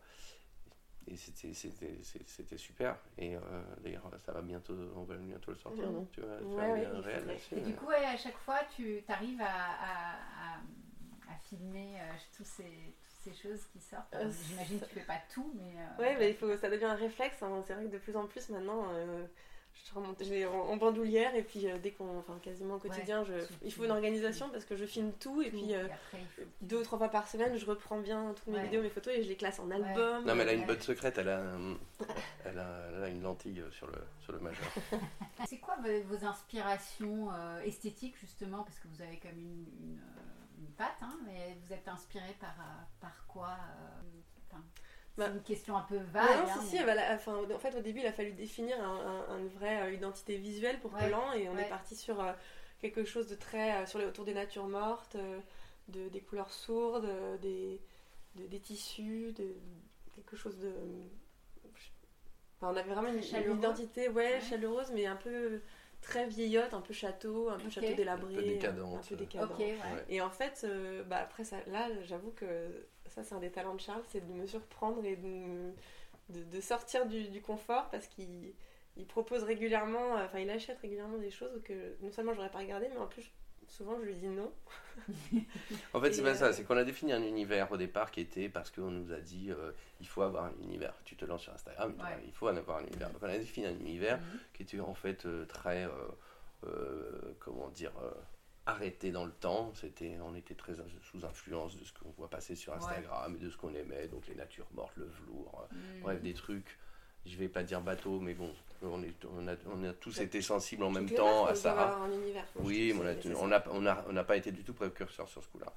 et 1.07 1.15
c'était 1.15 2.57
super. 2.57 2.97
Et 3.17 3.35
euh, 3.35 3.39
d'ailleurs, 3.81 4.09
ça 4.25 4.31
va 4.33 4.41
bientôt, 4.41 4.75
on 4.95 5.03
va 5.03 5.15
bientôt 5.15 5.51
le 5.51 5.57
sortir, 5.57 5.89
non 5.89 6.07
Tu 6.11 6.21
vas 6.21 6.37
faire 6.37 6.95
un 6.95 7.01
réel 7.01 7.37
Et 7.55 7.61
du 7.61 7.73
coup, 7.73 7.89
à 7.89 8.17
chaque 8.17 8.37
fois, 8.37 8.59
tu 8.75 9.03
arrives 9.07 9.41
à, 9.41 10.55
à, 10.55 11.37
filmer 11.43 11.95
euh, 12.01 12.13
tous 12.35 12.43
ces, 12.43 12.63
toutes 12.63 13.33
ces 13.33 13.33
choses 13.33 13.65
qui 13.71 13.79
sortent. 13.79 14.13
Euh, 14.15 14.29
j'imagine 14.49 14.79
que 14.81 14.85
tu 14.85 14.95
fais 14.95 15.05
pas 15.05 15.21
tout, 15.33 15.53
mais. 15.55 16.03
ouais, 16.03 16.17
mais 16.17 16.31
il 16.31 16.35
faut, 16.35 16.57
ça 16.57 16.69
devient 16.69 16.85
un 16.85 16.95
réflexe. 16.95 17.41
Hein. 17.41 17.63
C'est 17.65 17.73
vrai 17.73 17.85
que 17.85 17.91
de 17.91 17.97
plus 17.99 18.17
en 18.17 18.27
plus 18.27 18.49
maintenant 18.49 18.85
je 19.85 19.93
remonte 19.93 20.21
en, 20.69 20.77
bandoulière 20.77 21.35
et 21.35 21.43
puis 21.43 21.67
euh, 21.67 21.77
dès 21.81 21.91
qu'on 21.91 22.19
enfin 22.19 22.37
quasiment 22.41 22.75
au 22.75 22.79
quotidien 22.79 23.23
je, 23.23 23.33
il 23.63 23.71
faut 23.71 23.85
une 23.85 23.91
organisation 23.91 24.49
parce 24.49 24.65
que 24.65 24.75
je 24.75 24.85
filme 24.85 25.11
tout 25.19 25.41
et 25.41 25.49
puis 25.49 25.73
euh, 25.73 25.87
deux 26.61 26.77
ou 26.77 26.83
trois 26.83 26.97
fois 26.97 27.09
par 27.09 27.27
semaine 27.27 27.57
je 27.57 27.65
reprends 27.65 27.99
bien 27.99 28.33
toutes 28.35 28.53
mes 28.53 28.63
vidéos 28.63 28.81
mes 28.81 28.89
photos 28.89 29.13
et 29.13 29.23
je 29.23 29.29
les 29.29 29.35
classe 29.35 29.59
en 29.59 29.69
album. 29.71 30.25
Non 30.25 30.35
mais 30.35 30.43
elle 30.43 30.49
a 30.49 30.53
une 30.53 30.65
bonne 30.65 30.81
secrète 30.81 31.17
elle 31.17 31.29
a, 31.29 31.41
elle 32.45 32.59
a, 32.59 32.89
elle 32.95 33.03
a 33.03 33.09
une 33.09 33.21
lentille 33.21 33.63
sur 33.71 33.87
le, 33.87 33.97
sur 34.21 34.33
le 34.33 34.39
majeur. 34.39 34.67
C'est 35.47 35.59
quoi 35.59 35.77
vos 36.05 36.25
inspirations 36.25 37.29
euh, 37.31 37.61
esthétiques 37.61 38.17
justement? 38.19 38.63
Parce 38.63 38.79
que 38.79 38.87
vous 38.87 39.01
avez 39.01 39.17
comme 39.17 39.37
une, 39.37 39.65
une, 39.81 39.99
une 40.59 40.71
patte 40.77 41.01
hein, 41.01 41.17
mais 41.25 41.57
vous 41.65 41.73
êtes 41.73 41.87
inspiré 41.87 42.35
par, 42.39 42.55
par 42.99 43.25
quoi 43.27 43.57
c'est 45.17 45.23
bah, 45.23 45.33
une 45.33 45.41
question 45.41 45.75
un 45.75 45.81
peu 45.81 45.97
vague. 45.97 46.47
Non, 46.47 46.61
si, 46.61 46.77
si, 46.77 46.79
enfin, 46.79 47.37
en 47.53 47.59
fait, 47.59 47.75
au 47.75 47.81
début, 47.81 48.01
il 48.01 48.05
a 48.05 48.11
fallu 48.11 48.33
définir 48.33 48.77
un, 48.79 49.39
une 49.39 49.47
vraie 49.47 49.81
euh, 49.81 49.91
identité 49.91 50.37
visuelle 50.37 50.79
pour 50.79 50.93
ouais, 50.93 51.09
et 51.41 51.49
on 51.49 51.57
est 51.57 51.69
parti 51.69 51.95
sur 51.95 52.21
euh, 52.21 52.33
quelque 52.79 53.03
chose 53.03 53.27
de 53.27 53.35
très. 53.35 53.81
Euh, 53.81 53.85
sur 53.87 53.97
les, 53.97 54.05
autour 54.05 54.25
des 54.25 54.35
natures 54.35 54.67
mortes, 54.67 55.17
de, 55.87 56.09
des 56.09 56.21
couleurs 56.21 56.51
sourdes, 56.51 57.09
des, 57.41 57.81
des 58.35 58.59
tissus, 58.59 59.33
de, 59.33 59.55
quelque 60.15 60.35
chose 60.35 60.57
de. 60.59 60.71
Enfin, 62.59 62.73
on 62.73 62.77
avait 62.77 62.91
vraiment 62.91 63.09
une, 63.09 63.57
identité 63.57 64.09
ouais, 64.09 64.39
chaleureuse, 64.41 64.91
mais 64.93 65.05
un 65.07 65.15
peu 65.15 65.61
très 66.01 66.27
vieillotte, 66.27 66.73
un 66.73 66.81
peu 66.81 66.93
château, 66.93 67.49
un 67.49 67.57
peu 67.57 67.69
château 67.71 67.93
délabré. 67.95 68.33
Un 68.33 68.37
peu 68.37 68.43
décadente. 68.43 68.99
Un 69.03 69.07
peu 69.07 69.15
décadent. 69.15 69.51
Et 70.09 70.21
en 70.21 70.29
fait, 70.29 70.65
bah, 71.07 71.17
après, 71.17 71.43
ça, 71.43 71.57
là, 71.67 71.87
j'avoue 72.03 72.31
que 72.31 72.87
ça 73.09 73.23
c'est 73.23 73.35
un 73.35 73.39
des 73.39 73.51
talents 73.51 73.75
de 73.75 73.81
Charles, 73.81 74.03
c'est 74.09 74.25
de 74.25 74.33
me 74.33 74.45
surprendre 74.45 75.03
et 75.05 75.15
de, 75.15 75.73
de, 76.29 76.61
sortir 76.61 77.05
du, 77.05 77.41
confort 77.41 77.89
parce 77.89 78.07
qu'il 78.07 78.53
il 78.97 79.05
propose 79.05 79.43
régulièrement, 79.43 80.13
enfin 80.15 80.39
il 80.39 80.49
achète 80.49 80.79
régulièrement 80.79 81.17
des 81.17 81.31
choses 81.31 81.61
que 81.63 81.95
non 82.01 82.11
seulement 82.11 82.33
j'aurais 82.33 82.49
pas 82.49 82.59
regardé, 82.59 82.87
mais 82.89 82.97
en 82.97 83.07
plus 83.07 83.31
souvent 83.67 83.99
je 83.99 84.05
lui 84.05 84.15
dis 84.15 84.27
non. 84.27 84.51
en 85.93 86.01
fait, 86.01 86.13
c'est 86.13 86.23
pas 86.23 86.35
ça, 86.35 86.53
c'est 86.53 86.63
qu'on 86.63 86.77
a 86.77 86.83
défini 86.83 87.13
un 87.13 87.21
univers 87.21 87.71
au 87.71 87.77
départ 87.77 88.11
qui 88.11 88.21
était 88.21 88.49
parce 88.49 88.71
qu'on 88.71 88.91
nous 88.91 89.11
a 89.11 89.19
dit 89.19 89.51
euh, 89.51 89.71
il 89.99 90.07
faut 90.07 90.21
avoir 90.21 90.45
un 90.45 90.53
univers. 90.63 90.93
Tu 91.03 91.15
te 91.15 91.25
lances 91.25 91.43
sur 91.43 91.53
Instagram, 91.53 91.93
il 92.25 92.31
faut 92.31 92.47
avoir 92.47 92.77
un 92.77 92.85
univers. 92.85 93.09
Donc 93.09 93.21
on 93.21 93.27
a 93.27 93.37
défini 93.37 93.67
un 93.67 93.75
univers 93.79 94.17
mhm. 94.17 94.39
qui 94.53 94.63
était 94.63 94.79
en 94.79 94.93
fait 94.93 95.25
euh, 95.25 95.45
très, 95.45 95.87
euh, 96.65 97.33
comment 97.39 97.69
dire, 97.69 97.91
arrêté 98.67 99.11
dans 99.11 99.25
le 99.25 99.31
temps. 99.31 99.71
C'était, 99.73 100.17
on 100.21 100.35
était 100.35 100.55
très 100.55 100.73
sous 101.01 101.25
influence 101.25 101.77
de 101.77 101.83
ce 101.83 101.93
qu'on 101.93 102.09
voit 102.17 102.29
passer 102.29 102.55
sur 102.55 102.73
Instagram 102.73 103.35
et 103.35 103.39
de 103.39 103.49
ce 103.49 103.57
qu'on 103.57 103.73
aimait, 103.73 104.07
donc 104.07 104.27
les 104.27 104.35
natures 104.35 104.67
mortes, 104.75 104.95
le 104.97 105.05
velours, 105.05 105.67
mm. 105.71 106.01
bref, 106.01 106.21
des 106.21 106.33
trucs, 106.33 106.77
je 107.25 107.37
vais 107.37 107.49
pas 107.49 107.63
dire 107.63 107.81
bateau, 107.81 108.19
mais 108.19 108.33
bon, 108.33 108.53
on, 108.81 109.01
est, 109.03 109.13
on, 109.25 109.47
a, 109.47 109.55
on 109.67 109.83
a 109.83 109.93
tous 109.93 110.19
été 110.19 110.41
sensibles 110.41 110.83
en 110.83 110.91
même 110.91 111.09
temps 111.09 111.45
à 111.45 111.55
ça. 111.55 111.99
Oui, 112.55 112.93
on 112.95 113.47
n'a 113.47 113.63
on 113.71 114.15
a, 114.15 114.23
pas 114.23 114.37
été 114.37 114.51
du 114.51 114.63
tout 114.63 114.73
précurseur 114.73 115.27
sur 115.27 115.43
ce 115.43 115.47
coup-là. 115.49 115.73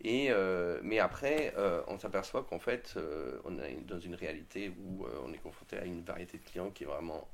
Et, 0.00 0.28
euh, 0.30 0.80
mais 0.82 0.98
après, 0.98 1.54
euh, 1.56 1.82
on 1.88 1.98
s'aperçoit 1.98 2.44
qu'en 2.44 2.58
fait, 2.58 2.94
euh, 2.96 3.40
on 3.44 3.58
est 3.58 3.76
dans 3.86 4.00
une 4.00 4.14
réalité 4.14 4.70
où 4.70 5.06
on 5.24 5.32
est 5.32 5.38
confronté 5.38 5.76
à 5.78 5.84
une 5.84 6.02
variété 6.02 6.38
de 6.38 6.44
clients 6.44 6.70
qui 6.70 6.84
est 6.84 6.86
vraiment, 6.86 7.28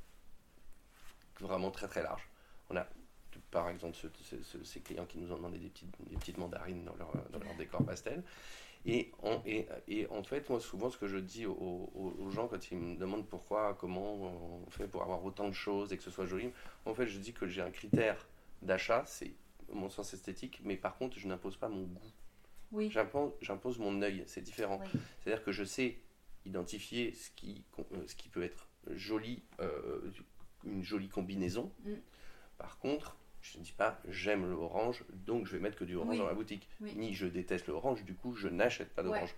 vraiment 1.40 1.70
très 1.70 1.88
très 1.88 2.02
large. 2.02 2.28
On 2.70 2.76
a 2.76 2.86
par 3.54 3.68
exemple 3.68 3.96
ces 4.64 4.80
clients 4.80 5.06
qui 5.06 5.18
nous 5.18 5.32
ont 5.32 5.36
demandé 5.36 5.58
des 5.58 5.68
petites, 5.68 5.94
des 6.10 6.16
petites 6.16 6.38
mandarines 6.38 6.84
dans 6.84 6.96
leur, 6.96 7.12
dans 7.30 7.38
leur 7.38 7.54
décor 7.54 7.84
pastel. 7.86 8.24
Et, 8.84 9.12
et, 9.46 9.66
et, 9.88 10.06
en 10.08 10.22
fait, 10.24 10.50
moi, 10.50 10.60
souvent, 10.60 10.90
ce 10.90 10.98
que 10.98 11.06
je 11.06 11.16
dis 11.16 11.46
aux, 11.46 11.54
aux, 11.54 12.30
gens 12.30 12.48
quand 12.48 12.70
ils 12.70 12.76
me 12.76 12.96
demandent 12.96 13.26
pourquoi, 13.26 13.74
comment 13.80 14.12
on 14.14 14.70
fait 14.70 14.88
pour 14.88 15.02
avoir 15.02 15.24
autant 15.24 15.48
de 15.48 15.54
choses 15.54 15.92
et 15.92 15.96
que 15.96 16.02
ce 16.02 16.10
soit 16.10 16.26
joli, 16.26 16.50
en 16.84 16.94
fait, 16.94 17.06
je 17.06 17.18
dis 17.18 17.32
que 17.32 17.46
j'ai 17.46 17.62
un 17.62 17.70
critère 17.70 18.26
d'achat, 18.60 19.04
c'est 19.06 19.32
mon 19.72 19.88
sens 19.88 20.12
esthétique, 20.12 20.60
mais 20.64 20.76
par 20.76 20.98
contre, 20.98 21.18
je 21.18 21.26
n'impose 21.28 21.56
pas 21.56 21.68
mon 21.68 21.84
goût. 21.84 22.12
Oui. 22.72 22.90
J'impose 23.40 23.78
mon 23.78 24.02
œil, 24.02 24.24
c'est 24.26 24.42
différent. 24.42 24.80
C'est-à-dire 25.20 25.44
que 25.44 25.52
je 25.52 25.64
sais 25.64 25.96
identifier 26.44 27.12
ce 27.12 27.30
qui, 27.30 27.64
euh, 27.78 27.82
ce 28.06 28.16
qui 28.16 28.28
peut 28.28 28.42
être 28.42 28.68
joli, 28.90 29.44
euh, 29.60 30.10
une 30.64 30.82
jolie 30.82 31.08
combinaison. 31.08 31.72
Mm. 31.84 31.92
Par 32.58 32.78
contre, 32.78 33.16
je 33.44 33.58
ne 33.58 33.62
dis 33.62 33.72
pas 33.72 34.00
j'aime 34.08 34.48
l'orange, 34.50 35.04
donc 35.12 35.46
je 35.46 35.52
vais 35.52 35.58
mettre 35.58 35.76
que 35.76 35.84
du 35.84 35.96
orange 35.96 36.18
dans 36.18 36.26
la 36.26 36.34
boutique. 36.34 36.68
Ni 36.80 37.12
je 37.12 37.26
déteste 37.26 37.66
l'orange, 37.68 38.02
du 38.04 38.14
coup 38.14 38.34
je 38.34 38.48
n'achète 38.48 38.92
pas 38.94 39.02
d'orange. 39.02 39.34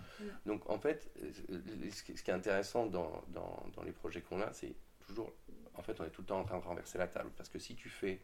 Donc 0.46 0.68
en 0.70 0.78
fait, 0.78 1.10
euh, 1.22 1.90
ce 1.90 2.02
qui 2.02 2.30
est 2.30 2.34
intéressant 2.34 2.86
dans, 2.86 3.24
dans, 3.28 3.66
dans 3.74 3.82
les 3.82 3.92
projets 3.92 4.22
qu'on 4.22 4.40
a, 4.40 4.52
c'est 4.52 4.74
toujours, 5.06 5.32
en 5.74 5.82
fait, 5.82 6.00
on 6.00 6.04
est 6.04 6.10
tout 6.10 6.22
le 6.22 6.26
temps 6.26 6.40
en 6.40 6.44
train 6.44 6.58
de 6.58 6.64
renverser 6.64 6.98
la 6.98 7.08
table. 7.08 7.30
Parce 7.36 7.48
que 7.48 7.58
si 7.58 7.74
tu 7.74 7.88
fais, 7.88 8.20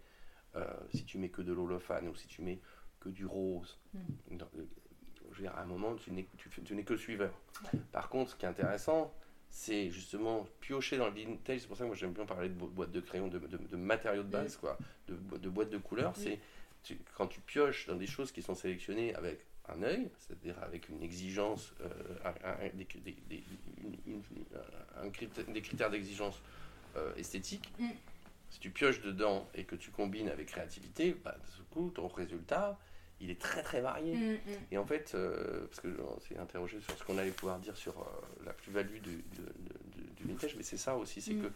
euh, 0.56 0.64
si 0.92 1.04
tu 1.04 1.18
mets 1.18 1.30
que 1.30 1.42
de 1.42 1.52
l'holophane 1.52 2.08
ou 2.08 2.14
si 2.14 2.28
tu 2.28 2.42
mets 2.42 2.60
que 3.00 3.08
du 3.08 3.26
rose, 3.26 3.78
mm. 3.94 3.98
euh, 4.32 4.44
je 5.30 5.36
veux 5.36 5.42
dire, 5.42 5.56
à 5.56 5.62
un 5.62 5.66
moment, 5.66 5.94
tu 5.96 6.12
n'es, 6.12 6.28
tu, 6.36 6.74
n'es 6.74 6.84
que 6.84 6.96
suiveur. 6.96 7.32
Par 7.92 8.08
contre, 8.08 8.30
ce 8.30 8.36
qui 8.36 8.44
est 8.44 8.48
intéressant, 8.48 9.12
c'est 9.52 9.90
justement 9.90 10.48
piocher 10.60 10.96
dans 10.96 11.06
le 11.06 11.12
vintage. 11.12 11.60
C'est 11.60 11.68
pour 11.68 11.76
ça 11.76 11.84
que 11.84 11.88
moi 11.88 11.96
j'aime 11.96 12.12
bien 12.12 12.24
parler 12.24 12.48
de 12.48 12.54
boîtes 12.54 12.90
de 12.90 13.00
crayons, 13.00 13.28
de, 13.28 13.38
de, 13.38 13.76
matériaux 13.76 14.22
de 14.22 14.28
base, 14.28 14.56
quoi, 14.56 14.78
de, 15.08 15.16
de 15.36 15.48
boîtes 15.50 15.68
de 15.68 15.76
couleurs. 15.78 16.14
C'est 16.16 16.40
quand 17.14 17.28
tu 17.28 17.40
pioches 17.40 17.86
dans 17.86 17.94
des 17.94 18.06
choses 18.06 18.32
qui 18.32 18.42
sont 18.42 18.54
sélectionnées 18.54 19.14
avec 19.14 19.40
un 19.68 19.82
œil, 19.82 20.08
c'est-à-dire 20.18 20.56
avec 20.62 20.88
une 20.88 21.02
exigence, 21.02 21.74
euh, 21.82 22.70
des, 22.74 22.86
critères 25.60 25.90
d'exigence 25.90 26.40
euh, 26.96 27.14
esthétique. 27.16 27.70
Mm. 27.78 27.90
Si 28.48 28.58
tu 28.58 28.70
pioches 28.70 29.02
dedans 29.02 29.48
et 29.54 29.64
que 29.64 29.76
tu 29.76 29.90
combines 29.90 30.30
avec 30.30 30.48
créativité, 30.48 31.14
bah, 31.22 31.36
de 31.40 31.46
ce 31.46 31.60
coup, 31.62 31.92
ton 31.94 32.08
résultat, 32.08 32.78
il 33.22 33.30
est 33.30 33.40
très 33.40 33.62
très 33.62 33.80
varié. 33.80 34.14
Mm, 34.14 34.32
mm. 34.32 34.38
Et 34.72 34.78
en 34.78 34.84
fait, 34.84 35.12
euh, 35.14 35.66
parce 35.66 35.80
que 35.80 35.88
on 35.88 36.20
s'est 36.20 36.36
interrogé 36.36 36.80
sur 36.80 36.96
ce 36.98 37.04
qu'on 37.04 37.16
allait 37.18 37.30
pouvoir 37.30 37.58
dire 37.60 37.76
sur 37.76 37.98
euh, 38.00 38.04
la 38.44 38.52
plus-value 38.52 38.98
du, 39.00 39.24
du, 40.16 40.24
vintage, 40.24 40.56
mais 40.56 40.62
c'est 40.62 40.76
ça 40.76 40.96
aussi, 40.96 41.20
c'est 41.20 41.34
mm. 41.34 41.42
que 41.42 41.48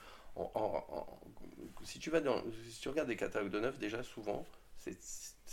si 1.84 1.98
tu 1.98 2.10
vas 2.10 2.20
dans, 2.20 2.42
si 2.68 2.80
tu 2.80 2.88
regardes 2.88 3.08
des 3.08 3.16
catalogues 3.16 3.50
de 3.50 3.60
neuf, 3.60 3.78
déjà 3.78 4.02
souvent, 4.02 4.44
c'est 4.78 4.96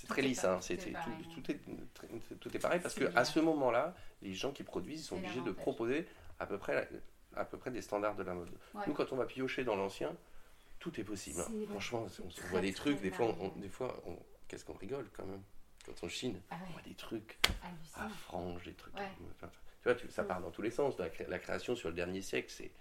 très 0.07 0.21
lisse, 0.21 0.43
hein, 0.43 0.59
tout, 0.61 1.41
tout, 1.41 1.51
est, 1.51 1.59
tout 2.39 2.55
est 2.55 2.59
pareil 2.59 2.79
parce 2.79 2.93
que 2.93 3.05
à 3.15 3.25
ce 3.25 3.39
moment-là, 3.39 3.95
les 4.21 4.33
gens 4.33 4.51
qui 4.51 4.63
produisent 4.63 5.05
sont 5.05 5.17
obligés 5.17 5.41
de 5.41 5.51
proposer 5.51 6.05
à 6.39 6.45
peu 6.45 6.57
près 6.57 6.89
à 7.35 7.45
peu 7.45 7.57
près 7.57 7.71
des 7.71 7.81
standards 7.81 8.15
de 8.15 8.23
la 8.23 8.35
mode. 8.35 8.51
Nous, 8.85 8.93
quand 8.93 9.11
on 9.11 9.15
va 9.15 9.25
piocher 9.25 9.63
dans 9.63 9.75
l'ancien, 9.75 10.15
tout 10.79 10.99
est 10.99 11.03
possible. 11.03 11.41
Hein. 11.41 11.65
Franchement, 11.69 12.05
on, 12.23 12.47
voit 12.49 12.61
des 12.61 12.73
trucs, 12.73 13.01
des 13.01 13.09
fois, 13.09 13.35
des 13.55 13.69
fois, 13.69 13.99
qu'est-ce 14.47 14.65
qu'on 14.65 14.73
rigole 14.73 15.09
quand 15.15 15.25
même 15.25 15.41
quand 15.85 16.03
on 16.03 16.09
chine, 16.09 16.39
ah 16.49 16.55
on 16.67 16.71
voit 16.71 16.81
des 16.81 16.93
trucs 16.93 17.37
à 17.95 18.09
franges, 18.09 18.63
des 18.63 18.73
trucs. 18.73 18.93
tu 18.95 19.83
vois, 19.83 19.95
ça 20.09 20.23
part 20.23 20.41
dans 20.41 20.51
tous 20.51 20.61
les 20.61 20.71
sens. 20.71 20.95
La, 20.97 21.39
création 21.39 21.75
sur 21.75 21.89
le 21.89 21.95
dernier 21.95 22.21
siècle, 22.21 22.49
c'est. 22.49 22.71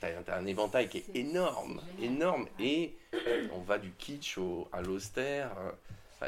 T'as 0.00 0.36
un 0.36 0.46
éventail 0.46 0.88
qui 0.88 0.98
est, 0.98 1.14
énorme, 1.14 1.80
énorme, 2.00 2.48
et 2.58 2.96
on 3.52 3.60
va 3.60 3.78
du 3.78 3.92
kitsch 3.92 4.36
au, 4.36 4.68
à 4.72 4.82
l'austère. 4.82 5.56
Euh, 5.58 5.70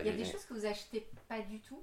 il 0.00 0.06
y 0.06 0.10
a 0.10 0.12
des 0.12 0.24
choses 0.24 0.44
que 0.44 0.54
vous 0.54 0.64
achetez 0.64 1.06
pas 1.28 1.40
du 1.40 1.60
tout 1.60 1.82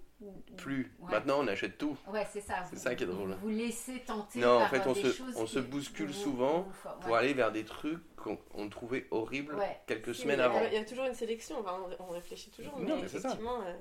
Plus. 0.58 0.92
Maintenant, 1.10 1.40
on 1.40 1.48
achète 1.48 1.78
tout. 1.78 1.98
Ouais, 2.08 2.26
c'est 2.32 2.42
ça. 2.42 2.64
C'est 2.70 2.78
ça 2.78 2.96
qui 2.96 3.04
est 3.04 3.08
drôle. 3.08 3.38
Vous, 3.42 3.50
laissez 3.50 4.00
tenter. 4.00 4.40
Non, 4.40 4.62
en 4.62 4.68
fait, 4.68 4.82
on 4.86 4.96
se, 4.96 5.22
on 5.38 5.48
se 5.48 5.60
bouscule 5.60 6.14
souvent 6.14 6.68
pour 7.02 7.16
aller 7.16 7.34
vers 7.34 7.52
des 7.52 7.64
trucs 7.64 8.02
qu'on 8.16 8.70
trouvait 8.70 9.08
horribles 9.12 9.56
quelques 9.88 10.16
semaines 10.16 10.42
avant. 10.42 10.62
Il 10.66 10.74
y 10.74 10.78
a 10.78 10.86
toujours 10.86 11.06
une 11.06 11.14
sélection. 11.14 11.64
on, 12.00 12.12
réfléchit 12.12 12.52
toujours. 12.52 12.80
Non, 12.80 13.00
mais, 13.02 13.08
c'est 13.08 13.20
ça. 13.20 13.38
Euh, 13.38 13.74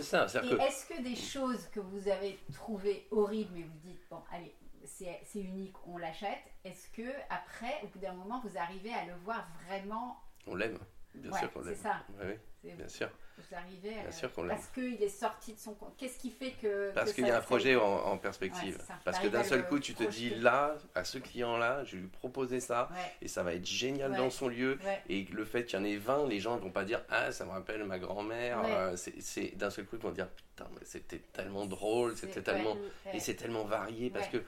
ça, 0.00 0.26
Et 0.42 0.52
est-ce 0.54 0.86
que 0.86 1.02
des 1.02 1.14
choses 1.14 1.68
que 1.68 1.80
vous 1.80 2.08
avez 2.08 2.38
trouvées 2.52 3.06
horribles, 3.10 3.50
mais 3.54 3.62
vous 3.62 3.78
dites, 3.84 4.00
bon, 4.10 4.22
allez, 4.32 4.54
c'est 4.84 5.20
unique, 5.34 5.74
on 5.86 5.98
l'achète, 5.98 6.38
est-ce 6.64 6.88
que 6.88 7.08
après, 7.28 7.80
au 7.82 7.88
bout 7.88 7.98
d'un 7.98 8.14
moment, 8.14 8.40
vous 8.44 8.56
arrivez 8.56 8.92
à 8.92 9.04
le 9.04 9.14
voir 9.24 9.46
vraiment 9.66 10.18
On 10.46 10.54
l'aime, 10.54 10.78
bien 11.14 11.32
sûr 11.32 11.52
qu'on 11.52 11.60
l'aime. 11.60 11.74
C'est 11.74 11.82
ça. 11.82 12.02
oui, 12.24 12.72
bien 12.74 12.88
sûr. 12.88 13.10
Vous 13.38 13.56
arrivez 13.56 13.94
Bien 14.02 14.10
sûr 14.10 14.32
qu'on 14.32 14.46
Parce 14.46 14.68
qu'il 14.68 15.02
est 15.02 15.08
sorti 15.08 15.54
de 15.54 15.58
son 15.58 15.74
compte. 15.74 15.94
Qu'est-ce 15.96 16.18
qui 16.18 16.30
fait 16.30 16.52
que. 16.52 16.92
Parce 16.94 17.12
qu'il 17.12 17.26
y 17.26 17.30
a 17.30 17.38
un 17.38 17.40
projet 17.40 17.76
en, 17.76 18.18
perspective. 18.18 18.78
parce 19.04 19.18
que 19.18 19.28
d'un 19.28 19.44
seul 19.44 19.66
coup, 19.66 19.78
tu 19.78 19.94
te 19.94 20.04
dis 20.04 20.30
là, 20.30 20.76
à 20.94 21.04
ce 21.04 21.18
client-là, 21.18 21.84
je 21.84 21.96
vais 21.96 22.02
lui 22.02 22.08
proposer 22.08 22.60
ça 22.60 22.88
et 23.20 23.28
ça 23.28 23.42
va 23.42 23.54
être 23.54 23.66
génial 23.66 24.14
dans 24.14 24.30
son 24.30 24.48
lieu. 24.48 24.78
Et 25.08 25.24
le 25.32 25.44
fait 25.44 25.64
qu'il 25.64 25.78
y 25.78 25.82
en 25.82 25.84
ait 25.84 25.96
20, 25.96 26.28
les 26.28 26.40
gens 26.40 26.56
ne 26.56 26.60
vont 26.60 26.70
pas 26.70 26.84
dire 26.84 27.02
Ah, 27.08 27.32
ça 27.32 27.44
me 27.44 27.50
rappelle 27.50 27.84
ma 27.84 27.98
grand-mère. 27.98 28.62
Euh, 28.64 28.96
c'est 28.96 29.56
d'un 29.56 29.70
seul 29.70 29.86
coup, 29.86 29.96
ils 29.96 30.02
vont 30.02 30.10
dire 30.10 30.28
Putain, 30.28 30.68
mais 30.74 30.84
c'était 30.84 31.18
tellement 31.18 31.66
drôle, 31.66 32.16
c'était 32.16 32.42
tellement. 32.42 32.76
Et 33.12 33.20
c'est 33.20 33.34
tellement 33.34 33.64
varié 33.64 34.10
parce 34.10 34.28
que 34.28 34.42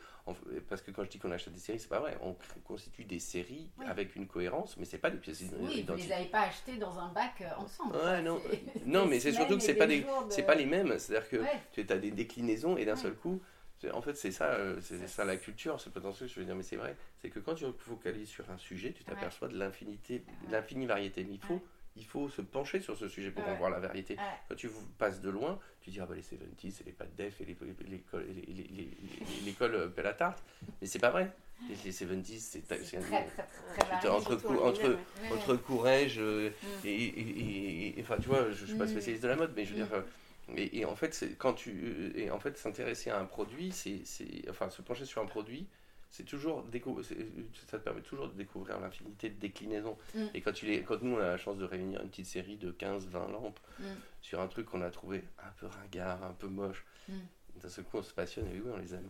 parce 0.69 0.81
que 0.81 0.91
quand 0.91 1.05
je 1.05 1.11
dis 1.11 1.19
qu'on 1.19 1.31
achète 1.31 1.53
des 1.53 1.61
séries, 1.61 1.79
c'est 1.79 1.89
pas 1.89 2.01
vrai. 2.01 2.17
On 2.23 2.35
constitue 2.65 3.05
des 3.05 3.19
séries 3.19 3.69
avec 3.87 4.17
une 4.17 4.27
cohérence, 4.27 4.77
mais 4.79 4.87
c'est 4.87 4.99
pas 4.99 5.11
des 5.11 5.19
pièces 5.19 5.43
oui, 5.59 5.85
Vous 5.87 5.95
les 5.95 6.13
avez 6.13 6.25
pas 6.27 6.43
achetées 6.43 6.77
dans 6.77 6.99
un 6.99 7.09
bac 7.13 7.43
euh, 7.43 7.51
ensemble. 7.59 7.97
non, 8.23 8.41
non 8.87 9.07
mais 9.07 9.21
c'est 9.21 9.33
surtout 9.33 9.57
que 9.57 9.63
c'est 9.63 9.75
pas 9.75 9.87
des, 9.87 10.05
c'est 10.29 10.43
pas 10.43 10.55
les 10.55 10.67
mêmes. 10.67 10.99
C'est-à-dire 10.99 11.29
que 11.29 11.37
tu 11.73 11.93
as 11.93 11.99
des 11.99 12.11
déclinaisons 12.11 12.77
et 12.77 12.85
d'un 12.85 12.97
seul 12.97 13.15
coup, 13.15 13.41
en 13.93 14.03
fait, 14.03 14.17
c'est 14.17 14.31
ça, 14.31 14.47
euh, 14.53 14.79
c'est 14.81 15.07
ça 15.09 15.25
la 15.25 15.37
culture. 15.37 15.81
C'est 15.81 15.93
potentiel, 15.93 16.29
je 16.29 16.41
veux 16.41 16.47
dire, 16.47 16.55
mais 16.55 16.63
c'est 16.63 16.77
vrai. 16.77 16.97
C'est 17.21 17.29
que 17.29 17.39
quand 17.39 17.55
tu 17.55 17.65
focalises 17.79 18.29
sur 18.29 18.49
un 18.51 18.57
sujet, 18.57 18.93
tu 18.93 19.05
t'aperçois 19.05 19.49
de 19.49 19.59
l'infinité, 19.59 20.25
l'infinie 20.51 20.87
variété. 20.87 21.25
Mais 21.25 21.35
il 21.35 21.41
faut 21.41 21.61
il 21.97 22.05
faut 22.05 22.29
se 22.29 22.43
pencher 22.43 22.81
sur 22.81 22.97
ce 22.97 23.09
sujet 23.09 23.31
pour 23.31 23.47
en 23.47 23.55
voir 23.55 23.71
la 23.71 23.79
vérité. 23.79 24.17
Quand 24.49 24.57
tu 24.57 24.69
passes 24.99 25.21
de 25.21 25.31
loin, 25.31 25.59
tu 25.81 25.91
dis 25.91 26.01
ah 26.01 26.07
bah 26.07 26.15
les 26.17 26.23
70 26.23 26.73
c'est 26.73 26.85
les 26.85 26.93
pattes 26.93 27.15
def 27.15 27.41
et 27.41 27.45
l'école 29.45 29.75
euh, 29.75 29.89
Bella 29.89 30.13
Tarte, 30.13 30.43
mais 30.81 30.87
c'est 30.87 30.99
pas 30.99 31.11
vrai. 31.11 31.31
Les, 31.85 31.93
70 31.93 32.41
c'est 32.41 34.09
entre 34.09 34.35
entre 34.63 34.99
entre 35.33 35.57
courage 35.57 36.17
euh, 36.19 36.51
mm. 36.51 36.87
et, 36.87 37.95
enfin 38.01 38.17
tu 38.21 38.29
vois 38.29 38.51
je, 38.51 38.67
suis 38.67 38.75
pas 38.75 38.85
mm. 38.85 38.89
spécialiste 38.89 39.23
de 39.23 39.29
la 39.29 39.37
mode 39.37 39.53
mais 39.57 39.65
je 39.65 39.71
veux 39.71 39.77
dire 39.77 39.87
mm. 39.87 40.59
euh, 40.59 40.69
et, 40.73 40.85
en 40.85 40.95
fait 40.95 41.25
quand 41.39 41.55
tu 41.55 42.13
et 42.17 42.31
en 42.31 42.39
fait 42.39 42.59
s'intéresser 42.59 43.11
à 43.11 43.19
un 43.19 43.25
produit 43.25 43.73
c'est 43.73 44.03
enfin 44.51 44.69
se 44.69 44.83
pencher 44.83 45.07
sur 45.07 45.23
un 45.23 45.27
produit 45.27 45.67
c'est 46.15 46.23
toujours 46.23 46.65
ça 47.67 47.79
te 47.79 47.83
permet 47.83 48.01
toujours 48.01 48.29
de 48.29 48.35
découvrir 48.35 48.79
l'infinité 48.79 49.31
de 49.31 49.35
déclinaisons. 49.41 49.99
Mm. 50.15 50.27
Et 50.35 50.41
quand, 50.43 50.53
tu 50.53 50.67
les, 50.67 50.83
quand 50.83 51.03
nous, 51.03 51.17
on 51.17 51.19
a 51.19 51.27
la 51.27 51.37
chance 51.37 51.59
de 51.59 51.65
réunir 51.65 52.01
une 52.03 52.09
petite 52.09 52.27
série 52.27 52.57
de 52.57 52.71
15-20 52.71 53.33
lampes 53.33 53.59
mm. 53.81 53.85
sur 54.23 54.41
un 54.41 54.47
truc 54.47 54.67
qu'on 54.67 54.83
a 54.83 54.91
trouvé 54.91 55.25
un 55.41 55.51
peu 55.59 55.67
ringard, 55.67 56.23
un 56.23 56.33
peu 56.33 56.47
moche, 56.47 56.85
d'un 57.09 57.69
seul 57.69 57.85
coup, 57.85 57.99
on 57.99 58.03
se 58.05 58.15
passionne 58.15 58.47
et 58.47 58.61
oui, 58.61 58.71
on 58.73 58.79
les 58.79 58.95
aime. 58.95 59.09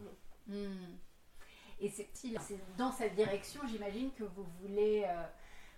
Et 1.85 1.91
c'est 1.91 2.59
dans 2.79 2.93
cette 2.93 3.15
direction, 3.15 3.61
j'imagine, 3.69 4.11
que 4.13 4.25
vous 4.25 4.47
voulez, 4.61 5.05
euh, 5.07 5.23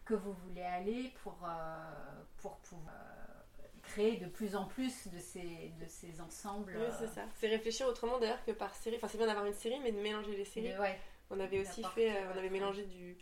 que 0.04 0.14
vous 0.14 0.32
voulez 0.32 0.62
aller 0.62 1.12
pour, 1.22 1.36
euh, 1.44 2.22
pour 2.38 2.56
pouvoir 2.58 2.94
euh, 2.94 3.64
créer 3.82 4.16
de 4.18 4.26
plus 4.26 4.54
en 4.54 4.66
plus 4.66 5.08
de 5.08 5.18
ces, 5.18 5.72
de 5.80 5.86
ces 5.86 6.20
ensembles. 6.20 6.76
Oui, 6.78 6.86
c'est 6.98 7.08
ça. 7.08 7.22
C'est 7.36 7.48
réfléchir 7.48 7.86
autrement 7.86 8.18
d'ailleurs 8.18 8.44
que 8.44 8.52
par 8.52 8.74
série. 8.74 8.96
Enfin, 8.96 9.08
c'est 9.08 9.18
bien 9.18 9.26
d'avoir 9.26 9.46
une 9.46 9.54
série, 9.54 9.80
mais 9.80 9.92
de 9.92 10.00
mélanger 10.00 10.36
les 10.36 10.44
séries. 10.44 10.78
ouais. 10.78 10.98
On 11.28 11.40
avait 11.40 11.60
aussi 11.60 11.82
fait, 11.94 12.12
euh, 12.12 12.32
on 12.32 12.38
avait 12.38 12.50
mélangé 12.50 12.84
du, 12.84 13.18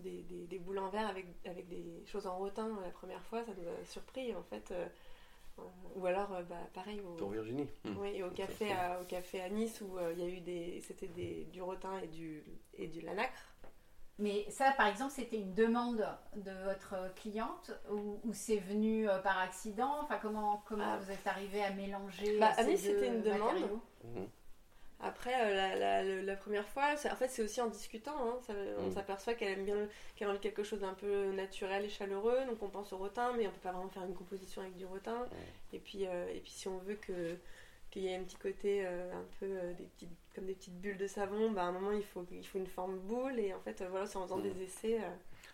des, 0.00 0.22
des, 0.22 0.58
boules 0.58 0.80
en 0.80 0.88
verre 0.88 1.06
avec, 1.06 1.26
avec 1.46 1.68
des 1.68 2.02
choses 2.04 2.26
en 2.26 2.36
rotin 2.36 2.68
la 2.82 2.90
première 2.90 3.22
fois, 3.26 3.44
ça 3.44 3.52
nous 3.56 3.68
a 3.68 3.84
surpris 3.84 4.34
en 4.34 4.42
fait. 4.42 4.74
Euh, 5.58 5.62
euh, 5.62 6.00
ou 6.00 6.06
alors, 6.06 6.28
bah, 6.48 6.56
pareil. 6.72 7.00
Au, 7.00 7.14
Pour 7.14 7.30
Virginie. 7.30 7.68
Hmm. 7.84 7.96
Oui, 7.98 8.22
au 8.22 8.30
café, 8.30 8.72
à, 8.72 9.00
au 9.00 9.04
café 9.04 9.40
à 9.40 9.48
Nice 9.48 9.80
où 9.80 9.98
il 10.12 10.18
y 10.18 10.22
a 10.22 10.28
eu 10.28 10.40
des, 10.40 10.80
c'était 10.86 11.08
des, 11.08 11.44
du 11.52 11.62
rotin 11.62 11.98
et 12.02 12.08
du, 12.08 12.42
et 12.74 12.86
du 12.86 13.00
lanacre. 13.00 13.54
Mais 14.18 14.48
ça, 14.48 14.72
par 14.76 14.86
exemple, 14.86 15.12
c'était 15.12 15.38
une 15.38 15.54
demande 15.54 16.06
de 16.36 16.52
votre 16.64 17.12
cliente 17.16 17.72
ou, 17.90 18.32
c'est 18.32 18.58
venu 18.58 19.08
par 19.24 19.38
accident? 19.40 19.98
Enfin, 20.02 20.18
comment, 20.22 20.62
comment 20.68 20.84
ah. 20.86 20.98
vous 20.98 21.10
êtes 21.10 21.26
arrivé 21.26 21.64
à 21.64 21.72
mélanger 21.72 22.38
bah, 22.38 22.52
À 22.56 22.62
Nice, 22.62 22.82
c'était 22.82 23.08
une 23.08 23.22
demande. 23.22 23.80
Après, 25.00 25.34
euh, 25.34 26.22
la, 26.22 26.36
première 26.36 26.66
fois, 26.66 26.94
en 26.94 27.16
fait, 27.16 27.28
c'est 27.28 27.42
aussi 27.42 27.60
en 27.60 27.68
discutant. 27.68 28.16
Hein, 28.16 28.54
on 28.78 28.88
mm. 28.88 28.92
s'aperçoit 28.92 29.34
qu'elle 29.34 29.58
aime 29.58 29.64
bien, 29.64 29.88
qu'elle 30.16 30.28
a 30.28 30.30
envie 30.30 30.38
de 30.38 30.42
quelque 30.42 30.62
chose 30.62 30.80
d'un 30.80 30.94
peu 30.94 31.32
naturel 31.32 31.84
et 31.84 31.88
chaleureux. 31.88 32.38
Donc, 32.48 32.62
on 32.62 32.68
pense 32.68 32.92
au 32.92 32.98
rotin, 32.98 33.32
mais 33.36 33.46
on 33.46 33.50
peut 33.50 33.60
pas 33.62 33.72
vraiment 33.72 33.90
faire 33.90 34.04
une 34.04 34.14
composition 34.14 34.62
avec 34.62 34.76
du 34.76 34.86
rotin. 34.86 35.26
Et 35.72 35.78
puis, 35.78 36.06
euh, 36.06 36.28
et 36.32 36.40
puis, 36.40 36.52
si 36.52 36.68
on 36.68 36.78
veut 36.78 36.94
que 36.94 37.36
qu'il 37.90 38.02
y 38.02 38.08
ait 38.08 38.16
un 38.16 38.24
petit 38.24 38.36
côté 38.36 38.84
euh, 38.84 39.12
un 39.12 39.24
peu 39.38 39.46
des 39.78 39.84
petites, 39.84 40.10
comme 40.34 40.46
des 40.46 40.54
petites 40.54 40.80
bulles 40.80 40.96
de 40.96 41.06
savon, 41.06 41.52
bah, 41.52 41.62
à 41.62 41.66
un 41.66 41.72
moment, 41.72 41.92
il 41.92 42.02
faut, 42.02 42.26
il 42.32 42.44
faut 42.44 42.58
une 42.58 42.66
forme 42.66 42.98
boule. 42.98 43.38
Et 43.38 43.52
en 43.52 43.60
fait, 43.60 43.84
voilà, 43.88 44.06
c'est 44.06 44.16
en 44.16 44.24
faisant 44.24 44.38
mm. 44.38 44.42
des 44.42 44.62
essais. 44.62 45.00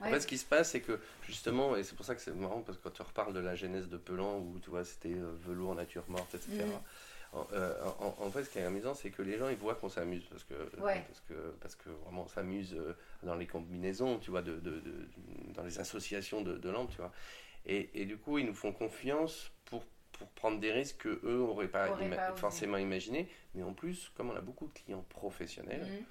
En 0.01 0.09
fait, 0.09 0.21
ce 0.21 0.27
qui 0.27 0.39
se 0.39 0.47
passe, 0.47 0.71
c'est 0.71 0.81
que 0.81 1.01
justement, 1.27 1.77
et 1.77 1.83
c'est 1.83 1.97
pour 1.97 2.07
ça 2.07 2.15
que 2.15 2.21
c'est 2.21 2.35
marrant, 2.35 2.63
parce 2.63 2.79
que 2.79 2.85
quand 2.85 2.93
tu 2.93 3.03
reparles 3.03 3.35
de 3.35 3.41
la 3.41 3.57
genèse 3.57 3.89
de 3.89 3.97
Pelan, 3.97 4.39
où 4.39 4.59
tu 4.61 4.71
vois, 4.71 4.85
c'était 4.85 5.15
velours, 5.45 5.75
nature 5.75 6.05
morte, 6.09 6.35
etc. 6.35 6.65
Euh, 7.53 7.75
en, 8.01 8.31
fait, 8.31 8.45
ce 8.45 8.51
qui 8.51 8.59
est 8.59 8.65
amusant, 8.65 8.93
c'est 8.95 9.11
que 9.11 9.23
les 9.23 9.39
gens 9.39 9.49
ils 9.49 9.57
voient 9.57 9.77
qu'on 9.77 9.89
s'amuse 9.89 10.25
parce 10.25 10.43
que, 10.43 10.55
parce 10.77 11.21
que 11.29 11.35
parce 11.61 11.77
que 11.77 11.89
vraiment 11.91 12.23
on 12.23 12.29
s'amuse 12.29 12.75
euh, 12.75 12.97
dans 13.23 13.37
les 13.37 13.47
combinaisons, 13.47 14.19
tu 14.19 14.31
vois, 14.31 14.43
de, 14.43 14.59
de, 14.59 14.83
dans 15.55 15.63
les 15.63 15.79
associations 15.79 16.43
de, 16.43 16.71
lampes, 16.71 16.91
tu 16.91 16.97
vois. 16.97 17.13
Et, 17.67 17.91
et, 17.95 18.05
du 18.05 18.17
coup, 18.17 18.39
ils 18.39 18.47
nous 18.47 18.55
font 18.55 18.73
confiance 18.73 19.53
pour, 19.67 19.85
pour 20.13 20.29
prendre 20.31 20.59
des 20.59 20.73
risques 20.73 21.03
que 21.03 21.21
eux 21.25 21.39
n'auraient 21.39 21.69
pas, 21.69 21.95
forcément 22.35 22.79
imaginé. 22.79 23.29
Mais 23.55 23.63
en 23.63 23.75
plus, 23.75 24.11
comme 24.17 24.31
on 24.31 24.37
a 24.37 24.41
beaucoup 24.41 24.67
de 24.67 24.73
clients 24.73 25.05
professionnels. 25.09 25.83
Mhm. 25.83 26.05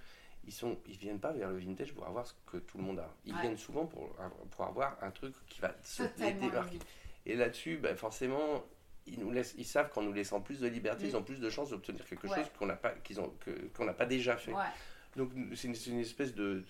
Ils 0.45 0.53
sont, 0.53 0.77
ils 0.87 0.97
viennent 0.97 1.19
pas 1.19 1.33
vers 1.33 1.51
le 1.51 1.57
vintage 1.57 1.93
pour 1.93 2.07
avoir 2.07 2.25
ce 2.25 2.33
que 2.47 2.57
tout 2.57 2.77
le 2.77 2.83
monde 2.83 2.99
a. 2.99 3.13
Ils 3.25 3.35
viennent 3.35 3.57
souvent 3.57 3.85
pour, 3.85 4.15
pour 4.51 4.65
avoir 4.65 4.97
un 5.03 5.11
truc 5.11 5.35
qui 5.47 5.59
va 5.59 5.75
se 5.83 6.03
démarquer. 6.17 6.79
Et 7.25 7.35
là-dessus, 7.35 7.77
ben 7.77 7.95
forcément, 7.95 8.63
ils, 9.11 9.19
nous 9.19 9.31
laissent, 9.31 9.55
ils 9.57 9.65
savent 9.65 9.89
qu'en 9.89 10.01
nous 10.01 10.13
laissant 10.13 10.41
plus 10.41 10.59
de 10.59 10.67
liberté, 10.67 11.07
ils 11.07 11.17
ont 11.17 11.23
plus 11.23 11.39
de 11.39 11.49
chances 11.49 11.69
d'obtenir 11.69 12.05
quelque 12.05 12.27
chose 12.27 12.45
qu'on 12.57 12.65
n'a 12.65 12.75
pas, 12.75 12.91
qu'ils 13.03 13.19
ont, 13.19 13.33
qu'on 13.75 13.85
n'a 13.85 13.93
pas 13.93 14.05
déjà 14.05 14.37
fait. 14.37 14.53
Donc 15.15 15.31
c'est 15.55 15.67
une, 15.87 15.99
espèce 15.99 16.35
de 16.35 16.63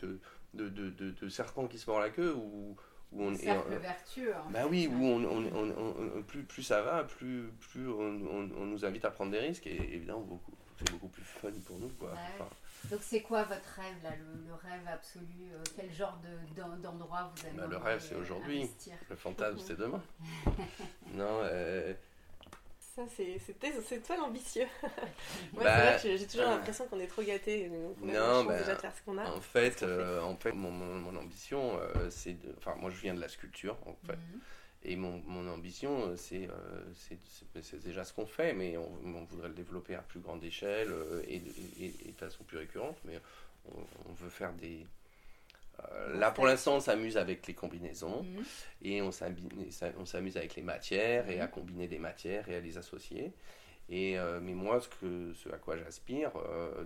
de, 0.53 0.69
de, 0.69 0.89
de, 0.89 1.29
serpent 1.29 1.67
qui 1.67 1.77
se 1.77 1.89
mord 1.89 1.99
la 1.99 2.09
queue 2.09 2.33
ou 2.33 2.75
où 3.11 3.23
on 3.23 3.33
est 3.33 3.77
vertueux. 3.79 4.33
Bah 4.51 4.67
oui, 4.69 4.87
où 4.87 5.03
on, 5.03 5.23
on, 5.23 6.23
plus, 6.23 6.43
plus 6.43 6.63
ça 6.63 6.81
va, 6.81 7.03
plus, 7.03 7.51
plus 7.71 7.89
on, 7.89 8.11
nous 8.11 8.85
invite 8.85 9.05
à 9.05 9.11
prendre 9.11 9.31
des 9.31 9.39
risques 9.39 9.65
et 9.67 9.95
évidemment 9.95 10.21
beaucoup, 10.21 10.53
c'est 10.77 10.91
beaucoup 10.91 11.07
plus 11.07 11.23
fun 11.23 11.49
pour 11.65 11.79
nous. 11.79 11.89
Quoi. 11.89 12.13
Donc 12.91 12.99
c'est 13.01 13.21
quoi 13.21 13.43
votre 13.43 13.67
rêve 13.75 13.95
là, 14.03 14.11
le, 14.15 14.53
rêve 14.53 14.87
absolu 14.87 15.51
euh, 15.51 15.63
Quel 15.75 15.91
genre 15.91 16.19
d'endroit 16.81 17.31
vous 17.35 17.45
avez 17.45 17.57
bah, 17.57 17.67
Le 17.69 17.77
rêve 17.77 17.99
c'est 17.99 18.15
aujourd'hui, 18.15 18.69
le 19.09 19.15
fantasme 19.15 19.59
c'est 19.59 19.77
demain. 19.77 20.01
non, 21.13 21.39
euh, 21.43 21.93
c'est 23.85 24.03
toi 24.03 24.17
l'ambitieux. 24.17 24.67
Moi, 25.53 25.63
bah, 25.63 25.97
c'est 25.97 26.07
vrai 26.07 26.11
que 26.11 26.17
j'ai 26.17 26.27
toujours 26.27 26.47
l'impression 26.47 26.87
qu'on 26.87 26.99
est 26.99 27.07
trop 27.07 27.23
gâté. 27.23 27.69
non, 28.01 28.43
bah, 28.43 28.59
déjà 28.59 28.75
de 28.75 28.81
faire 28.81 28.93
ce 28.95 29.01
qu'on 29.03 29.17
a. 29.17 29.29
En 29.29 29.41
fait, 29.41 29.83
euh, 29.83 30.21
en 30.21 30.35
fait 30.35 30.51
mon, 30.51 30.71
mon, 30.71 31.15
ambition, 31.15 31.79
euh, 31.79 32.09
c'est 32.09 32.33
de. 32.33 32.53
Enfin, 32.57 32.75
moi, 32.79 32.89
je 32.89 32.97
viens 32.97 33.13
de 33.13 33.21
la 33.21 33.29
sculpture, 33.29 33.77
en 33.85 33.95
fait. 34.05 34.13
Mhm. 34.13 34.41
Et 34.83 34.95
mon, 34.95 35.21
mon 35.25 35.47
ambition, 35.51 36.07
euh, 36.07 36.15
c'est 36.15 36.47
c'est 37.61 37.83
déjà 37.83 38.05
ce 38.05 38.13
qu'on 38.13 38.25
fait, 38.25 38.53
mais 38.53 38.77
on, 38.77 39.25
voudrait 39.25 39.49
le 39.49 39.53
développer 39.53 39.95
à 39.95 40.01
plus 40.01 40.21
grande 40.21 40.43
échelle 40.43 40.93
et, 41.27 41.41
et, 41.81 42.11
de 42.11 42.17
façon 42.17 42.45
plus 42.45 42.57
récurrente. 42.57 42.97
Mais 43.03 43.19
on 43.65 44.13
veut 44.13 44.29
faire 44.29 44.53
des, 44.53 44.85
euh, 44.85 44.98
là, 46.13 46.31
pour 46.31 46.45
l'instant, 46.45 46.75
on 46.75 46.79
s'amuse 46.79 47.17
avec 47.17 47.47
les 47.47 47.53
combinaisons 47.53 48.23
mhm. 48.23 48.43
et 48.81 49.01
on 49.01 49.11
s'amuse 49.11 50.37
avec 50.37 50.55
les 50.55 50.63
matières 50.63 51.29
et 51.29 51.39
à 51.39 51.45
mhm. 51.45 51.51
combiner 51.51 51.87
des 51.87 51.99
matières 51.99 52.47
et 52.49 52.55
à 52.55 52.59
les 52.59 52.77
associer. 52.77 53.33
Et, 53.89 54.19
euh, 54.19 54.39
mais 54.41 54.53
moi, 54.53 54.79
ce, 54.79 54.87
que, 54.87 55.33
ce 55.33 55.49
à 55.49 55.57
quoi 55.57 55.75
j'aspire, 55.77 56.31
euh, 56.37 56.85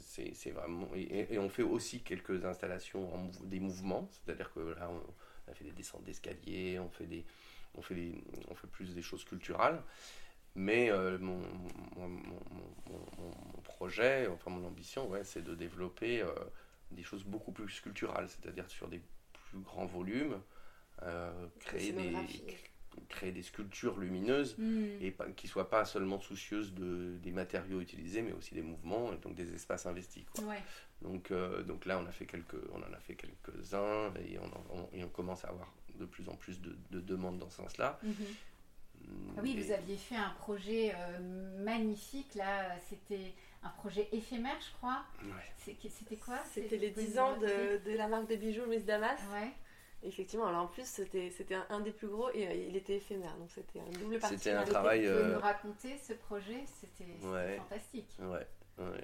c'est 0.00 0.50
vraiment. 0.50 0.88
Et, 0.94 1.38
on 1.38 1.48
fait 1.48 1.62
aussi 1.62 2.00
quelques 2.02 2.44
installations, 2.44 3.14
en, 3.14 3.30
des 3.44 3.60
mouvements, 3.60 4.08
c'est-à-dire 4.10 4.52
que 4.52 4.60
là, 4.60 4.90
on, 4.90 5.50
a 5.50 5.54
fait 5.54 5.64
des 5.64 5.72
descentes 5.72 6.04
d'escalier, 6.04 6.78
on, 6.78 6.90
fait 6.90 7.06
des, 7.06 7.24
on, 7.74 7.82
fait 7.82 7.94
des, 7.94 8.20
on 8.48 8.54
fait 8.54 8.66
plus 8.66 8.94
des 8.94 9.02
choses 9.02 9.24
culturelles. 9.24 9.80
Mais 10.56 10.90
mon, 11.20 11.40
mon, 11.96 12.08
mon, 12.08 13.62
projet, 13.62 14.26
enfin 14.26 14.50
mon 14.50 14.66
ambition, 14.66 15.08
ouais, 15.08 15.22
c'est 15.22 15.42
de 15.42 15.54
développer 15.54 16.24
des 16.90 17.02
choses 17.02 17.24
beaucoup 17.24 17.52
plus 17.52 17.68
sculpturales, 17.68 18.28
c'est-à-dire 18.28 18.68
sur 18.68 18.88
des 18.88 19.00
plus 19.50 19.60
grands 19.60 19.86
volumes, 19.86 20.40
euh, 21.02 21.46
créer, 21.60 21.92
des, 21.92 22.12
créer 23.08 23.32
des 23.32 23.42
sculptures 23.42 23.98
lumineuses 23.98 24.56
hmm. 24.58 25.00
et 25.00 25.14
qui 25.36 25.46
ne 25.46 25.50
soient 25.50 25.70
pas 25.70 25.84
seulement 25.84 26.20
soucieuses 26.20 26.74
de, 26.74 27.16
des 27.22 27.32
matériaux 27.32 27.80
utilisés, 27.80 28.22
mais 28.22 28.32
aussi 28.32 28.54
des 28.54 28.62
mouvements 28.62 29.12
et 29.12 29.16
donc 29.16 29.34
des 29.34 29.54
espaces 29.54 29.86
investis. 29.86 30.24
Donc, 31.02 31.30
euh, 31.30 31.62
donc 31.62 31.86
là, 31.86 32.00
on, 32.02 32.06
a 32.06 32.12
fait 32.12 32.26
quelques, 32.26 32.56
on 32.72 32.78
en 32.78 32.92
a 32.92 32.98
fait 32.98 33.14
quelques-uns 33.14 34.12
et 34.28 34.38
on, 34.38 34.98
on, 35.00 35.08
commence 35.08 35.44
à 35.44 35.48
avoir 35.48 35.72
de 35.94 36.04
plus 36.04 36.28
en 36.28 36.34
plus 36.34 36.60
de, 36.60 37.00
demandes 37.00 37.38
dans 37.38 37.48
ce 37.50 37.58
sens-là. 37.58 37.98
Mhm. 38.02 38.14
Ah 39.36 39.40
oui, 39.42 39.56
vous 39.60 39.70
aviez 39.70 39.96
fait 39.96 40.16
un 40.16 40.30
projet 40.30 40.92
euh, 40.92 41.62
magnifique 41.62 42.34
là, 42.34 42.76
c'était 42.88 43.32
un 43.62 43.70
projet 43.70 44.08
éphémère, 44.12 44.56
je 44.60 44.72
crois. 44.76 45.04
C'était 45.58 46.16
quoi? 46.16 46.38
C'était 46.52 46.76
les 46.76 46.90
10 46.90 47.18
ans 47.18 47.36
de, 47.36 47.96
la 47.96 48.08
marque 48.08 48.28
de 48.28 48.36
bijoux 48.36 48.66
Miss 48.66 48.84
Damas. 48.84 49.20
Ouais. 49.32 49.50
Effectivement, 50.04 50.46
alors 50.46 50.62
en 50.62 50.66
plus 50.68 50.86
c'était 50.86 51.32
un, 51.70 51.80
des 51.80 51.90
plus 51.90 52.06
gros 52.06 52.30
et 52.30 52.46
euh, 52.46 52.66
il 52.68 52.76
était 52.76 52.98
éphémère, 52.98 53.36
donc 53.36 53.50
c'était 53.50 53.80
un 53.80 53.98
double 53.98 54.20
partie. 54.20 54.38
C'était 54.38 54.52
un 54.52 54.62
travail. 54.62 55.00
Vous 55.00 55.08
euh, 55.08 55.34
nous 55.34 55.40
raconter 55.40 55.98
ce 55.98 56.12
projet 56.12 56.62
C'était 56.66 57.56
fantastique. 57.58 58.06
Ouais. 58.20 58.46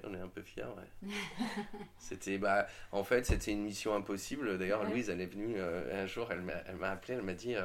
on 0.05 0.13
est 0.13 0.21
un 0.21 0.29
peu 0.29 0.41
fiers, 0.41 0.63
ouais. 0.63 1.09
c'était, 1.97 2.37
bah, 2.37 2.65
en 2.93 3.03
fait, 3.03 3.25
c'était 3.25 3.51
une 3.51 3.63
mission 3.63 3.93
impossible. 3.93 4.57
D'ailleurs, 4.57 4.85
Louise, 4.85 5.09
elle 5.09 5.19
est 5.19 5.25
venue 5.25 5.55
euh, 5.57 6.01
un 6.01 6.05
jour, 6.05 6.31
elle 6.31 6.43
m'a 6.43 6.89
appelé, 6.89 7.15
elle 7.15 7.23
m'a 7.23 7.33
dit 7.33 7.55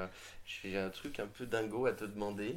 J'ai 0.44 0.76
un 0.76 0.90
truc 0.90 1.20
un 1.20 1.28
peu 1.28 1.46
dingo 1.46 1.86
à 1.86 1.92
te 1.92 2.04
demander. 2.04 2.56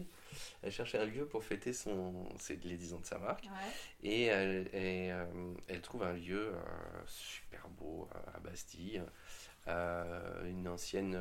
Elle 0.62 0.72
cherchait 0.72 1.00
un 1.00 1.06
lieu 1.06 1.26
pour 1.26 1.43
fêter 1.43 1.74
son, 1.74 2.30
les 2.63 2.78
10 2.78 2.93
ans 2.93 3.00
de 3.00 3.06
sa 3.06 3.17
marque. 3.17 3.46
Et, 4.02 4.26
elle, 4.26 4.69
euh, 4.74 5.54
elle, 5.67 5.82
trouve 5.82 6.04
un 6.04 6.13
lieu 6.13 6.54
euh, 6.54 7.02
super 7.06 7.67
beau 7.69 8.10
à 8.34 8.39
Bastille, 8.39 9.02
euh, 9.67 10.50
une 10.50 10.67
ancienne 10.67 11.17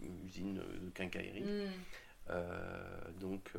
usine 0.00 0.54
de 0.54 0.90
quincaillerie. 0.90 1.44
Mm. 1.44 2.32
donc 3.20 3.52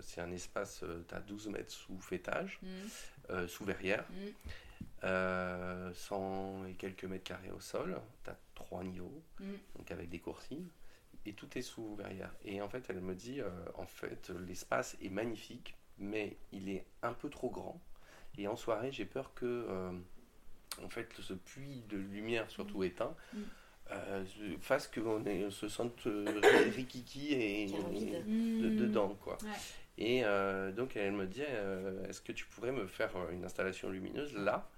c'est 0.00 0.20
un 0.20 0.30
espace, 0.30 0.84
tu 1.08 1.14
as 1.14 1.20
12 1.20 1.48
mètres 1.48 1.72
sous 1.72 1.98
fêtage, 2.00 2.60
mm. 2.62 3.46
sous 3.46 3.64
verrière, 3.64 4.04
100 5.02 5.04
mm. 5.04 6.68
et 6.68 6.74
quelques 6.74 7.04
mètres 7.04 7.24
carrés 7.24 7.50
au 7.50 7.60
sol, 7.60 8.00
tu 8.24 8.30
as 8.30 8.36
trois 8.54 8.84
niveaux, 8.84 9.22
donc 9.76 9.90
avec 9.90 10.08
des 10.08 10.20
coursives 10.20 10.68
et 11.26 11.32
tout 11.32 11.46
est 11.56 11.62
sous 11.62 11.94
verrière. 11.94 12.32
Et 12.44 12.60
en 12.60 12.68
fait, 12.68 12.84
elle 12.88 13.00
me 13.00 13.14
dit, 13.14 13.40
euh, 13.40 13.48
en 13.74 13.86
fait, 13.86 14.30
l'espace 14.46 14.96
est 15.02 15.08
magnifique, 15.08 15.76
mais 15.98 16.36
il 16.52 16.68
est 16.68 16.84
un 17.02 17.12
peu 17.12 17.30
trop 17.30 17.50
grand. 17.50 17.80
Et 18.38 18.48
en 18.48 18.56
soirée, 18.56 18.90
j'ai 18.92 19.04
peur 19.04 19.32
que, 19.34 19.46
euh, 19.46 19.92
en 20.82 20.88
fait, 20.88 21.08
ce 21.20 21.34
puits 21.34 21.84
de 21.88 21.96
lumière, 21.96 22.50
surtout 22.50 22.78
mm. 22.78 22.84
éteint, 22.84 23.14
mm. 23.32 23.40
euh, 23.92 24.24
fasse 24.60 24.88
qu'on 24.88 25.50
se 25.50 25.68
sente 25.68 26.02
rikiki 26.74 27.34
et, 27.34 27.66
mm. 27.66 28.76
dedans, 28.76 29.16
quoi. 29.20 29.38
Et 29.98 30.22
donc, 30.74 30.96
elle 30.96 31.12
me 31.12 31.26
dit, 31.26 31.42
est-ce 31.42 32.20
que 32.20 32.32
tu 32.32 32.46
pourrais 32.46 32.72
me 32.72 32.86
faire 32.86 33.10
une 33.30 33.44
installation 33.44 33.90
lumineuse 33.90 34.34
là? 34.34 34.68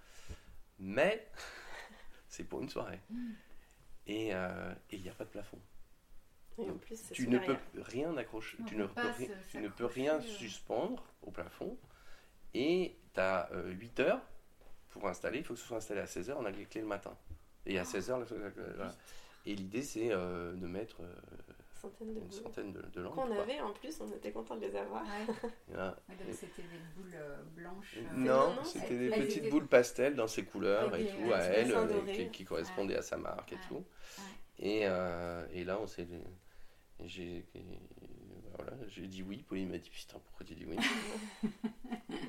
Mais 0.80 1.30
c'est 2.28 2.44
pour 2.44 2.60
une 2.60 2.68
soirée. 2.68 3.00
Et 4.06 4.32
il 4.90 5.02
n'y 5.02 5.08
a 5.08 5.14
pas 5.16 5.24
de 5.24 5.30
plafond 5.30 5.60
tu 7.12 7.28
ne 7.28 7.38
peux 7.38 7.56
rien 7.76 8.16
accrocher, 8.16 8.58
tu 8.66 8.76
ne, 8.76 8.86
peux, 8.86 9.02
tu 9.50 9.58
ne 9.58 9.68
peux 9.68 9.86
rien 9.86 10.20
suspendre 10.20 11.04
au 11.22 11.30
plafond. 11.30 11.76
Et 12.54 12.96
tu 13.14 13.20
as 13.20 13.50
8 13.52 14.00
heures 14.00 14.22
pour 14.90 15.08
installer. 15.08 15.38
Il 15.38 15.44
faut 15.44 15.54
que 15.54 15.60
ce 15.60 15.66
soit 15.66 15.76
installé 15.78 16.00
à 16.00 16.06
16 16.06 16.30
heures, 16.30 16.38
on 16.40 16.44
a 16.44 16.50
les 16.50 16.64
clés 16.64 16.80
le 16.80 16.86
matin. 16.86 17.16
Et 17.66 17.78
à 17.78 17.84
16 17.84 18.10
heures, 18.10 18.24
Et 19.46 19.54
l'idée 19.54 19.82
c'est 19.82 20.12
euh, 20.12 20.54
de 20.54 20.66
mettre 20.66 21.02
euh, 21.02 21.90
une 22.00 22.30
centaine 22.30 22.72
de, 22.72 23.00
lampes. 23.00 23.14
Qu'on 23.14 23.32
avait 23.32 23.60
en 23.60 23.72
plus, 23.72 24.00
on 24.00 24.10
était 24.12 24.30
content 24.32 24.56
de 24.56 24.66
les 24.66 24.76
avoir. 24.76 25.02
c'était 26.32 26.62
des 26.62 26.78
boules 26.96 27.14
euh, 27.14 27.42
blanches. 27.54 27.98
Non, 28.14 28.54
c'était 28.64 28.98
des 28.98 29.10
petites 29.10 29.50
boules 29.50 29.66
pastel 29.66 30.14
dans 30.14 30.28
ses 30.28 30.44
couleurs 30.44 30.94
et 30.94 31.06
tout, 31.06 31.32
à 31.32 31.40
elle, 31.40 32.30
qui, 32.30 32.44
correspondaient 32.44 32.96
à 32.96 33.02
sa 33.02 33.16
marque 33.16 33.52
et 33.52 33.58
tout. 33.68 33.84
Et, 34.58 34.82
et 34.82 35.64
là, 35.64 35.78
on 35.80 35.86
s'est 35.86 36.06
j'ai 37.04 37.44
voilà, 38.56 38.72
j'ai 38.88 39.06
dit 39.06 39.22
oui. 39.22 39.44
Pauline 39.48 39.70
m'a 39.70 39.78
dit 39.78 39.90
Putain, 39.90 40.18
pourquoi 40.18 40.46
tu 40.46 40.54
dis 40.54 40.64
oui? 40.64 40.76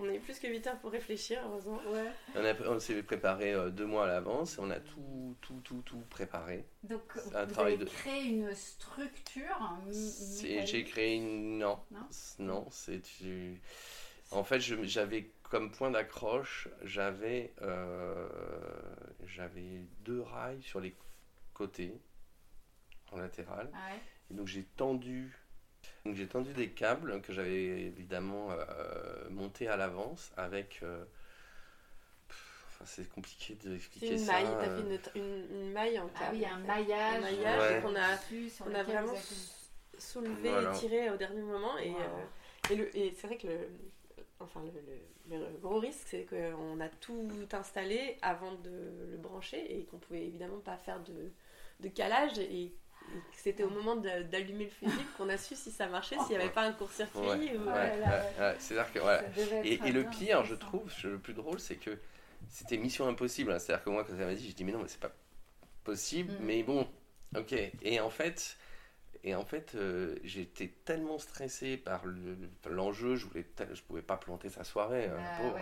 On 0.01 0.09
a 0.09 0.13
eu 0.13 0.19
plus 0.19 0.39
que 0.39 0.47
8 0.47 0.67
heures 0.67 0.79
pour 0.79 0.91
réfléchir, 0.91 1.39
heureusement. 1.45 1.79
Ouais. 1.87 2.11
On, 2.35 2.73
on 2.73 2.79
s'est 2.79 3.01
préparé 3.03 3.53
euh, 3.53 3.69
deux 3.69 3.85
mois 3.85 4.05
à 4.05 4.07
l'avance 4.07 4.57
on 4.59 4.69
a 4.71 4.79
tout, 4.79 5.35
tout, 5.41 5.61
tout, 5.63 5.81
tout 5.85 6.03
préparé. 6.09 6.65
Donc, 6.83 7.01
vous 7.15 7.59
avez 7.59 7.77
de... 7.77 7.85
créé 7.85 8.23
une 8.23 8.53
structure 8.53 9.77
J'ai 10.41 10.83
créé 10.83 11.15
une. 11.15 11.59
Non. 11.59 11.79
Non, 12.39 12.67
c'est. 12.71 13.01
En 14.31 14.43
fait, 14.43 14.59
j'avais 14.59 15.31
comme 15.43 15.71
point 15.71 15.91
d'accroche, 15.91 16.67
j'avais 16.83 17.53
euh, 17.61 18.27
j'avais 19.25 19.85
deux 19.99 20.21
rails 20.21 20.63
sur 20.63 20.79
les 20.79 20.95
côtés, 21.53 21.93
en 23.11 23.17
latéral. 23.17 23.69
Ah 23.73 23.93
et 24.31 24.33
donc 24.33 24.47
j'ai 24.47 24.63
tendu, 24.63 25.37
donc 26.05 26.15
j'ai 26.15 26.27
tendu 26.27 26.53
des 26.53 26.69
câbles 26.69 27.21
que 27.21 27.33
j'avais 27.33 27.65
évidemment 27.65 28.49
euh, 28.51 29.29
montés 29.29 29.67
à 29.67 29.77
l'avance 29.77 30.31
avec. 30.37 30.79
Euh, 30.83 31.03
enfin, 32.29 32.85
c'est 32.85 33.09
compliqué 33.09 33.55
d'expliquer 33.55 34.17
ça. 34.17 34.33
Maille, 34.33 34.47
t'as 34.59 34.75
fait 34.75 35.19
une, 35.19 35.45
une, 35.51 35.71
maille 35.71 35.99
en 35.99 36.07
câble. 36.07 36.23
Ah 36.23 36.31
oui, 36.33 36.45
un 36.45 36.59
maillage. 36.59 37.15
Un 37.15 37.21
maillage 37.21 37.81
qu'on 37.83 37.95
a, 37.95 38.69
on 38.69 38.73
a 38.73 38.83
vraiment 38.83 39.13
soulevé 39.97 40.49
et 40.49 40.77
tiré 40.77 41.09
au 41.09 41.17
dernier 41.17 41.41
moment. 41.41 41.77
Et, 41.77 41.93
et, 42.71 43.07
et 43.07 43.13
c'est 43.15 43.27
vrai 43.27 43.37
que 43.37 43.47
le, 43.47 43.69
enfin 44.39 44.61
le, 44.63 45.37
le, 45.37 45.57
gros 45.61 45.79
risque, 45.79 46.07
c'est 46.07 46.25
qu'on 46.25 46.79
a 46.79 46.89
tout 46.89 47.29
installé 47.53 48.17
avant 48.21 48.53
de 48.55 48.71
le 49.11 49.17
brancher 49.17 49.77
et 49.77 49.85
qu'on 49.85 49.97
pouvait 49.97 50.25
évidemment 50.25 50.59
pas 50.59 50.77
faire 50.77 51.01
de, 51.03 51.31
de 51.79 51.89
calage 51.89 52.37
et 52.39 52.73
c'était 53.31 53.63
au 53.63 53.69
moment 53.69 53.95
d'allumer 53.95 54.65
le 54.65 54.69
fusible 54.69 55.09
qu'on 55.17 55.29
a 55.29 55.37
su 55.37 55.55
si 55.55 55.71
ça 55.71 55.87
marchait, 55.87 56.15
s'il 56.19 56.35
n'y 56.35 56.43
avait 56.43 56.53
pas 56.53 56.63
un 56.63 56.73
court-circuit. 56.73 57.19
Ouais, 57.19 57.49
ouais, 57.57 58.55
C'est-à-dire 58.59 58.91
que 58.91 58.99
voilà. 58.99 59.23
Et, 59.63 59.79
et 59.85 59.91
le 59.91 60.03
pire, 60.03 60.43
je 60.45 60.55
trouve, 60.55 60.91
le 61.03 61.19
plus 61.19 61.33
drôle, 61.33 61.59
c'est 61.59 61.75
que 61.75 61.97
c'était 62.49 62.77
mission 62.77 63.07
impossible. 63.07 63.51
Hein. 63.51 63.59
C'est-à-dire 63.59 63.83
que 63.83 63.89
moi, 63.89 64.03
quand 64.03 64.17
ça 64.17 64.25
m'a 64.25 64.33
dit, 64.33 64.47
j'ai 64.47 64.53
dit 64.53 64.63
mais 64.63 64.71
non, 64.71 64.79
mais 64.79 64.87
c'est 64.87 64.99
pas 64.99 65.15
possible. 65.83 66.33
Mm. 66.33 66.37
Mais 66.41 66.63
bon, 66.63 66.87
ok. 67.35 67.53
Et 67.81 67.99
en 67.99 68.09
fait, 68.09 68.57
et 69.23 69.35
en 69.35 69.45
fait, 69.45 69.73
euh, 69.75 70.15
j'étais 70.23 70.73
tellement 70.85 71.17
stressé 71.17 71.77
par 71.77 72.03
l'enjeu, 72.69 73.15
je 73.15 73.25
voulais, 73.25 73.45
je 73.73 73.81
pouvais 73.81 74.01
pas 74.01 74.17
planter 74.17 74.49
sa 74.49 74.63
soirée. 74.63 75.05
Hein, 75.05 75.51
bah 75.53 75.61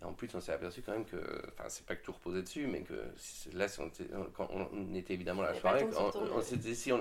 et 0.00 0.04
en 0.04 0.14
plus, 0.14 0.34
on 0.34 0.40
s'est 0.40 0.52
aperçu 0.52 0.82
quand 0.82 0.92
même 0.92 1.04
que, 1.04 1.16
enfin, 1.52 1.68
c'est 1.68 1.84
pas 1.84 1.94
que 1.94 2.02
tout 2.02 2.12
reposait 2.12 2.42
dessus, 2.42 2.66
mais 2.66 2.82
que 2.82 3.12
là, 3.52 3.68
si 3.68 3.80
on 3.80 3.86
était, 3.86 4.06
quand 4.34 4.48
on 4.50 4.94
était 4.94 5.12
évidemment 5.12 5.42
à 5.42 5.52
la 5.52 5.60
soirée, 5.60 5.86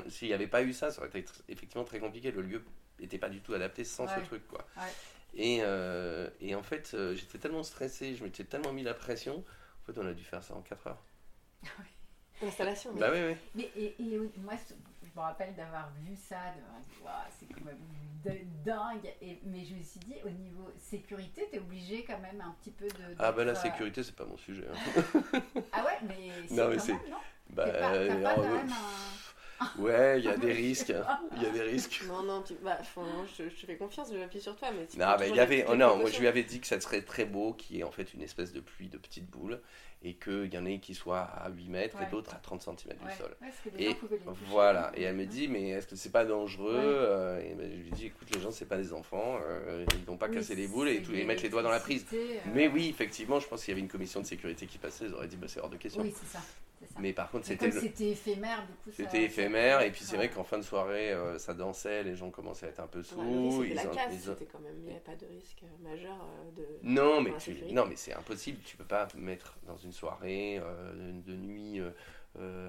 s'il 0.10 0.28
n'y 0.28 0.34
avait 0.34 0.48
pas 0.48 0.64
eu 0.64 0.74
ça, 0.74 0.92
ça 0.92 1.02
aurait 1.02 1.20
été 1.20 1.32
effectivement 1.48 1.86
très 1.86 2.00
compliqué. 2.00 2.32
Le 2.32 2.42
lieu 2.42 2.62
n'était 3.00 3.18
pas 3.18 3.30
du 3.30 3.40
tout 3.40 3.54
adapté 3.54 3.86
sans 3.86 4.08
ce 4.08 4.20
truc, 4.22 4.46
quoi. 4.48 4.66
Et, 5.34 5.60
euh, 5.62 6.28
et, 6.42 6.56
en 6.56 6.64
fait, 6.64 6.92
euh, 6.94 7.16
j'étais 7.16 7.38
tellement 7.38 7.64
stressé, 7.64 8.16
je 8.16 8.24
m'étais 8.24 8.44
tellement 8.44 8.74
mis 8.74 8.84
la 8.84 8.96
pression. 8.96 9.44
En 9.84 9.86
fait, 9.86 10.00
on 10.00 10.06
a 10.06 10.14
dû 10.14 10.24
faire 10.24 10.44
ça 10.44 10.56
en 10.56 10.62
4 10.62 10.88
heures. 10.88 11.04
L'installation. 12.42 12.94
Bah 12.96 13.10
oui, 13.14 13.20
oui. 13.28 13.36
Mais 13.56 13.70
et, 13.76 13.96
et 14.02 14.18
moi, 14.38 14.56
je 15.10 15.20
me 15.20 15.24
rappelle 15.24 15.56
d'avoir 15.56 15.92
vu 16.04 16.16
ça, 16.16 16.36
de 16.56 16.62
c'est 17.40 17.46
quand 17.48 17.66
même 17.66 17.78
dingue. 18.66 19.14
Et, 19.22 19.40
mais 19.46 19.64
je 19.66 19.76
me 19.76 19.84
suis 19.84 20.00
dit, 20.02 20.16
au 20.26 20.30
niveau 20.30 20.72
sécurité, 20.78 21.48
tu 21.50 21.58
es 21.58 21.60
obligé 21.60 22.04
quand 22.04 22.20
même 22.20 22.42
un 22.42 22.56
petit 22.62 22.72
peu 22.72 22.88
de. 22.88 23.16
Ah, 23.18 23.32
bah 23.32 23.44
la 23.44 23.52
euh, 23.52 23.56
sécurité, 23.56 24.04
c'est 24.04 24.16
pas 24.16 24.26
mon 24.26 24.38
sujet. 24.38 24.66
Hein. 24.68 25.42
ah 25.72 25.86
ouais, 25.86 26.00
mais 26.08 26.32
c'est 26.48 26.56
quand 26.56 26.70
même, 26.70 27.12
non? 27.12 27.18
Bah, 27.52 27.66
pas, 27.68 27.94
euh, 27.94 28.24
quand 28.36 28.44
même 28.44 28.70
un... 28.70 29.39
Ouais, 29.78 30.20
il 30.20 30.26
y 30.26 30.30
a 30.30 30.38
des 30.38 30.52
risques. 30.52 30.94
Il 31.36 31.44
y 31.44 31.46
a 31.46 31.50
des 31.50 31.62
risques. 31.62 32.04
Non, 32.08 32.24
non, 32.24 32.44
bah, 32.64 32.78
je, 33.38 33.44
je, 33.44 33.66
fais 33.66 33.76
confiance, 33.76 34.10
je 34.12 34.18
m'appuie 34.18 34.42
sur 34.42 34.56
toi. 34.56 34.70
Mais 34.72 34.88
non, 34.98 35.16
mais 35.20 35.30
il 35.30 35.36
y 35.36 35.40
avait. 35.40 35.66
Oh, 35.68 35.76
non, 35.76 35.98
moi 35.98 36.10
je 36.10 36.20
lui 36.20 36.28
avais 36.28 36.44
dit 36.44 36.60
que 36.60 36.68
ça 36.68 36.80
serait 36.80 37.02
très 37.02 37.26
beau, 37.26 37.54
qu'il 37.54 37.78
y 37.78 37.80
ait 37.80 37.84
en 37.84 37.92
fait 37.92 38.14
une 38.14 38.22
espèce 38.22 38.54
de 38.54 38.60
pluie 38.60 38.90
de 38.90 38.98
petites 38.98 39.30
boules 39.30 39.60
et 40.02 40.14
qu'il 40.14 40.54
y 40.54 40.58
en 40.58 40.66
ait 40.66 40.80
qui 40.80 40.96
soient 40.96 41.20
à 41.20 41.50
8 41.50 41.68
mètres 41.70 41.98
et 42.02 42.10
d'autres 42.10 42.34
à 42.34 42.38
30 42.38 42.62
cm 42.62 42.98
du 42.98 43.16
sol. 43.18 43.36
et 43.78 43.96
voilà, 44.46 44.92
et 44.96 45.04
elle 45.04 45.16
me 45.16 45.26
dit, 45.26 45.50
mais 45.50 45.70
est-ce 45.70 45.88
que 45.88 45.98
c'est 45.98 46.12
pas 46.12 46.24
dangereux 46.24 46.74
euh, 46.74 47.42
Et 47.42 47.54
ben, 47.54 47.70
je 47.70 47.84
lui 47.84 47.92
dis, 47.92 48.06
écoute, 48.06 48.34
les 48.34 48.40
gens, 48.40 48.52
c'est 48.52 48.66
pas 48.66 48.78
des 48.78 48.94
enfants, 48.94 49.40
euh, 49.44 49.86
ils 49.94 50.06
vont 50.06 50.16
pas 50.16 50.30
casser 50.30 50.56
les 50.56 50.68
boules 50.68 50.88
et, 50.88 51.02
tout, 51.02 51.14
et 51.14 51.26
mettre 51.26 51.44
les 51.44 51.50
doigts 51.50 51.64
dans 51.64 51.70
la 51.70 51.82
prise. 51.82 52.06
Euh. 52.14 52.38
Mais 52.54 52.70
oui, 52.70 52.88
effectivement, 52.90 53.40
je 53.42 53.48
pense 53.48 53.64
qu'il 53.64 53.72
y 53.72 53.74
avait 53.74 53.82
une 53.82 53.90
commission 53.90 54.22
de 54.22 54.26
sécurité 54.26 54.68
qui 54.68 54.78
passait, 54.78 55.06
ils 55.06 55.14
auraient 55.14 55.28
dit, 55.28 55.36
bah, 55.36 55.48
c'est 55.50 55.60
hors 55.60 55.70
de 55.70 55.78
question. 55.78 56.02
Oui, 56.02 56.14
c'est 56.18 56.38
ça. 56.38 56.40
Mais 57.00 57.14
par 57.14 57.30
contre, 57.30 57.46
c'était. 57.46 57.72
C'était 57.72 58.12
éphémère, 58.12 58.66
du 58.66 58.74
coup. 58.74 58.92
C'était 58.96 59.24
éphémère, 59.24 59.82
et 59.82 59.92
puis 59.92 60.04
c'est 60.04 60.16
vrai 60.16 60.30
qu'en 60.30 60.44
fin 60.44 60.58
de 60.58 60.64
soirée, 60.64 61.16
ça 61.38 61.54
dansait, 61.54 62.04
les 62.04 62.16
gens 62.16 62.30
commençaient 62.30 62.68
à 62.68 62.70
être 62.70 62.80
un 62.80 62.88
peu 62.88 63.04
sous. 63.04 63.62
c'était 63.62 63.74
la 63.76 63.86
casse, 63.86 64.14
c'était 64.18 64.46
quand 64.46 64.60
même. 64.60 64.76
Il 64.80 64.86
n'y 64.86 64.92
avait 64.92 65.00
pas 65.00 65.16
de 65.16 65.26
risque 65.26 65.64
majeur 65.82 66.18
de. 66.56 66.66
Non, 66.84 67.22
mais, 67.22 67.34
non, 67.72 67.86
mais 67.86 67.96
c'est 67.96 68.14
impossible. 68.14 68.60
Tu 68.66 68.78
peux 68.78 68.84
pas 68.84 69.08
mettre 69.16 69.58
dans 69.68 69.78
une 69.78 69.92
soirée 69.92 70.62
de 71.26 71.34
nuit. 71.34 71.82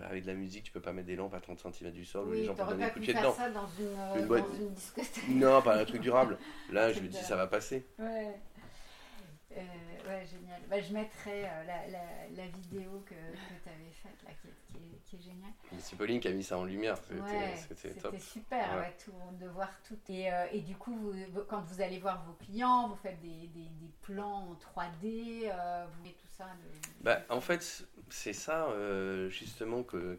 avec 0.08 0.22
de 0.22 0.28
la 0.28 0.34
musique, 0.34 0.64
tu 0.64 0.72
peux 0.72 0.80
pas 0.80 0.92
mettre 0.92 1.06
des 1.06 1.16
lampes 1.16 1.34
à 1.34 1.40
30 1.40 1.60
cm 1.60 1.92
du 1.92 2.04
sol 2.04 2.24
oui, 2.26 2.30
où 2.30 2.40
les 2.40 2.44
gens 2.44 2.54
peuvent 2.54 2.68
donner 2.70 2.86
des 2.86 2.90
coups 2.90 3.06
de 3.06 3.12
pied 3.12 3.20
dedans. 3.20 3.32
ça 3.32 3.50
dans 3.50 3.68
une, 3.78 4.26
dans 4.26 4.54
une 4.54 4.72
discothèque. 4.72 5.28
Non, 5.28 5.62
pas 5.62 5.76
un 5.76 5.84
truc 5.84 6.00
durable. 6.00 6.38
Là, 6.72 6.92
je 6.92 7.00
me 7.00 7.08
dis, 7.08 7.18
ça 7.18 7.36
va 7.36 7.46
passer. 7.46 7.84
Ouais. 7.98 8.34
Euh, 9.56 9.60
ouais, 10.06 10.24
génial. 10.26 10.60
Bah, 10.68 10.80
je 10.80 10.92
mettrai 10.92 11.44
euh, 11.44 11.64
la, 11.66 11.88
la, 11.88 12.04
la, 12.36 12.46
vidéo 12.46 13.02
que, 13.04 13.14
que 13.14 13.62
tu 13.64 13.68
avais 13.68 13.90
faite, 13.90 14.22
là, 14.24 14.30
qui, 14.40 14.46
est, 14.46 14.54
qui, 14.68 14.76
est, 14.76 14.98
qui 15.04 15.16
est 15.16 15.32
géniale. 15.32 15.52
C'est 15.80 15.96
Pauline 15.96 16.20
qui 16.20 16.28
a 16.28 16.30
mis 16.30 16.44
ça 16.44 16.56
en 16.56 16.64
lumière. 16.64 16.96
C'était 17.56 17.94
top. 17.94 18.12
C'était 18.12 18.18
super 18.18 18.76
ouais. 18.76 18.94
tout, 19.04 19.12
de 19.40 19.48
voir 19.48 19.70
tout. 19.82 19.98
Et, 20.08 20.32
euh, 20.32 20.46
et 20.52 20.60
du 20.60 20.76
coup, 20.76 20.94
vous, 20.94 21.42
quand 21.48 21.62
vous 21.62 21.80
allez 21.80 21.98
voir 21.98 22.24
vos 22.26 22.34
clients, 22.34 22.88
vous 22.88 22.96
faites 22.96 23.20
des, 23.20 23.48
des, 23.48 23.68
des 23.80 23.90
plans 24.02 24.50
en 24.50 24.54
3D, 24.54 25.50
euh, 25.50 25.86
vous 25.92 26.02
mettez 26.04 26.14
tout 26.14 26.28
ça. 26.36 26.46
Le... 26.62 27.04
Bah, 27.04 27.18
en 27.28 27.40
fait, 27.40 27.84
c'est 28.08 28.32
ça, 28.32 28.66
euh, 28.68 29.28
justement, 29.30 29.82
que, 29.82 30.16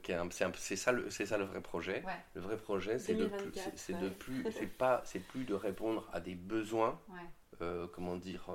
c'est 0.57 0.75
ça, 0.75 0.91
le, 0.91 1.09
ça 1.09 1.37
le 1.37 1.45
vrai 1.45 1.61
projet. 1.61 2.03
Ouais. 2.05 2.19
Le 2.33 2.41
vrai 2.41 2.57
projet, 2.57 2.99
c'est 2.99 3.15
de, 3.15 3.31
c'est 3.75 3.97
de 3.97 4.09
plus, 4.09 4.45
c'est 4.51 4.67
pas, 4.67 5.01
c'est 5.05 5.19
plus 5.19 5.45
de 5.45 5.53
répondre 5.53 6.09
à 6.11 6.19
des 6.19 6.35
besoins. 6.35 6.99
comment 7.93 8.17
dire 8.17 8.49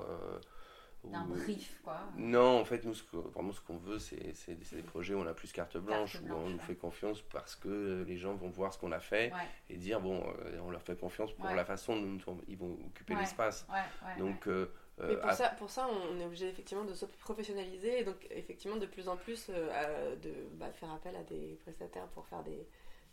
d'un 1.11 1.25
brief, 1.25 1.81
quoi. 1.83 2.01
Non, 2.17 2.61
en 2.61 2.65
fait, 2.65 2.85
nous, 2.85 2.95
ce 2.95 3.05
vraiment, 3.35 3.53
ce 3.53 3.61
qu'on 3.61 3.77
veut, 3.77 3.99
c'est 3.99 4.35
des 4.73 4.83
projets 4.83 5.15
où 5.15 5.19
on 5.19 5.27
a 5.27 5.35
plus 5.35 5.53
carte 5.53 5.77
blanche, 5.79 6.21
où 6.23 6.33
on 6.33 6.51
nous 6.51 6.59
fait 6.59 6.77
confiance 6.77 7.23
parce 7.23 7.57
que 7.57 8.05
les 8.07 8.17
gens 8.17 8.35
vont 8.35 8.51
voir 8.51 8.73
ce 8.73 8.79
qu'on 8.79 8.93
a 8.93 9.01
fait 9.01 9.33
et 9.71 9.77
dire, 9.77 10.01
bon, 10.01 10.23
euh, 10.45 10.59
on 10.65 10.71
leur 10.71 10.83
fait 10.83 10.99
confiance 10.99 11.33
pour 11.33 11.51
la 11.51 11.65
façon 11.65 12.01
dont 12.01 12.39
ils 12.49 12.57
vont 12.57 12.79
occuper 12.87 13.15
l'espace. 13.15 13.67
Donc, 14.19 14.47
euh, 14.49 14.67
mais 14.99 15.17
pour, 15.17 15.33
ça, 15.33 15.49
pour 15.51 15.71
ça, 15.71 15.89
on 15.89 16.19
est 16.19 16.25
obligé 16.25 16.49
effectivement 16.49 16.85
de 16.85 16.95
se 16.95 17.05
professionnaliser 17.05 18.01
et 18.01 18.05
donc 18.05 18.27
effectivement 18.31 18.79
de 18.79 18.87
plus 18.87 19.09
en 19.09 19.17
plus 19.17 19.51
euh, 19.51 20.17
de 20.17 20.33
bah, 20.55 20.73
faire 20.73 20.91
appel 20.91 21.15
à 21.17 21.23
des 21.23 21.59
prestataires 21.63 22.07
pour 22.09 22.27
faire 22.27 22.43
des, 22.43 22.67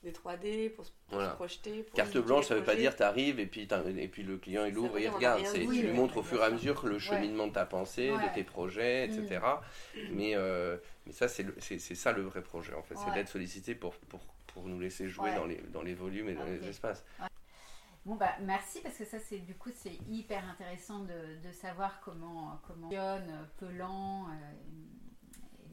des 0.04 0.12
3D 0.12 0.70
pour, 0.70 0.86
se 0.86 0.92
projeter. 1.36 1.86
Carte 1.96 2.18
blanche, 2.18 2.46
ça 2.46 2.56
veut 2.56 2.64
pas 2.64 2.76
dire 2.76 2.96
tu 2.96 3.04
arrives 3.04 3.40
et 3.40 3.46
puis, 3.46 3.68
et 3.98 4.08
puis 4.08 4.24
le 4.24 4.38
client 4.38 4.66
il 4.66 4.78
ouvre 4.78 4.98
et 4.98 5.04
il 5.04 5.10
regarde. 5.10 5.44
Tu 5.54 5.60
lui 5.62 5.92
montres 5.92 6.18
au 6.18 6.24
fur 6.24 6.42
et 6.42 6.46
à 6.46 6.50
mesure 6.50 6.86
le 6.86 7.00
cheminement 7.00 7.48
de 7.48 7.54
ta 7.54 7.66
pensée, 7.66 8.10
de 8.10 8.36
tes 8.36 8.44
projets, 8.44 9.06
etc. 9.06 9.42
Mm. 9.96 10.00
Mais, 10.12 10.36
euh, 10.36 10.78
mais 11.06 11.14
ça, 11.14 11.28
c'est 11.28 11.80
ça 11.80 12.12
le 12.12 12.22
vrai 12.22 12.42
projet 12.42 12.74
en 12.74 12.84
fait. 12.84 12.96
C'est 12.96 13.14
d'être 13.14 13.30
sollicité 13.30 13.76
pour, 13.76 13.96
pour, 13.96 14.22
pour, 14.48 14.64
nous 14.66 14.80
laisser 14.80 15.08
jouer 15.08 15.34
dans, 15.36 15.46
les, 15.46 15.62
dans 15.72 15.82
les 15.82 15.94
volumes 15.94 16.30
et 16.30 16.36
dans 16.36 16.46
les 16.46 16.68
espaces. 16.68 17.04
Bon 18.06 18.16
bah 18.16 18.34
merci 18.42 18.82
parce 18.82 18.98
que 18.98 19.06
ça 19.06 19.18
c'est 19.18 19.38
du 19.38 19.56
coup 19.56 19.70
c'est 19.74 19.98
hyper 20.10 20.44
intéressant 20.50 21.06
de, 21.06 21.42
de, 21.42 21.54
savoir 21.54 22.02
comment 22.02 22.60
comment 22.68 22.90
fonctionne 22.90 23.48
Pelan 23.58 24.28
euh, 24.28 24.32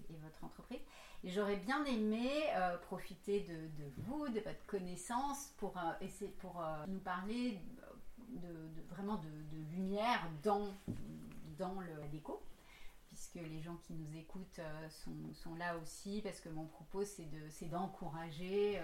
et, 0.08 0.14
et, 0.14 0.16
votre 0.22 0.44
entreprise. 0.44 0.78
J'aurais 1.22 1.56
bien 1.56 1.84
aimé 1.84 2.30
euh, 2.54 2.78
profiter 2.78 3.40
de, 3.40 3.82
de, 3.82 3.90
vous, 3.98 4.28
de 4.28 4.40
votre 4.40 4.64
connaissance, 4.66 5.52
pour, 5.58 5.76
euh, 5.76 5.92
essayer, 6.00 6.30
pour 6.38 6.62
euh, 6.62 6.86
nous 6.88 7.00
parler 7.00 7.58
de, 8.30 8.48
de 8.48 8.82
vraiment 8.88 9.16
de, 9.16 9.28
lumière 9.76 10.26
dans, 10.42 10.72
dans 11.58 11.78
le, 11.80 11.94
la 12.00 12.08
déco, 12.08 12.42
puisque 13.08 13.34
les 13.34 13.60
gens 13.60 13.76
qui 13.86 13.92
nous 13.92 14.16
écoutent 14.16 14.60
sont, 14.88 15.34
sont, 15.34 15.54
là 15.56 15.76
aussi, 15.76 16.22
parce 16.22 16.40
que 16.40 16.48
mon 16.48 16.64
propos 16.64 17.04
c'est 17.04 17.68
d'encourager 17.68 18.80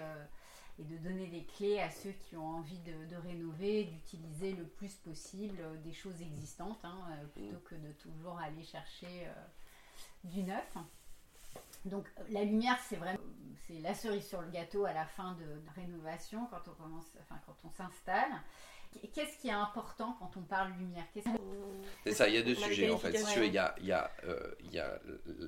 et 0.79 0.83
de 0.83 0.97
donner 0.97 1.27
des 1.27 1.43
clés 1.45 1.79
à 1.79 1.89
ceux 1.89 2.11
qui 2.11 2.35
ont 2.35 2.45
envie 2.45 2.79
de, 2.79 3.15
rénover, 3.15 3.85
d'utiliser 3.85 4.53
le 4.53 4.65
plus 4.65 4.93
possible 4.95 5.57
des 5.83 5.93
choses 5.93 6.21
existantes, 6.21 6.83
hein, 6.83 6.99
plutôt 7.33 7.59
que 7.65 7.75
de 7.75 7.91
toujours 7.93 8.37
aller 8.37 8.63
chercher 8.63 9.27
du 10.23 10.43
neuf. 10.43 10.77
Donc 11.85 12.05
la 12.29 12.43
lumière, 12.43 12.77
c'est 12.87 12.97
vraiment 12.97 13.19
c'est 13.67 13.79
la 13.81 13.93
cerise 13.93 14.25
sur 14.25 14.41
le 14.41 14.49
gâteau 14.49 14.85
à 14.85 14.93
la 14.93 15.05
fin 15.05 15.33
de, 15.33 15.45
rénovation 15.75 16.47
quand 16.49 16.69
on 16.69 16.81
commence, 16.81 17.11
enfin 17.21 17.39
quand 17.45 17.57
on 17.65 17.71
s'installe. 17.71 18.31
Qu'est-ce 19.13 19.37
qui 19.39 19.49
est 19.49 19.51
important 19.51 20.15
quand 20.17 20.31
on 20.37 20.41
parle 20.41 20.71
lumière? 20.79 21.03
C'est 22.03 22.13
ça, 22.13 22.29
il 22.29 22.35
y 22.35 22.37
a 22.37 22.41
deux 22.41 22.55
sujets 22.55 22.89
en 22.89 22.97
fait. 22.97 23.11
Il 23.11 23.53
y 23.53 23.57
a, 23.57 23.75
il 23.79 23.85
y, 23.85 23.91
a, 23.91 24.09
euh, 24.23 24.55
il 24.61 24.73
y 24.73 24.79
a 24.79 24.99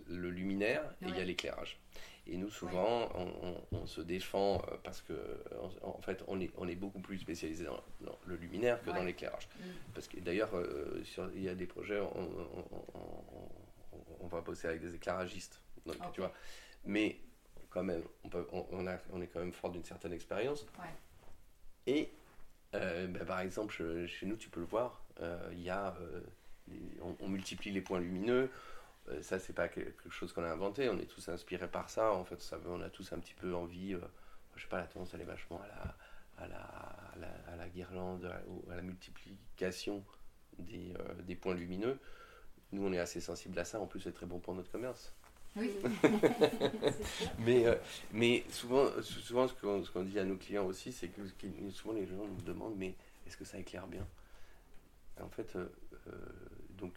le 0.07 0.30
luminaire 0.30 0.84
et 1.01 1.05
il 1.07 1.15
y 1.17 1.21
a 1.21 1.23
l'éclairage. 1.23 1.80
Et 2.27 2.38
nous, 2.38 2.51
souvent, 2.51 3.09
on, 3.71 3.86
se 3.88 4.01
défend 4.01 4.57
euh, 4.57 4.75
parce 4.84 5.01
que, 5.01 5.13
en, 5.82 5.99
fait, 6.01 6.23
on 6.27 6.39
est, 6.39 6.51
on 6.57 6.67
est 6.67 6.75
beaucoup 6.75 6.99
plus 6.99 7.17
spécialisé 7.17 7.65
dans, 7.65 8.19
le 8.25 8.36
luminaire 8.36 8.84
que 8.84 8.91
dans 8.91 9.03
l'éclairage. 9.03 9.47
Mm. 9.57 9.63
Parce 9.95 10.07
que 10.07 10.19
d'ailleurs, 10.19 10.55
euh, 10.55 11.01
il 11.34 11.41
y 11.41 11.49
a 11.49 11.55
des 11.55 11.65
projets, 11.65 11.99
on, 11.99 12.30
on, 14.21 14.27
va 14.27 14.41
bosser 14.41 14.67
avec 14.67 14.82
des 14.82 14.93
éclairagistes 14.93 15.59
tu 16.13 16.21
vois. 16.21 16.34
Mais 16.86 17.19
quand 17.69 17.84
même, 17.84 18.03
on, 18.23 18.30
peut, 18.30 18.47
on, 18.51 18.88
a, 18.88 18.97
on 19.11 19.21
est 19.21 19.27
quand 19.27 19.39
même 19.39 19.53
fort 19.53 19.71
d'une 19.71 19.84
certaine 19.84 20.13
expérience. 20.13 20.65
Et 21.88 22.11
euh, 22.75 23.07
bah, 23.07 23.25
Par 23.25 23.39
exemple, 23.41 23.73
chez 24.07 24.25
nous, 24.25 24.38
tu 24.38 24.49
peux 24.49 24.59
le 24.59 24.65
voir, 24.65 25.03
il 25.51 25.61
y 25.61 25.69
a, 25.69 25.95
on, 27.01 27.27
multiplie 27.27 27.71
les 27.71 27.82
points 27.82 27.99
lumineux. 27.99 28.49
ça, 29.21 29.39
c'est 29.39 29.53
pas 29.53 29.67
quelque 29.67 30.09
chose 30.09 30.34
qu'on 30.34 30.43
a 30.43 30.49
inventé, 30.49 30.89
on 30.89 30.97
est 30.97 31.05
tous 31.05 31.30
inspirés 31.30 31.67
par 31.67 31.89
ça. 31.89 32.13
En 32.13 32.25
fait, 32.25 32.41
ça, 32.41 32.57
on 32.67 32.82
a 32.82 32.89
tous 32.89 33.11
un 33.13 33.19
petit 33.19 33.34
peu 33.34 33.53
envie, 33.55 33.95
je 34.55 34.61
sais 34.61 34.69
pas, 34.69 34.80
la 34.80 34.88
tendance, 34.88 35.13
elle 35.13 35.21
est 35.21 35.25
vachement 35.25 35.61
à 35.61 35.67
la, 35.67 35.95
à 36.43 36.47
la, 36.47 37.53
à 37.53 37.55
la, 37.55 37.69
guirlande, 37.69 38.25
à, 38.25 38.71
à 38.71 38.75
la 38.75 38.82
multiplication 38.82 40.03
des, 40.57 40.93
des 41.23 41.36
points 41.36 41.55
lumineux. 41.55 41.99
Nous, 42.71 42.86
on 42.86 42.93
est 42.93 42.99
assez 42.99 43.19
sensible 43.19 43.57
à 43.59 43.65
ça. 43.65 43.80
En 43.80 43.88
plus, 43.88 43.99
c'est 44.01 44.11
très 44.11 44.25
bon 44.25 44.39
pour 44.39 44.53
notre 44.53 44.71
commerce. 44.71 45.13
Oui. 45.56 45.72
mais, 47.39 47.66
euh, 47.66 47.76
mais 48.12 48.43
souvent, 48.50 48.89
souvent 49.02 49.47
ce 49.47 49.54
qu'on 49.54 49.84
qu'on 49.84 50.04
dit 50.04 50.20
à 50.20 50.26
nos 50.26 50.38
clients 50.38 50.66
aussi, 50.66 50.91
c'est 50.91 51.10
que 51.10 51.22
souvent 51.72 51.93
les 51.93 52.06
gens 52.06 52.16
nous 52.16 52.41
demandent 52.41 52.78
mais 52.78 52.95
est-ce 53.28 53.38
que 53.38 53.45
ça 53.45 53.58
éclaire 53.58 53.88
bien? 53.88 54.08
En 55.22 55.30
fait, 55.30 55.56
euh, 55.56 55.68
euh, 56.08 56.12
donc, 56.78 56.93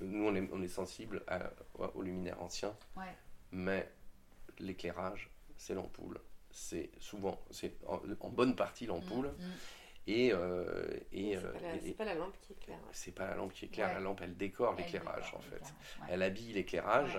nous, 0.00 0.24
on 0.24 0.34
est, 0.34 0.48
on 0.52 0.62
est 0.62 0.68
sensible 0.68 1.22
à, 1.26 1.50
au 1.94 2.02
luminaire 2.02 2.40
ancien, 2.42 2.76
mais 3.50 3.90
l'éclairage, 4.58 5.30
c'est 5.56 5.74
l'ampoule. 5.74 6.20
C'est 6.50 6.90
souvent, 6.98 7.40
c'est 7.50 7.74
en, 7.86 8.28
bonne 8.28 8.56
partie 8.56 8.86
l'ampoule. 8.86 9.28
Mm, 9.28 9.44
mm. 9.44 9.52
Et, 10.08 10.32
euh, 10.32 10.86
et, 11.12 11.36
c'est, 11.36 11.90
euh, 11.90 11.94
pas, 11.98 12.06
la 12.06 12.14
lampe 12.14 12.34
qui 12.40 12.54
éclaire. 12.54 12.78
C'est 12.92 13.14
pas 13.14 13.26
la 13.26 13.36
lampe 13.36 13.52
qui 13.52 13.66
éclaire, 13.66 13.92
la 13.92 14.00
lampe 14.00 14.20
elle 14.22 14.36
décore 14.38 14.74
l'éclairage 14.74 15.34
en 15.36 15.40
fait. 15.40 15.62
Elle 16.08 16.22
habille 16.22 16.54
l'éclairage, 16.54 17.18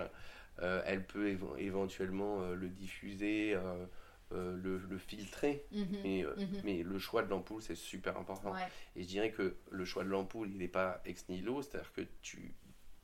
euh, 0.58 0.82
elle 0.84 1.06
peut 1.06 1.38
éventuellement 1.58 2.40
le 2.50 2.68
diffuser, 2.68 3.56
le, 4.32 4.98
filtrer, 4.98 5.64
mhm. 5.70 5.86
mais, 6.02 6.24
mhm. 6.36 6.60
mais 6.64 6.82
le 6.82 6.98
choix 6.98 7.22
de 7.22 7.30
l'ampoule 7.30 7.62
c'est 7.62 7.76
super 7.76 8.18
important. 8.18 8.54
Et 8.96 9.02
je 9.02 9.06
dirais 9.06 9.30
que 9.30 9.56
le 9.70 9.84
choix 9.84 10.02
de 10.02 10.08
l'ampoule 10.08 10.50
il 10.50 10.58
n'est 10.58 10.66
pas 10.66 11.00
ex 11.04 11.28
nihilo, 11.28 11.62
c'est-à-dire 11.62 11.92
que 11.92 12.02
tu, 12.22 12.52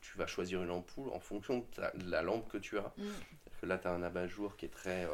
tu 0.01 0.19
vas 0.19 0.27
choisir 0.27 0.65
une 0.65 0.73
ampoule 0.73 1.11
en 1.11 1.21
fonction 1.21 1.59
de, 1.59 2.11
la 2.11 2.23
lampe 2.23 2.49
que 2.49 2.59
tu 2.59 2.77
as. 2.77 2.93
Mm. 2.97 3.05
Que 3.61 3.67
là 3.67 3.79
tu 3.79 3.87
as 3.87 3.93
un 3.93 4.03
abat-jour 4.03 4.57
qui 4.57 4.67
est 4.67 4.71
très, 4.71 5.09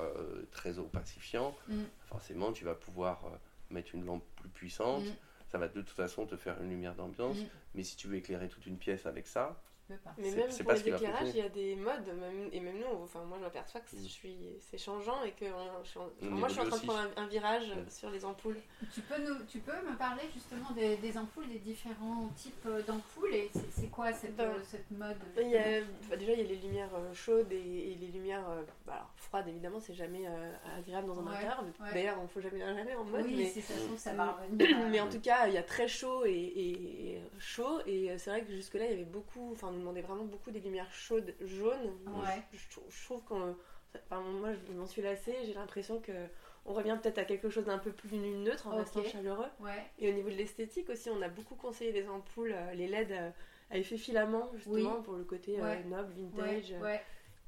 très 0.50 0.78
opacifiant, 0.78 1.54
mm. 1.68 1.82
forcément 2.06 2.52
tu 2.52 2.64
vas 2.64 2.74
pouvoir 2.74 3.38
mettre 3.72 3.94
une 3.94 4.04
lampe 4.04 4.24
plus 4.36 4.48
puissante. 4.48 5.04
Mm. 5.04 5.16
Ça 5.48 5.58
va 5.58 5.68
de 5.68 5.80
toute 5.80 5.90
façon 5.90 6.26
te 6.26 6.36
faire 6.36 6.60
une 6.62 6.70
lumière 6.70 6.94
d'ambiance. 6.94 7.38
Mm. 7.38 7.46
Mais 7.74 7.82
si 7.82 7.96
tu 7.96 8.08
veux 8.08 8.16
éclairer 8.16 8.48
toute 8.48 8.66
une 8.66 8.78
pièce 8.78 9.06
avec 9.06 9.26
ça, 9.26 9.60
mais 10.18 10.30
même 10.30 10.50
pour 10.50 10.72
les 10.72 10.88
éclairages, 10.88 11.28
il 11.28 11.36
y 11.36 11.42
a 11.42 11.48
des 11.48 11.76
modes, 11.76 12.10
et 12.52 12.60
même 12.60 12.78
nous, 12.78 13.02
enfin, 13.02 13.20
moi 13.24 13.38
je 13.38 13.44
m'aperçois 13.44 13.80
que 13.80 13.96
je 13.96 14.08
suis, 14.08 14.36
c'est 14.60 14.78
changeant 14.78 15.22
et 15.22 15.32
que 15.32 15.44
moi 16.22 16.48
je 16.48 16.52
suis 16.54 16.60
en 16.60 16.66
train 16.66 16.78
de 16.78 16.84
prendre 16.84 17.10
un, 17.16 17.26
virage 17.26 17.72
sur 17.88 18.10
les 18.10 18.24
ampoules. 18.24 18.58
Tu 18.92 19.00
peux, 19.00 19.20
nous, 19.22 19.44
tu 19.48 19.58
peux 19.60 19.72
me 19.72 19.96
parler 19.96 20.22
justement 20.34 20.70
des, 20.72 20.96
des 20.96 21.16
ampoules, 21.16 21.48
des 21.48 21.58
différents 21.58 22.28
types 22.36 22.66
euh, 22.66 22.82
d'ampoules 22.82 23.34
et 23.34 23.50
c'est 23.70 23.88
quoi 23.88 24.12
cette, 24.12 24.38
euh, 24.40 24.58
cette 24.64 24.90
mode 24.90 25.16
il 25.40 25.48
y 25.48 25.56
a, 25.56 25.80
Déjà, 26.16 26.32
il 26.32 26.40
y 26.40 26.44
a 26.44 26.48
les 26.48 26.56
lumières 26.56 26.94
euh, 26.94 27.14
chaudes 27.14 27.50
et, 27.52 27.96
les 28.00 28.08
lumières 28.08 28.44
bah, 28.86 28.94
alors, 28.94 29.10
froides, 29.16 29.48
évidemment, 29.48 29.80
c'est 29.80 29.94
jamais 29.94 30.24
agréable 30.76 31.08
dans 31.08 31.20
un 31.20 31.24
ouais, 31.24 31.36
intérieur. 31.36 31.64
D'ailleurs, 31.92 32.16
on 32.20 32.24
ne 32.24 32.28
faut 32.28 32.40
jamais 32.40 32.60
jamais 32.60 32.94
en 32.94 33.04
mode. 33.04 33.24
Oui, 33.24 33.34
mais, 33.36 33.46
c'est 33.46 33.60
ça, 33.60 33.74
ça 33.96 34.12
va 34.14 34.32
revenir. 34.32 34.88
mais 34.90 35.00
en 35.00 35.08
tout 35.08 35.20
cas, 35.20 35.46
il 35.46 35.54
y 35.54 35.58
a 35.58 35.62
très 35.62 35.88
chaud 35.88 36.24
et, 36.24 36.30
et 36.30 37.22
chaud, 37.38 37.80
et 37.86 38.16
c'est 38.18 38.30
vrai 38.30 38.44
que 38.44 38.52
jusque-là, 38.52 38.84
il 38.86 38.90
y 38.90 38.94
avait 38.94 39.04
beaucoup. 39.04 39.52
Enfin, 39.52 39.72
demandait 39.82 40.02
vraiment 40.02 40.24
beaucoup 40.24 40.50
des 40.50 40.60
lumières 40.60 40.92
chaudes 40.92 41.34
jaunes. 41.40 41.92
Je, 42.52 43.04
trouve 43.04 43.22
qu'on. 43.24 43.56
moi, 44.10 44.50
je 44.54 44.72
m'en 44.72 44.86
suis 44.86 45.02
lassée. 45.02 45.36
J'ai 45.44 45.54
l'impression 45.54 46.00
que 46.00 46.12
on 46.64 46.74
revient 46.74 46.96
peut-être 47.02 47.18
à 47.18 47.24
quelque 47.24 47.48
chose 47.50 47.64
d'un 47.64 47.78
peu 47.78 47.90
plus 47.90 48.16
neutre 48.16 48.68
en 48.68 48.76
restant 48.76 49.02
chaleureux. 49.04 49.48
Et 49.98 50.08
au 50.08 50.12
niveau 50.12 50.30
de 50.30 50.36
l'esthétique 50.36 50.88
aussi, 50.90 51.10
on 51.10 51.20
a 51.22 51.28
beaucoup 51.28 51.56
conseillé 51.56 51.92
les 51.92 52.08
ampoules, 52.08 52.54
euh, 52.54 52.72
les 52.74 52.86
LED 52.86 53.12
euh, 53.12 53.30
à 53.70 53.78
effet 53.78 53.96
filament, 53.96 54.50
justement, 54.54 55.02
pour 55.02 55.14
le 55.14 55.24
côté 55.24 55.60
euh, 55.60 55.82
noble, 55.84 56.12
vintage. 56.12 56.74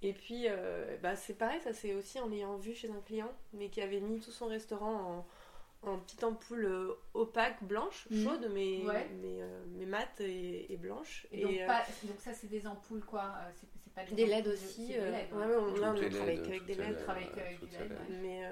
Et 0.03 0.13
puis, 0.13 0.47
bah, 1.03 1.17
c'est 1.17 1.35
pareil, 1.35 1.61
ça 1.61 1.73
c'est 1.73 1.95
aussi 1.95 2.21
en 2.21 2.31
ayant 2.33 2.57
vu 2.57 2.75
chez 2.75 2.91
un 2.91 3.01
client, 3.07 3.33
mais 3.53 3.69
qui 3.69 3.81
avait 3.81 4.01
mis 4.01 4.21
tout 4.21 4.33
son 4.33 4.47
restaurant 4.47 4.95
en 4.95 5.27
en 5.87 5.99
petite 5.99 6.25
ampoule 6.25 6.65
euh, 6.65 6.95
opaque, 7.15 7.63
blanche, 7.63 8.07
mhm. 8.11 8.25
chaude, 8.25 8.51
mais, 8.53 8.81
mais, 8.85 9.41
euh, 9.41 9.65
mais, 9.77 9.87
mate 9.87 10.21
et, 10.21 10.77
blanche. 10.81 11.27
Et, 11.31 11.43
donc, 11.43 11.53
euh, 11.53 11.67
pas, 11.67 11.85
donc, 12.03 12.17
ça, 12.19 12.33
c'est 12.33 12.47
des 12.47 12.67
ampoules 12.67 13.05
quoi 13.05 13.35
c'est, 13.55 13.69
pas 13.95 14.05
des, 14.05 14.27
LED 14.27 14.49
aussi. 14.49 14.89
Des 14.89 14.95
LED, 14.95 15.27
on, 15.33 15.73
travaille 15.75 16.05
avec 16.05 16.67
des 16.67 16.75
LED. 16.75 16.99
Travaille 16.99 17.29
avec 17.37 17.61
des 17.61 17.79
LED 17.79 17.93
mais 18.23 18.43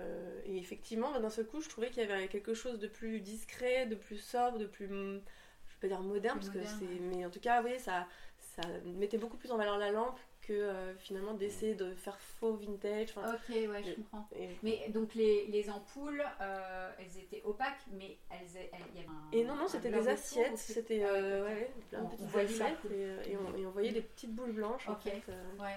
et 0.45 0.57
effectivement, 0.57 1.11
bah, 1.13 1.21
d'un 1.21 1.31
seul 1.31 1.47
coup, 1.47 1.61
je 1.61 1.69
trouvais 1.69 1.91
qu'il 1.91 2.03
y 2.03 2.11
avait 2.11 2.29
quelque 2.29 2.55
chose 2.55 2.79
de 2.79 2.89
plus 2.89 3.21
discret, 3.21 3.87
de 3.87 3.95
plus 3.95 4.19
sobre, 4.19 4.59
de 4.59 4.67
plus, 4.67 4.89
je 4.89 5.77
peux 5.81 5.89
dire 5.89 6.01
moderne, 6.01 6.39
parce 6.39 6.51
que 6.51 6.65
c'est. 6.65 7.01
Mais 7.01 7.25
en 7.25 7.31
tout 7.31 7.41
cas, 7.41 7.63
oui, 7.63 7.79
ça, 7.79 8.07
ça 8.39 8.63
mettait 8.85 9.19
beaucoup 9.19 9.37
plus 9.37 9.51
en 9.51 9.57
valeur 9.57 9.79
la 9.79 9.91
lampe 9.91 10.19
que 10.43 10.53
euh, 10.53 10.95
finalement 10.97 11.35
d'essayer 11.35 11.75
de 11.75 11.95
faire 11.95 12.19
faux 12.19 12.55
vintage. 12.55 13.11
ok, 13.17 13.49
ouais, 13.49 13.83
je 13.85 13.95
comprends. 13.95 14.29
Mais 14.63 14.89
donc 14.91 15.15
les, 15.15 15.47
les 15.47 15.71
ampoules, 15.71 16.23
euh, 16.41 16.91
elles 16.99 17.19
étaient 17.19 17.43
opaques, 17.45 17.85
mais 17.93 18.19
elles, 18.31 18.49
il 18.93 18.99
y 18.99 19.01
avait 19.01 19.09
un. 19.09 19.31
Et 19.33 19.45
non, 19.45 19.55
non, 19.55 19.69
c'était 19.69 19.91
des 19.91 20.09
assiettes, 20.09 20.59
c'était 20.59 21.05
euh, 21.05 21.47
ouais, 21.47 21.71
plein 21.89 22.03
de 22.03 22.11
petites 22.11 22.37
assiettes 22.37 22.79
et, 23.27 23.37
on, 23.37 23.71
voyait 23.71 23.93
des 23.93 24.03
petites 24.03 24.35
boules 24.35 24.53
blanches 24.53 24.89
en 24.89 24.97
fait. 24.97 25.23
Ouais. 25.59 25.77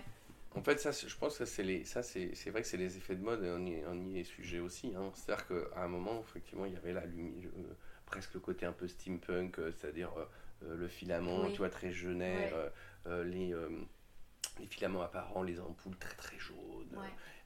En 0.55 0.63
fait, 0.63 0.79
ça, 0.79 0.91
je 0.91 1.15
pense 1.17 1.37
que 1.37 1.45
c'est 1.45 1.63
les, 1.63 1.83
ça, 1.83 2.01
c'est, 2.01 2.33
c'est 2.33 2.49
vrai 2.49 2.61
que 2.61 2.67
c'est 2.67 2.77
les 2.77 2.95
effets 2.97 3.15
de 3.15 3.23
mode 3.23 3.43
et 3.43 3.49
on 3.49 3.65
y, 3.65 3.83
on 3.87 4.05
y 4.05 4.19
est 4.19 4.23
sujet 4.23 4.59
aussi. 4.59 4.93
Hein. 4.95 5.11
C'est-à-dire 5.13 5.47
qu'à 5.47 5.81
un 5.81 5.89
moment, 5.89 6.21
effectivement, 6.21 6.65
il 6.65 6.73
y 6.73 6.77
avait 6.77 6.93
la 6.93 7.05
lumière, 7.05 7.49
presque 8.05 8.33
le 8.33 8.39
côté 8.39 8.65
un 8.65 8.71
peu 8.71 8.87
steampunk, 8.87 9.57
c'est-à-dire 9.77 10.11
le 10.61 10.87
filament, 10.87 11.51
tu 11.51 11.57
vois, 11.57 11.69
très 11.69 11.91
jeunet, 11.91 12.51
les 13.05 13.53
les 14.59 14.67
filaments 14.67 15.01
apparents, 15.01 15.43
les 15.43 15.59
ampoules 15.59 15.97
très 15.97 16.15
très 16.15 16.37
jaunes, 16.37 16.97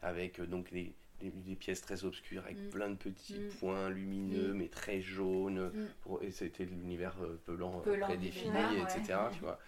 avec 0.02 0.40
euh, 0.40 0.46
donc 0.46 0.72
des, 0.72 0.94
des, 1.22 1.56
pièces 1.56 1.82
très 1.82 2.06
obscures, 2.06 2.44
avec 2.46 2.58
mm. 2.58 2.70
plein 2.70 2.90
de 2.90 2.96
petits 2.96 3.40
mm. 3.40 3.50
points 3.60 3.90
lumineux, 3.90 4.54
mm. 4.54 4.58
mais 4.58 4.68
très 4.68 5.02
jaunes, 5.02 5.72
pour, 6.02 6.22
et 6.24 6.32
c'était 6.32 6.66
l'univers 6.66 7.16
euh, 7.22 7.40
pelant, 7.46 7.82
euh, 7.86 8.00
très 8.00 8.18
défini, 8.18 8.58
etc. 8.82 9.20
Tu 9.34 9.40
vois. 9.40 9.60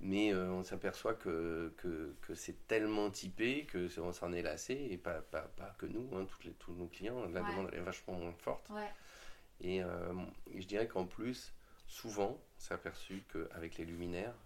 Mais 0.00 0.32
on 0.32 0.62
s'aperçoit 0.62 1.14
que, 1.14 1.74
que, 1.76 2.14
que 2.22 2.32
c'est 2.36 2.68
tellement 2.68 3.10
typé 3.10 3.64
que 3.64 3.88
on 3.98 4.12
s'en 4.12 4.32
est 4.32 4.42
lassé, 4.42 4.74
et 4.90 4.96
pas, 4.96 5.22
pas, 5.22 5.42
pas 5.56 5.74
que 5.76 5.86
nous, 5.86 6.08
hein, 6.14 6.24
toutes 6.24 6.44
les, 6.44 6.52
tous 6.52 6.72
nos 6.72 6.86
clients, 6.86 7.26
la 7.26 7.40
demande 7.40 7.74
est 7.74 7.80
vachement 7.80 8.14
moins 8.14 8.34
forte. 8.38 8.70
Et, 9.60 9.82
je 10.54 10.66
dirais 10.66 10.86
qu'en 10.86 11.04
plus, 11.04 11.52
souvent, 11.88 12.38
on 12.38 12.60
s'est 12.60 12.74
aperçu 12.74 13.24
qu'avec 13.32 13.76
les 13.78 13.86
luminaires 13.86 14.36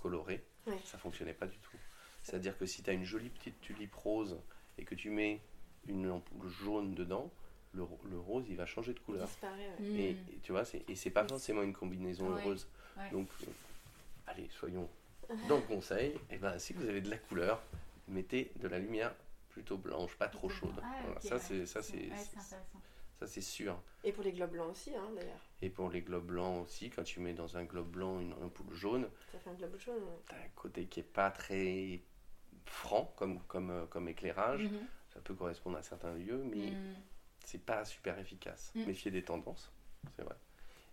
colorés, 0.00 0.46
ça 0.86 0.96
fonctionnait 0.96 1.34
pas 1.34 1.46
du 1.46 1.58
tout. 1.58 1.76
C'est-à-dire 2.22 2.56
que 2.56 2.66
si 2.66 2.82
tu 2.82 2.90
as 2.90 2.92
une 2.92 3.04
jolie 3.04 3.30
petite 3.30 3.60
tulipe 3.60 3.94
rose 3.94 4.38
et 4.78 4.84
que 4.84 4.94
tu 4.94 5.10
mets 5.10 5.40
une 5.86 6.08
ampoule 6.10 6.48
jaune 6.48 6.94
dedans, 6.94 7.30
le, 7.74 7.84
le 8.10 8.18
rose 8.18 8.44
il 8.48 8.56
va 8.56 8.66
changer 8.66 8.92
de 8.92 9.00
couleur. 9.00 9.28
Et, 9.80 10.16
tu 10.42 10.52
vois, 10.52 10.62
et 10.88 10.94
c'est 10.94 11.10
pas 11.10 11.26
forcément 11.26 11.62
une 11.62 11.72
combinaison 11.72 12.30
heureuse. 12.30 12.68
Donc, 13.10 13.28
euh, 13.42 13.46
allez, 14.26 14.48
soyons 14.50 14.88
dans 15.48 15.56
le 15.56 15.62
conseil. 15.62 16.10
Et 16.10 16.18
eh 16.32 16.38
ben, 16.38 16.58
si 16.58 16.72
vous 16.72 16.86
avez 16.86 17.00
de 17.00 17.10
la 17.10 17.18
couleur, 17.18 17.62
mettez 18.08 18.52
de 18.56 18.68
la 18.68 18.78
lumière 18.78 19.14
plutôt 19.50 19.76
blanche, 19.76 20.16
pas 20.16 20.28
trop 20.28 20.48
chaude. 20.48 20.80
Ah, 20.82 21.20
ça, 21.20 21.38
c'est 21.38 21.66
ça, 21.66 21.82
c'est 21.82 22.10
ça, 23.18 23.26
c'est 23.26 23.40
sûr. 23.40 23.80
Et 24.02 24.12
pour 24.12 24.24
les 24.24 24.32
globes 24.32 24.50
blancs 24.50 24.70
aussi, 24.70 24.94
hein, 24.94 25.08
d'ailleurs. 25.14 25.38
Et 25.60 25.70
pour 25.70 25.90
les 25.90 26.02
globes 26.02 26.26
blancs 26.26 26.64
aussi, 26.64 26.90
quand 26.90 27.04
tu 27.04 27.20
mets 27.20 27.34
dans 27.34 27.56
un 27.56 27.64
globe 27.64 27.88
blanc 27.88 28.18
une 28.18 28.32
ampoule 28.32 28.74
jaune, 28.74 29.08
ça 29.30 29.38
fait 29.38 29.50
un 29.50 29.54
globe 29.54 29.78
jaune. 29.78 30.02
T'as 30.26 30.36
un 30.36 30.48
côté 30.56 30.86
qui 30.86 31.00
est 31.00 31.04
pas 31.04 31.30
très 31.30 32.00
franc 32.66 33.12
comme, 33.16 33.40
comme, 33.44 33.70
euh, 33.70 33.86
comme 33.86 34.08
éclairage. 34.08 34.64
Mhm. 34.64 34.86
Ça 35.10 35.20
peut 35.20 35.34
correspondre 35.34 35.76
à 35.76 35.82
certains 35.82 36.14
lieux, 36.14 36.42
mais 36.42 36.70
mhm. 36.70 36.96
c'est 37.44 37.64
pas 37.64 37.84
super 37.84 38.18
efficace. 38.18 38.72
Mhm. 38.74 38.86
Méfier 38.86 39.10
des 39.10 39.22
tendances, 39.22 39.70
c'est 40.16 40.22
vrai. 40.22 40.36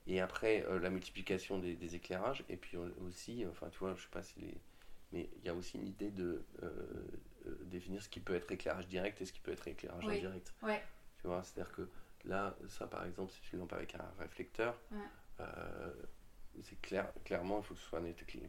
Et 0.07 0.19
après, 0.19 0.65
euh, 0.65 0.79
la 0.79 0.89
multiplication 0.89 1.59
des, 1.59 1.95
éclairages, 1.95 2.43
et 2.49 2.57
puis 2.57 2.77
aussi, 2.77 3.45
enfin, 3.49 3.69
tu 3.69 3.79
vois, 3.79 3.93
je 3.95 4.01
sais 4.01 4.09
pas 4.09 4.23
si 4.23 4.39
les. 4.39 4.61
Mais 5.11 5.27
il 5.37 5.43
y 5.43 5.49
a 5.49 5.55
aussi 5.55 5.77
une 5.77 5.87
idée 5.87 6.11
de 6.11 6.45
euh, 6.61 6.71
définir 7.63 7.99
ce 7.99 8.09
qui 8.09 8.19
peut 8.19 8.35
être 8.35 8.51
éclairage 8.51 8.87
direct 8.87 9.19
et 9.21 9.25
ce 9.25 9.33
qui 9.33 9.39
peut 9.39 9.51
être 9.51 9.67
éclairage 9.67 10.05
indirect. 10.05 10.53
Ouais. 10.61 10.83
Tu 11.19 11.25
vois, 11.25 11.41
c'est-à-dire 11.41 11.71
que 11.71 11.89
là, 12.25 12.55
ça 12.67 12.85
par 12.85 13.05
exemple, 13.05 13.31
c'est 13.33 13.53
une 13.53 13.59
lampe 13.59 13.73
avec 13.73 13.95
un 13.95 14.05
réflecteur 14.19 14.79
c'est 16.63 16.81
clair, 16.81 17.07
clairement, 17.23 17.59
il 17.59 17.65
faut 17.65 17.73
que 17.73 17.79
ce 17.79 17.87
soit 17.87 18.01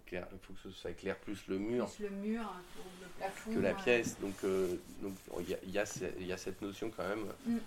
clair, 0.07 0.27
il 0.33 0.39
faut 0.39 0.53
que 0.53 0.75
ça 0.75 0.91
éclaire 0.91 1.17
plus 1.19 1.47
le 1.47 1.59
mur, 1.59 1.89
plus 1.91 2.05
le 2.05 2.11
mur 2.11 2.43
hein, 2.43 2.63
le 3.01 3.09
plafond, 3.19 3.55
que 3.55 3.59
la 3.59 3.75
pièce. 3.75 4.19
Donc, 4.21 4.35
euh, 4.45 4.77
donc 5.03 5.15
il 5.41 5.51
y, 5.51 5.55
a, 5.79 5.85
y, 6.19 6.33
a, 6.33 6.37
cette 6.37 6.61
notion 6.63 6.91
quand 6.91 7.09
même. 7.09 7.27
Mm. 7.47 7.59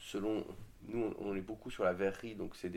Selon 0.00 0.44
nous, 0.88 1.14
on, 1.20 1.34
est 1.36 1.40
beaucoup 1.40 1.70
sur 1.70 1.84
la 1.84 1.92
verrerie, 1.92 2.34
donc 2.34 2.56
c'est 2.56 2.70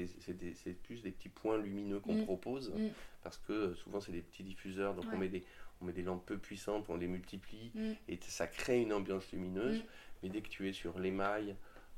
plus 0.83 1.01
des 1.01 1.11
petits 1.11 1.29
points 1.29 1.57
lumineux 1.57 1.99
qu'on 1.99 2.15
mm. 2.15 2.25
propose, 2.25 2.69
mm. 2.69 2.89
parce 3.23 3.37
que 3.37 3.53
euh, 3.53 3.75
souvent 3.75 3.99
c'est 3.99 4.11
des 4.11 4.21
petits 4.21 4.43
diffuseurs, 4.43 4.93
donc 4.93 5.05
on 5.11 5.17
met 5.17 5.29
des 5.29 5.43
on 5.81 5.85
met 5.85 5.93
des 5.93 6.03
lampes 6.03 6.25
peu 6.25 6.37
puissantes, 6.37 6.85
on 6.87 6.95
les 6.95 7.07
multiplie 7.07 7.71
et 8.07 8.17
ça 8.21 8.47
crée 8.47 8.81
une 8.81 8.93
ambiance 8.93 9.29
lumineuse. 9.33 9.83
Mais 10.23 10.29
dès 10.29 10.39
que 10.39 10.47
tu 10.47 10.69
es 10.69 10.73
sur 10.73 10.97
l'émail, 10.97 11.53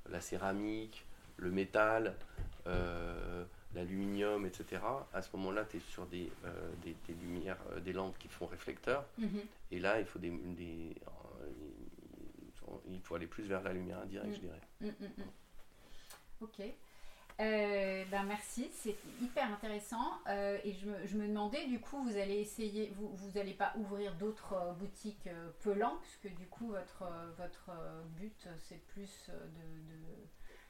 la 0.09 0.19
céramique, 0.19 1.05
le 1.37 1.51
métal, 1.51 2.15
l'aluminium, 3.73 4.45
etc., 4.45 4.81
à 5.13 5.21
ce 5.21 5.35
moment-là, 5.37 5.65
tu 5.65 5.77
es 5.77 5.79
sur 5.79 6.05
des, 6.07 6.31
des, 6.83 7.13
lumières, 7.21 7.59
des 7.83 7.93
lampes 7.93 8.17
qui 8.17 8.27
font 8.27 8.45
réflecteur. 8.45 9.05
Mhm. 9.17 9.41
Et 9.71 9.79
là, 9.79 9.99
il 9.99 10.05
faut 10.05 10.19
des, 10.19 10.29
des 10.29 10.95
il 12.89 13.01
faut 13.01 13.15
aller 13.15 13.27
plus 13.27 13.43
vers 13.43 13.61
la 13.63 13.73
lumière 13.73 13.99
indirecte, 13.99 14.35
je 14.35 14.39
dirais. 14.39 14.61
Ok. 16.41 16.61
Euh, 17.39 18.03
ben 18.09 18.23
merci, 18.23 18.67
c'est 18.71 18.95
hyper 19.21 19.51
intéressant. 19.51 20.19
Euh, 20.27 20.57
et 20.63 20.73
je 20.73 20.87
me, 20.87 21.05
je 21.05 21.17
me, 21.17 21.27
demandais, 21.27 21.67
du 21.67 21.79
coup, 21.79 22.03
vous 22.03 22.17
allez 22.17 22.39
essayer, 22.39 22.91
vous 22.95 23.31
n'allez 23.35 23.53
pas 23.53 23.73
ouvrir 23.77 24.15
d'autres 24.15 24.53
euh, 24.53 24.73
boutiques 24.73 25.29
pelants, 25.61 25.97
puisque 26.01 26.35
du 26.35 26.47
coup, 26.47 26.67
votre, 26.69 27.03
votre 27.37 27.71
but, 28.17 28.47
c'est 28.67 28.83
plus 28.87 29.29
de, 29.29 29.33
de, 29.35 29.99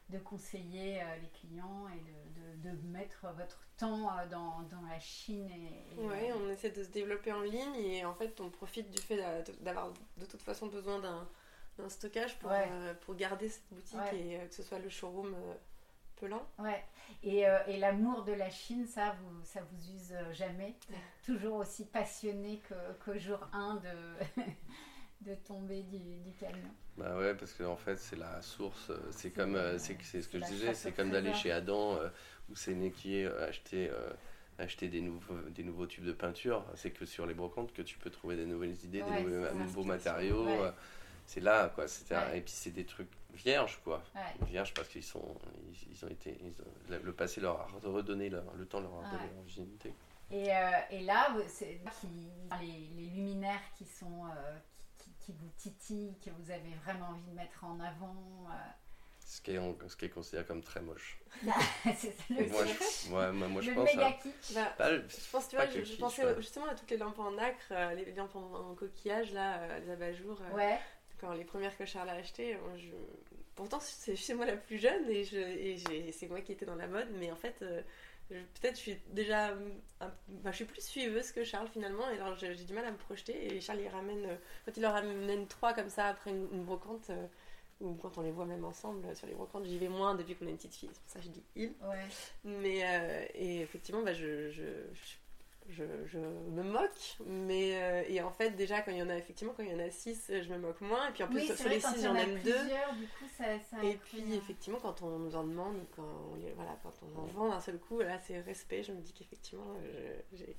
de 0.10 0.18
conseiller 0.20 1.01
les 1.22 1.30
clients 1.30 1.88
et 1.89 2.70
de, 2.70 2.70
de, 2.70 2.88
mettre 2.88 3.28
votre 3.36 3.60
temps 3.78 4.10
dans, 4.32 4.62
dans 4.72 4.82
la 4.89 4.99
Chine. 4.99 5.49
Et, 5.49 5.95
oui, 5.97 6.32
on 6.34 6.49
essaie 6.49 6.70
de 6.70 6.84
se 6.84 6.89
développer 6.89 7.32
en 7.32 7.41
ligne 7.41 7.76
et 7.76 8.05
en 8.05 8.14
fait, 8.14 8.39
on 8.39 8.49
profite 8.49 8.89
du 8.89 9.01
fait 9.01 9.20
d'avoir 9.62 9.91
de 10.18 10.26
toute 10.26 10.41
façon 10.41 10.68
besoin 10.68 10.99
d'un 10.99 11.89
stockage 11.89 12.39
pour, 12.39 12.51
pour 13.01 13.16
garder 13.16 13.49
cette 13.49 13.68
boutique 13.72 14.14
et 14.14 14.47
que 14.47 14.55
ce 14.55 14.64
soit 14.64 14.80
le 14.80 14.89
showroom 14.89 15.36
pelant. 16.18 16.45
Ouais. 16.60 16.84
Et, 17.24 17.47
euh, 17.47 17.60
et 17.68 17.78
l'amour 17.78 18.24
de 18.24 18.34
la 18.34 18.49
Chine, 18.49 18.86
ça 18.86 19.16
vous, 19.20 19.43
ça 19.43 19.62
vous 19.62 19.91
use 19.91 20.14
jamais? 20.34 20.76
Toujours 21.26 21.58
aussi 21.58 21.86
passionné 21.86 22.62
qu'au 23.03 23.18
jour 23.18 23.39
1 23.53 23.76
de, 23.76 24.41
de 25.22 25.36
tomber 25.36 25.84
du, 25.84 25.97
du, 25.97 26.32
camion. 26.39 26.70
Bah 26.97 27.18
ouais, 27.18 27.34
parce 27.34 27.53
qu'en 27.53 27.74
en 27.74 27.76
fait, 27.76 27.97
c'est 27.97 28.15
la 28.15 28.41
source. 28.41 28.89
Euh, 28.89 28.97
c'est 29.11 29.32
comme, 29.32 29.55
euh, 29.55 29.78
c'est 29.78 30.22
ce 30.22 30.28
que 30.28 30.39
je 30.39 30.45
disais, 30.45 30.74
c'est 30.74 30.91
comme 30.91 31.11
d'aller 31.11 31.34
chez 31.34 31.51
Adam 31.51 31.97
ou 32.49 32.55
Sénéquier 32.55 33.28
acheter. 33.28 33.91
acheter 34.59 34.88
des 34.88 35.01
nouveaux, 35.01 35.39
des 35.49 35.63
nouveaux 35.63 35.86
tubes 35.86 36.05
de 36.05 36.13
peinture, 36.13 36.65
c'est 36.76 36.91
que 36.91 37.05
sur 37.05 37.26
les 37.26 37.34
brocantes 37.34 37.74
que 37.74 37.82
tu 37.82 37.97
peux 37.97 38.09
trouver 38.09 38.36
des 38.36 38.45
nouvelles 38.45 38.78
idées, 38.84 39.03
des 39.03 39.24
nouveaux, 39.53 39.84
matériaux. 39.84 40.47
C'est 41.26 41.41
là, 41.41 41.70
quoi. 41.76 41.86
Et 42.34 42.41
puis 42.41 42.53
c'est 42.53 42.72
des 42.72 42.86
trucs 42.86 43.11
vierges, 43.34 43.80
quoi. 43.84 44.01
Vierges 44.47 44.74
parce 44.74 44.88
qu'ils 44.88 45.03
sont, 45.03 45.36
ils, 45.91 46.05
ont 46.05 46.07
été, 46.07 46.38
le 46.89 47.13
passé 47.13 47.41
leur 47.41 47.59
a 47.59 47.68
redonné 47.84 48.30
leur, 48.30 48.45
le 48.55 48.65
temps 48.65 48.80
leur 48.80 48.93
a 48.93 49.11
donné 49.11 49.30
leur 49.34 49.43
virginité. 49.43 49.93
Et, 50.30 50.53
euh, 50.53 50.72
et, 50.91 51.01
là, 51.01 51.34
c'est 51.47 51.80
les, 52.59 52.89
les, 52.95 53.09
luminaires 53.09 53.61
qui 53.78 53.86
sont 53.86 54.26
euh, 54.26 54.57
qui, 55.28 55.34
vous 55.34 55.49
titillent, 55.57 56.15
que 56.23 56.30
vous 56.30 56.51
avez 56.51 56.73
vraiment 56.86 57.07
envie 57.07 57.30
de 57.30 57.36
mettre 57.36 57.63
en 57.63 57.80
avant. 57.80 58.15
Euh. 58.49 58.53
Ce 59.25 59.41
qui, 59.41 59.51
est, 59.51 59.59
ce 59.89 59.95
qui 59.97 60.05
est 60.05 60.09
considéré 60.09 60.45
comme 60.45 60.63
très 60.63 60.80
moche. 60.80 61.19
c'est 61.97 62.15
le 62.30 62.47
moi, 62.47 62.63
je, 62.65 63.09
moi, 63.09 63.32
moi, 63.34 63.61
je 63.61 63.71
le 63.71 63.75
pense. 63.75 63.93
Méga 63.93 64.17
bah, 64.80 64.89
je 64.89 65.30
pense, 65.30 65.49
tu 65.49 65.57
vois, 65.57 65.65
je, 65.65 65.97
pensais 65.97 66.36
justement 66.38 66.67
à 66.67 66.75
toutes 66.75 66.89
les 66.89 66.97
lampes 66.97 67.19
en 67.19 67.38
acre, 67.38 67.73
les 67.95 68.13
lampes 68.13 68.38
en, 68.38 68.73
coquillage, 68.75 69.34
là, 69.34 69.80
les 69.80 69.91
abat-jours. 69.91 70.41
ouais. 70.53 70.80
Quand 71.19 71.34
les 71.34 71.43
premières 71.43 71.75
que 71.75 71.84
Charles 71.84 72.09
a 72.09 72.13
achetées, 72.13 72.57
je, 72.78 72.89
pourtant 73.55 73.80
c'est 73.82 74.15
chez 74.15 74.36
moi 74.36 74.45
la 74.45 74.55
plus 74.55 74.78
jeune 74.78 75.09
et, 75.09 75.21
et 75.21 76.11
c'est 76.11 76.28
moi 76.28 76.41
qui 76.41 76.51
étais 76.53 76.65
dans 76.65 76.75
la 76.75 76.88
mode, 76.88 77.09
mais 77.19 77.32
en 77.32 77.36
fait, 77.36 77.55
euh, 77.63 77.82
peut-être 78.30 78.75
je 78.75 78.82
suis 78.82 78.97
déjà, 79.11 79.53
je 80.45 80.51
suis 80.51 80.65
plus 80.65 80.82
suiveuse 80.82 81.32
que 81.32 81.43
Charles 81.43 81.67
finalement, 81.67 82.09
et 82.09 82.15
alors 82.15 82.38
j'ai 82.38 82.55
du 82.55 82.73
mal 82.73 82.86
à 82.86 82.91
me 82.91 82.97
projeter. 82.97 83.55
Et 83.55 83.61
Charles 83.61 83.82
il 83.82 83.88
ramène, 83.88 84.25
euh, 84.25 84.36
quand 84.65 84.75
il 84.75 84.82
leur 84.82 84.93
ramène 84.93 85.47
trois 85.47 85.73
comme 85.73 85.89
ça 85.89 86.07
après 86.07 86.32
une, 86.32 86.63
brocante, 86.63 87.09
euh, 87.09 87.28
ou 87.82 87.93
quand 87.93 88.17
on 88.17 88.21
les 88.21 88.32
voit 88.32 88.45
même 88.45 88.65
ensemble 88.65 89.15
sur 89.15 89.28
les 89.28 89.34
brocantes, 89.34 89.65
j'y 89.65 89.78
vais 89.78 89.89
moins 89.89 90.15
depuis 90.15 90.36
qu'on 90.36 90.47
est 90.47 90.51
une 90.51 90.57
petite 90.57 90.75
fille, 90.75 90.89
c'est 90.91 91.01
pour 91.01 91.11
ça 91.11 91.19
que 91.19 91.25
je 91.25 91.32
dis 91.32 91.43
il. 91.55 91.73
Ouais. 91.82 92.05
Mais 92.43 93.30
et 93.36 93.61
effectivement, 93.61 94.01
bah, 94.01 94.13
je, 94.13 94.49
je, 94.49 94.63
je 94.93 95.15
je, 95.70 95.84
je, 96.05 96.18
me 96.18 96.63
moque, 96.63 97.18
mais 97.26 97.72
euh, 97.76 98.03
et 98.07 98.22
en 98.22 98.32
fait 98.32 98.51
déjà 98.51 98.82
quand 98.82 98.91
il 98.91 98.97
y 98.97 99.01
en 99.01 99.09
a 99.09 99.18
effectivement 99.18 99.53
quand 99.55 99.63
il 99.63 99.72
y 99.72 99.76
en 99.76 99.80
a 99.80 99.89
6 99.89 100.32
je 100.41 100.49
me 100.53 100.57
moque 100.57 100.82
moins 100.82 101.09
et 101.09 101.11
puis 101.11 101.24
en 101.24 101.28
plus 101.28 101.55
sur 101.55 101.70
les 101.70 101.80
6 101.80 102.03
j'en 102.03 102.15
aime 102.15 102.39
deux. 102.39 102.55
et 103.84 103.95
puis 103.95 104.34
effectivement 104.34 104.80
quand 104.80 105.01
on 105.01 105.20
nous 105.20 105.36
en 105.36 105.43
demande 105.43 105.76
quand 105.95 106.03
on, 106.03 106.55
voilà 106.55 106.78
quand 106.84 106.93
on 107.03 107.20
en 107.20 107.26
vend 107.26 107.49
d'un 107.49 107.59
seul 107.59 107.80
coup 107.80 107.99
là 107.99 108.18
c'est 108.20 108.39
respect 108.39 108.84
je 108.84 108.91
me 108.93 109.01
dis 109.01 109.13
qu'effectivement 109.13 109.76
j'ai 110.34 110.55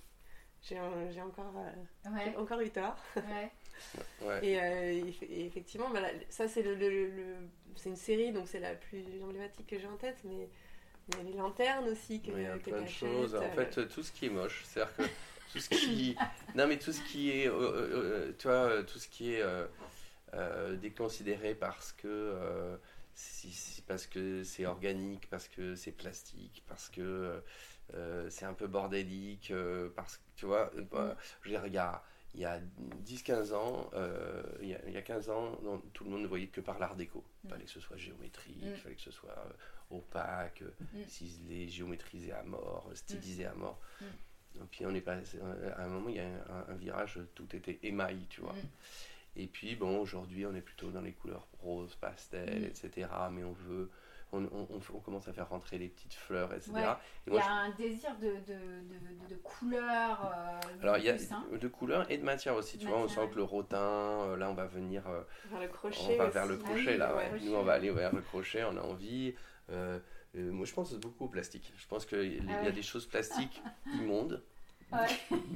j'ai 0.63 0.79
encore 1.23 1.55
euh, 1.57 2.33
encore 2.37 2.61
eu 2.61 2.71
tort. 2.71 2.97
Ouais. 3.17 3.51
Et, 4.43 4.61
euh, 4.61 5.05
et, 5.23 5.47
effectivement 5.47 5.89
bah, 5.91 6.01
ça 6.31 6.49
c'est 6.49 6.63
le, 6.63 6.75
le, 6.75 6.89
le 6.89 7.37
c'est 7.77 7.89
une 7.91 7.97
série 7.97 8.33
donc 8.33 8.49
c'est 8.49 8.59
la 8.59 8.75
plus 8.75 9.05
emblématique 9.23 9.69
que 9.69 9.79
j'ai 9.79 9.87
en 9.87 9.97
tête 9.97 10.19
mais 10.25 10.49
il 11.09 11.17
y 11.17 11.21
a 11.21 11.23
les 11.31 11.37
lanternes 11.37 11.89
aussi. 11.89 12.21
Que, 12.21 12.31
il 12.31 12.43
y 12.43 12.47
a 12.47 12.57
plein 12.57 12.83
de 12.83 12.89
choses. 12.89 13.35
En 13.35 13.51
fait, 13.51 13.89
tout 13.89 14.03
ce 14.03 14.13
qui 14.13 14.27
est 14.27 14.31
moche. 14.31 14.63
C'est-à-dire 14.65 14.95
que 14.97 15.03
tout 15.53 15.59
ce 15.59 15.69
qui. 15.69 16.17
non, 16.55 16.67
mais 16.67 16.79
tout 16.79 16.93
ce 16.93 17.03
qui 17.03 17.31
est. 17.31 17.49
Euh, 17.49 17.53
euh, 17.53 17.91
euh, 17.93 18.33
tu 18.39 18.49
vois, 18.49 18.83
tout 18.85 18.99
ce 18.99 19.09
qui 19.09 19.35
est 19.35 19.45
déconsidéré 20.81 21.55
parce 21.55 21.93
que. 21.93 22.79
Si, 23.15 23.83
parce 23.89 24.07
que 24.07 24.45
c'est 24.45 24.65
organique, 24.65 25.29
parce 25.29 25.49
que 25.49 25.75
c'est 25.75 25.91
plastique, 25.91 26.63
parce 26.69 26.89
que 26.89 27.43
c'est 28.29 28.45
un 28.45 28.55
peu 28.55 28.69
bordélique, 28.69 29.53
parce 29.97 30.19
que, 30.19 30.23
tu 30.37 30.47
vois, 30.47 30.71
bah, 30.93 31.17
je 31.43 31.49
veux 31.49 31.55
dire, 31.57 31.67
il 32.35 32.41
y 32.41 32.45
a, 32.45 32.61
10-15 33.05 33.55
ans, 33.55 33.91
il, 34.63 34.69
y 34.69 34.75
a, 34.75 34.79
il, 34.87 34.93
y 34.93 34.97
a, 34.97 35.03
15 35.03 35.31
ans, 35.31 35.59
tout 35.93 36.05
le 36.05 36.11
monde 36.11 36.23
ne 36.23 36.29
voyait 36.29 36.47
que 36.47 36.61
par 36.61 36.79
l'art 36.79 36.95
déco. 36.95 37.25
Il 37.43 37.51
fallait 37.51 37.65
que 37.65 37.71
ce 37.71 37.81
soit 37.81 37.97
géométrique, 37.97 38.57
il 38.63 38.77
fallait 38.77 38.95
que 38.95 39.03
ce 39.03 39.11
soit 39.11 39.35
opaque, 39.91 40.63
mm. 40.63 41.03
ciselé, 41.07 41.69
géométrisé 41.69 42.33
à 42.33 42.43
mort, 42.43 42.91
stylisé 42.95 43.47
à 43.47 43.55
mort. 43.55 43.79
Mm. 44.01 44.05
Et 44.57 44.67
puis 44.71 44.87
on 44.87 44.95
est 44.95 45.01
passé, 45.01 45.39
à 45.77 45.85
un 45.85 45.89
moment, 45.89 46.09
il 46.09 46.17
y 46.17 46.21
a 46.21 46.27
un, 46.69 46.75
virage, 46.75 47.21
tout 47.35 47.47
était 47.55 47.79
émail, 47.83 48.27
tu 48.29 48.41
vois. 48.41 48.55
Mm. 48.55 48.69
Et 49.37 49.47
puis 49.47 49.77
bon, 49.77 50.01
aujourd'hui, 50.01 50.47
on 50.47 50.55
est 50.55 50.61
plutôt 50.61 50.91
dans 50.91 51.01
les 51.01 51.13
couleurs 51.13 51.47
roses, 51.61 51.95
pastel, 51.95 52.65
etc. 52.65 53.09
Mais 53.31 53.45
on 53.45 53.53
veut, 53.53 53.89
on, 54.33 54.47
on, 54.71 54.99
commence 55.01 55.29
à 55.29 55.33
faire 55.33 55.49
rentrer 55.49 55.79
les 55.79 55.89
petites 55.89 56.15
fleurs, 56.15 56.53
etc. 56.53 56.73
il 57.27 57.35
y 57.35 57.39
a 57.39 57.51
un 57.51 57.71
désir 57.71 58.15
de, 58.17 58.27
de, 58.27 58.59
de, 58.59 59.29
de 59.31 59.35
couleurs. 59.37 60.33
Euh, 60.37 60.83
Alors, 60.83 60.99
il 60.99 61.05
y 61.05 61.09
a 61.09 61.15
de 61.15 61.69
couleurs 61.69 62.11
et 62.11 62.19
de 62.19 62.25
matière 62.25 62.55
aussi. 62.55 62.79
Tu 62.79 62.87
vois, 62.87 62.99
on 62.99 63.09
sent 63.09 63.29
que 63.31 63.37
le 63.37 63.45
rotin, 63.45 63.79
euh, 63.79 64.37
là, 64.37 64.51
on 64.51 64.55
va 64.55 64.67
venir. 64.67 65.07
Euh, 65.09 65.23
vers 65.51 65.61
le 65.61 65.69
crochet. 65.69 65.99
On 66.11 66.19
va 66.19 66.27
vers 66.27 66.47
le 66.47 66.57
crochet, 66.57 66.97
là, 66.97 67.15
ouais. 67.15 67.31
Nous, 67.41 67.55
on 67.55 67.63
va 67.63 67.75
aller 67.75 67.91
vers 67.91 68.15
le 68.15 68.21
crochet, 68.21 68.65
on 68.65 68.77
a 68.77 68.83
envie. 68.83 69.35
Euh, 69.71 69.99
euh, 70.37 70.53
moi, 70.53 70.67
je 70.67 70.75
pense 70.75 70.93
beaucoup 70.95 71.25
au 71.25 71.29
plastique. 71.29 71.73
Je 71.77 71.87
pense 71.87 72.07
qu'il 72.07 72.45
y, 72.45 72.51
a 72.51 72.61
ah 72.67 72.71
des 72.71 72.83
choses 72.83 73.07
plastiques 73.07 73.63
immondes, 73.95 74.43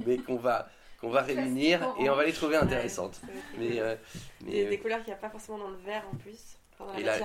mais 0.05 0.17
qu'on 0.17 0.37
va 0.37 0.69
qu'on 0.99 1.09
va 1.09 1.21
réunir 1.21 1.95
et 1.99 2.09
on 2.09 2.15
va 2.15 2.23
les 2.23 2.31
trouver 2.31 2.55
intéressantes. 2.55 3.19
mais, 3.57 3.79
euh, 3.79 3.95
des, 4.41 4.79
couleurs 4.79 4.99
qu'il 4.99 5.07
n'y 5.07 5.13
a 5.13 5.17
pas 5.17 5.29
forcément 5.29 5.57
dans 5.57 5.69
le 5.69 5.77
verre 5.77 6.05
en 6.11 6.15
plus. 6.15 6.57
la 6.79 6.99
et 6.99 7.03
la, 7.03 7.19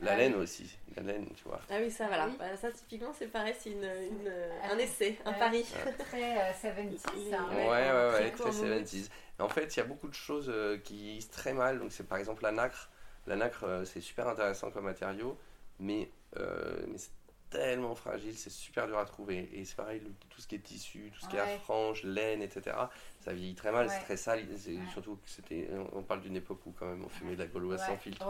la 0.00 0.16
laine 0.16 0.36
aussi, 0.36 0.78
la 0.96 1.02
laine, 1.02 1.26
tu 1.34 1.42
vois. 1.44 1.60
Ah 1.68 1.78
oui, 1.80 1.90
ça, 1.90 2.06
voilà. 2.06 2.28
Ah 2.30 2.36
bah, 2.38 2.56
ça, 2.56 2.70
typiquement, 2.70 3.12
c'est 3.12 3.26
pareil, 3.26 3.54
c'est 3.58 3.70
une, 3.70 3.82
une, 3.82 4.32
un 4.70 4.78
essai, 4.78 5.18
un 5.24 5.32
pari. 5.32 5.64
Très 5.98 6.52
70s. 6.52 7.34
Hein. 7.34 7.48
Ouais, 7.50 7.66
ouais, 7.66 8.12
ouais, 8.12 8.30
très 8.30 8.50
70s. 8.50 9.08
En 9.40 9.48
fait, 9.48 9.74
il 9.74 9.80
y 9.80 9.82
a 9.82 9.86
beaucoup 9.86 10.08
de 10.08 10.14
choses 10.14 10.52
qui 10.84 11.20
se 11.20 11.30
très 11.30 11.52
mal. 11.52 11.80
Donc, 11.80 11.90
c'est 11.92 12.06
par 12.06 12.18
exemple 12.18 12.44
la 12.44 12.52
nacre. 12.52 12.90
La 13.26 13.34
nacre, 13.34 13.82
c'est 13.84 14.00
super 14.00 14.28
intéressant 14.28 14.70
comme 14.70 14.84
matériau 14.84 15.36
mais, 15.80 16.10
euh, 16.36 16.84
mais 16.88 16.98
c'est 16.98 17.10
tellement 17.50 17.96
fragile, 17.96 18.36
c'est 18.36 18.50
super 18.50 18.86
dur 18.86 18.98
à 18.98 19.04
trouver. 19.04 19.50
Et 19.52 19.64
c'est 19.64 19.74
pareil, 19.74 20.00
tout 20.28 20.40
ce 20.40 20.46
qui 20.46 20.54
est 20.54 20.60
tissu, 20.60 21.10
tout 21.12 21.20
ce 21.20 21.28
qui 21.28 21.36
est 21.36 21.58
franges, 21.58 22.04
laine, 22.04 22.42
etc., 22.42 22.76
ça 23.20 23.32
vieillit 23.32 23.56
très 23.56 23.72
mal, 23.72 23.90
c'est 23.90 24.00
très 24.00 24.16
sale. 24.16 24.46
Surtout 24.92 25.16
que 25.16 25.28
c'était, 25.28 25.68
on 25.92 26.02
parle 26.02 26.20
d'une 26.20 26.36
époque 26.36 26.64
où 26.66 26.72
quand 26.72 26.86
même 26.86 27.04
on 27.04 27.08
fumait 27.08 27.34
de 27.34 27.40
la 27.40 27.48
gauloise 27.48 27.84
sans 27.84 27.96
filtre 27.96 28.26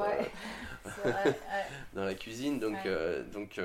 euh, 1.05 1.13
dans 1.93 2.05
la 2.05 2.15
cuisine. 2.15 2.59
Donc, 2.59 2.79
euh, 2.87 3.23
donc 3.25 3.61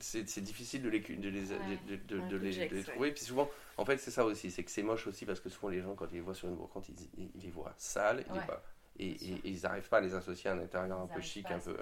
c'est, 0.00 0.40
difficile 0.40 0.82
de 0.82 0.88
les, 0.88 1.00
de 1.00 1.28
les, 1.28 1.42
de, 1.42 2.18
de, 2.28 2.36
les, 2.36 2.68
les, 2.68 2.82
trouver. 2.84 3.12
Puis 3.12 3.24
souvent, 3.24 3.50
en 3.76 3.84
fait, 3.84 3.98
c'est 3.98 4.10
ça 4.10 4.24
aussi, 4.24 4.50
c'est 4.50 4.64
que 4.64 4.70
c'est 4.70 4.82
moche 4.82 5.06
aussi 5.06 5.26
parce 5.26 5.40
que 5.40 5.50
souvent 5.50 5.68
les 5.68 5.82
gens, 5.82 5.94
quand 5.94 6.06
ils 6.10 6.14
les 6.14 6.20
voient 6.20 6.34
sur 6.34 6.48
une 6.48 6.56
brocante, 6.56 6.88
ils, 6.88 7.30
ils 7.34 7.42
les 7.42 7.50
voient 7.50 7.74
sales. 7.76 8.24
Ils 8.34 8.40
pas 8.46 8.62
et, 8.98 9.40
ils 9.44 9.62
n'arrivent 9.62 9.88
pas 9.88 9.98
à 9.98 10.00
les 10.00 10.14
associer 10.14 10.50
à 10.50 10.54
un 10.54 10.60
intérieur 10.60 11.00
un 11.00 11.06
peu 11.06 11.20
chic, 11.20 11.50
un 11.50 11.58
peu. 11.58 11.76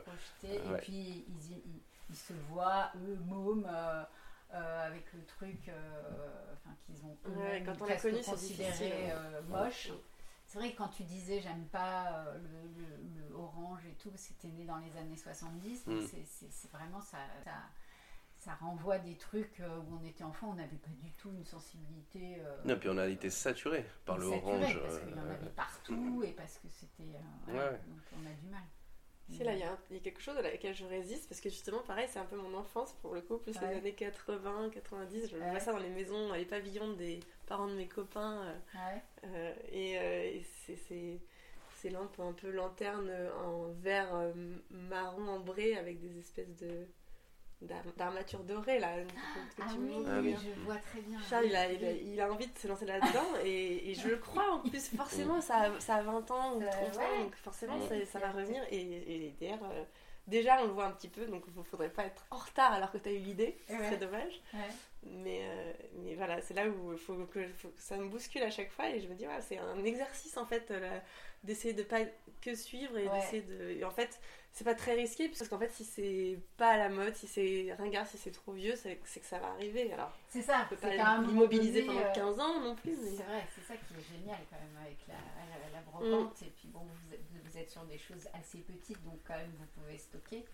Et 0.44 0.58
puis 0.82 1.24
ils, 1.28 1.62
ils, 2.10 2.16
se 2.16 2.32
voient, 2.48 2.90
eux, 2.96 3.18
mômes, 3.26 3.66
euh, 3.68 4.02
euh, 4.52 4.86
avec 4.86 5.12
le 5.12 5.24
truc 5.24 5.68
euh, 5.68 6.54
qu'ils 6.86 7.04
ont 7.04 7.16
ouais, 7.40 7.62
quand 7.64 7.72
on 7.72 7.96
connu, 7.96 8.22
considéré 8.22 9.12
moche. 9.48 9.90
C'est 10.46 10.58
vrai 10.58 10.72
que 10.72 10.76
quand 10.76 10.88
tu 10.88 11.02
disais 11.04 11.40
j'aime 11.40 11.64
pas 11.72 12.26
le, 12.34 13.28
le, 13.28 13.34
orange 13.34 13.84
et 13.86 13.94
tout, 13.94 14.12
c'était 14.14 14.48
né 14.48 14.64
dans 14.64 14.76
les 14.76 14.96
années 14.96 15.16
70, 15.16 15.86
mm. 15.86 16.00
c'est 16.50 16.70
vraiment 16.70 17.00
ça, 17.00 17.18
ça 17.44 17.52
ça 18.44 18.54
renvoie 18.56 18.98
des 18.98 19.16
trucs 19.16 19.60
euh, 19.60 19.78
où 19.78 19.98
on 20.00 20.04
était 20.04 20.24
enfant, 20.24 20.50
on 20.50 20.54
n'avait 20.54 20.76
pas 20.76 20.90
du 21.00 21.10
tout 21.12 21.30
une 21.30 21.44
sensibilité. 21.44 22.36
Euh, 22.40 22.56
non, 22.66 22.78
puis 22.78 22.90
on 22.90 22.98
a 22.98 23.08
été 23.08 23.30
saturé 23.30 23.86
par 24.04 24.18
le 24.18 24.28
saturé, 24.28 24.42
orange. 24.44 24.80
Parce 24.82 24.98
qu'il 24.98 25.10
y 25.10 25.14
en 25.14 25.18
avait 25.18 25.46
euh, 25.46 25.50
partout 25.56 26.22
et 26.24 26.32
parce 26.32 26.58
que 26.58 26.68
c'était. 26.68 27.04
donc 27.04 28.02
on 28.12 28.26
a 28.26 28.34
du 28.34 28.46
mal. 28.50 28.62
Si, 29.30 29.42
là, 29.42 29.54
il 29.54 29.58
y, 29.58 29.96
a 29.96 30.00
quelque 30.00 30.20
chose 30.20 30.36
à 30.36 30.42
laquelle 30.42 30.74
je 30.74 30.84
résiste, 30.84 31.30
parce 31.30 31.40
que 31.40 31.48
justement, 31.48 31.78
pareil, 31.78 32.06
c'est 32.10 32.18
un 32.18 32.26
peu 32.26 32.36
mon 32.36 32.52
enfance, 32.58 32.92
pour 33.00 33.14
le 33.14 33.22
coup, 33.22 33.38
plus 33.38 33.58
les 33.58 33.66
années 33.68 33.94
80, 33.94 34.68
90. 34.68 35.30
Je 35.30 35.36
vois 35.38 35.60
ça 35.60 35.72
dans 35.72 35.78
les 35.78 35.88
maisons, 35.88 36.34
les 36.34 36.44
pavillons 36.44 36.92
des 36.92 37.20
parents 37.46 37.66
de 37.66 37.74
mes 37.74 37.88
copains. 37.88 38.54
Euh, 39.24 39.54
et, 39.72 39.98
euh, 39.98 40.40
c'est 40.66 41.18
ces 41.76 41.90
lampes 41.90 42.20
un 42.20 42.34
peu 42.34 42.50
lanternes 42.50 43.12
en 43.42 43.68
verre 43.80 44.14
euh, 44.14 44.32
marron 44.70 45.26
ambré 45.28 45.76
avec 45.76 46.00
des 46.00 46.18
espèces 46.18 46.54
de 46.56 46.86
d'armature 47.96 48.40
dorée 48.44 48.78
là. 48.78 48.90
ah, 49.60 49.64
oui, 49.78 50.34
je 50.42 50.60
vois 50.64 50.76
très 50.76 51.00
bien. 51.00 51.18
Charles, 51.28 51.46
il 51.46 51.56
a, 51.56 51.70
il, 51.70 52.20
a, 52.20 52.32
envie 52.32 52.46
de 52.46 52.58
se 52.58 52.68
lancer 52.68 52.86
là-dedans 52.86 53.26
et, 53.44 53.90
et, 53.90 53.94
je 53.94 54.08
le 54.08 54.16
crois 54.16 54.50
en 54.52 54.58
plus, 54.60 54.88
forcément, 54.96 55.40
ça 55.40 55.62
a, 55.62 55.80
ça 55.80 55.96
a 55.96 56.02
20 56.02 56.30
ans 56.30 56.56
ou 56.56 56.60
30 56.60 56.96
ans, 56.98 57.22
donc 57.22 57.34
forcément 57.36 57.78
ça, 58.10 58.18
va 58.18 58.30
revenir. 58.30 58.62
Et, 58.70 58.80
et 58.80 59.34
d'ailleurs, 59.40 59.64
euh, 59.64 59.84
déjà 60.26 60.60
on 60.62 60.66
le 60.66 60.72
voit 60.72 60.86
un 60.86 60.92
petit 60.92 61.08
peu, 61.08 61.26
donc 61.26 61.44
il 61.46 61.58
ne 61.58 61.64
faudrait 61.64 61.90
pas 61.90 62.04
être 62.04 62.26
en 62.30 62.36
retard 62.36 62.72
alors 62.72 62.90
que 62.90 62.98
tu 62.98 63.08
as 63.08 63.12
eu 63.12 63.18
l'idée, 63.18 63.56
c'est 63.66 63.98
dommage. 63.98 64.40
Mais, 65.06 65.40
euh, 65.42 65.72
mais 66.02 66.14
voilà, 66.14 66.40
c'est 66.40 66.54
là 66.54 66.66
où 66.66 66.92
il 66.92 66.98
faut 66.98 67.14
que, 67.26 67.40
ça 67.76 67.96
me 67.96 68.08
bouscule 68.08 68.42
à 68.42 68.50
chaque 68.50 68.70
fois 68.70 68.88
et 68.88 69.00
je 69.00 69.08
me 69.08 69.14
dis, 69.14 69.26
ouais, 69.26 69.40
c'est 69.42 69.58
un 69.58 69.84
exercice 69.84 70.36
en 70.36 70.46
fait 70.46 70.70
euh, 70.70 70.98
d'essayer 71.42 71.74
de 71.74 71.82
pas 71.82 72.00
que 72.40 72.54
suivre 72.54 72.96
et 72.96 73.08
d'essayer 73.08 73.42
de. 73.42 73.84
en 73.84 73.90
fait, 73.90 74.18
c'est 74.54 74.64
pas 74.64 74.76
très 74.76 74.94
risqué 74.94 75.28
parce 75.28 75.48
qu'en 75.48 75.58
fait 75.58 75.72
si 75.72 75.84
c'est 75.84 76.38
pas 76.56 76.70
à 76.70 76.78
la 76.78 76.88
mode 76.88 77.14
si 77.16 77.26
c'est 77.26 77.74
ringard 77.76 78.06
si 78.06 78.16
c'est 78.16 78.30
trop 78.30 78.52
vieux 78.52 78.76
c'est 78.76 78.94
que 78.94 79.26
ça 79.26 79.40
va 79.40 79.48
arriver 79.48 79.92
alors 79.92 80.12
c'est 80.28 80.42
ça 80.42 80.64
on 80.64 80.68
peut 80.68 80.80
pas 80.80 81.18
l'immobiliser 81.22 81.82
pendant 81.82 82.12
15 82.12 82.38
euh, 82.38 82.40
ans 82.40 82.60
non 82.60 82.76
plus 82.76 82.94
c'est 82.94 83.24
vrai 83.24 83.44
c'est 83.52 83.66
ça 83.66 83.74
qui 83.74 83.94
est 83.94 84.16
génial 84.16 84.38
quand 84.48 84.56
même 84.60 84.76
avec 84.80 84.98
la, 85.08 85.14
la, 85.72 85.80
brocante 85.82 86.40
mm. 86.40 86.44
et 86.44 86.50
puis 86.50 86.68
bon 86.68 86.78
vous, 86.78 87.16
vous, 87.44 87.58
êtes 87.58 87.68
sur 87.68 87.84
des 87.86 87.98
choses 87.98 88.28
assez 88.32 88.58
petites 88.58 89.02
donc 89.02 89.18
quand 89.26 89.34
même 89.34 89.52
vous 89.58 89.66
pouvez 89.80 89.98
stocker 89.98 90.44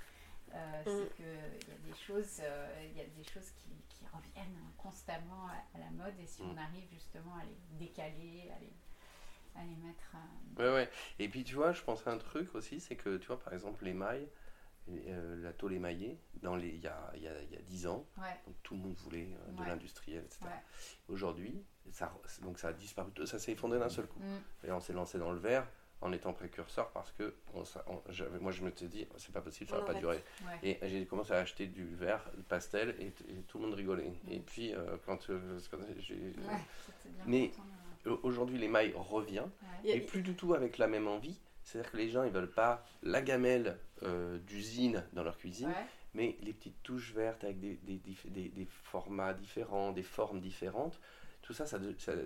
euh, 0.55 0.81
mm. 0.81 0.85
c'est 0.87 1.23
que 1.23 1.31
il 1.61 1.69
y 1.69 1.73
a 1.73 1.93
des 1.93 2.01
choses 2.01 2.41
euh, 2.41 2.87
il 2.91 2.97
y 2.97 3.03
a 3.03 3.05
des 3.05 3.25
choses 3.25 3.51
qui, 3.59 3.69
qui 3.91 4.05
reviennent 4.07 4.65
constamment 4.79 5.47
à, 5.75 5.79
la 5.79 5.91
mode 5.91 6.19
et 6.19 6.27
si 6.27 6.43
mm. 6.43 6.51
on 6.51 6.57
arrive 6.57 6.89
justement 6.91 7.35
à 7.35 7.45
les 7.45 7.87
décaler 7.87 8.51
à 8.57 8.59
les 8.61 8.73
à 9.57 9.65
les 9.65 9.77
mettre. 9.77 10.17
Ouais, 10.59 10.73
ouais. 10.73 10.91
Et 11.19 11.29
puis 11.29 11.45
tu 11.45 11.55
vois, 11.55 11.73
je 11.73 11.83
pense 11.83 12.07
à 12.07 12.13
un 12.13 12.19
truc 12.19 12.55
aussi, 12.55 12.81
c'est 12.81 12.97
que 12.97 13.17
tu 13.17 13.27
vois, 13.27 13.39
par 13.39 13.53
exemple, 13.53 13.85
les 13.85 13.95
mailles, 13.95 14.29
euh, 14.89 15.43
la 15.43 15.53
tôle 15.53 15.75
émaillée, 15.75 16.19
dans 16.43 16.57
les, 16.57 16.69
il, 16.69 16.81
y 16.81 16.87
a, 16.87 17.13
il, 17.15 17.23
y 17.23 17.29
a, 17.29 17.43
il 17.43 17.53
y 17.53 17.57
a 17.57 17.63
10 17.63 17.87
ans, 17.87 18.07
donc 18.47 18.57
tout 18.63 18.75
le 18.75 18.81
monde 18.81 18.95
voulait 18.97 19.29
euh, 19.33 19.53
de 19.53 19.65
l'industriel, 19.65 20.25
etc. 20.25 20.47
Aujourd'hui, 21.09 21.63
ça, 21.93 22.13
donc 22.43 22.59
ça 22.59 22.69
a 22.69 22.73
disparu, 22.73 23.11
ça 23.25 23.39
s'est 23.39 23.53
effondré 23.53 23.79
d'un 23.79 23.89
seul 23.89 24.07
coup. 24.07 24.19
Mm. 24.19 24.67
Et 24.67 24.73
on 24.73 24.81
s'est 24.81 24.93
lancé 24.93 25.19
dans 25.19 25.33
le 25.33 25.39
verre 25.39 25.67
en 26.03 26.13
étant 26.13 26.33
précurseur 26.33 26.91
parce 26.93 27.13
que 27.13 27.35
on, 27.55 27.63
moi 28.41 28.53
je 28.53 28.63
me 28.63 28.71
suis 28.71 28.89
dit 28.89 29.07
c'est 29.19 29.33
pas 29.33 29.43
possible 29.43 29.69
ça 29.69 29.77
va 29.77 29.85
pas 29.85 29.95
durer 29.95 30.23
et 30.63 30.79
j'ai 30.83 31.05
commencé 31.05 31.33
à 31.33 31.37
acheter 31.37 31.67
du 31.67 31.85
verre 31.95 32.25
pastel 32.49 32.97
et, 33.01 33.13
tout 33.49 33.59
le 33.59 33.67
monde 33.67 33.75
rigolait 33.75 34.09
mm. 34.09 34.33
et 34.33 34.41
puis 34.41 34.75
euh, 34.75 34.97
quand, 35.05 35.31
j'ai 35.99 36.35
mais 37.27 37.51
aujourd'hui 38.07 38.59
l'émail 38.59 38.93
revient, 38.97 39.45
et 39.85 40.01
plus 40.01 40.23
du 40.23 40.35
tout 40.35 40.55
avec 40.55 40.79
la 40.79 40.87
même 40.87 41.09
envie. 41.09 41.39
C'est-à-dire 41.65 41.93
que 41.93 41.97
les 41.99 42.09
gens, 42.09 42.25
ils 42.25 42.33
veulent 42.33 42.51
pas 42.51 42.85
la 43.03 43.23
gamelle 43.23 43.79
euh, 44.03 44.39
d'usine 44.39 45.05
dans 45.13 45.23
leur 45.23 45.37
cuisine, 45.37 45.73
mais 46.15 46.37
les 46.43 46.53
petites 46.53 46.83
touches 46.83 47.13
vertes 47.13 47.45
avec 47.45 47.61
des, 47.61 47.77
des, 47.77 48.01
des, 48.25 48.49
des, 48.49 48.67
formats 48.67 49.35
différents, 49.35 49.93
des 49.93 50.03
formes 50.03 50.41
différentes. 50.41 50.99
Tout 51.51 51.57
ça, 51.57 51.67
ça. 51.67 51.79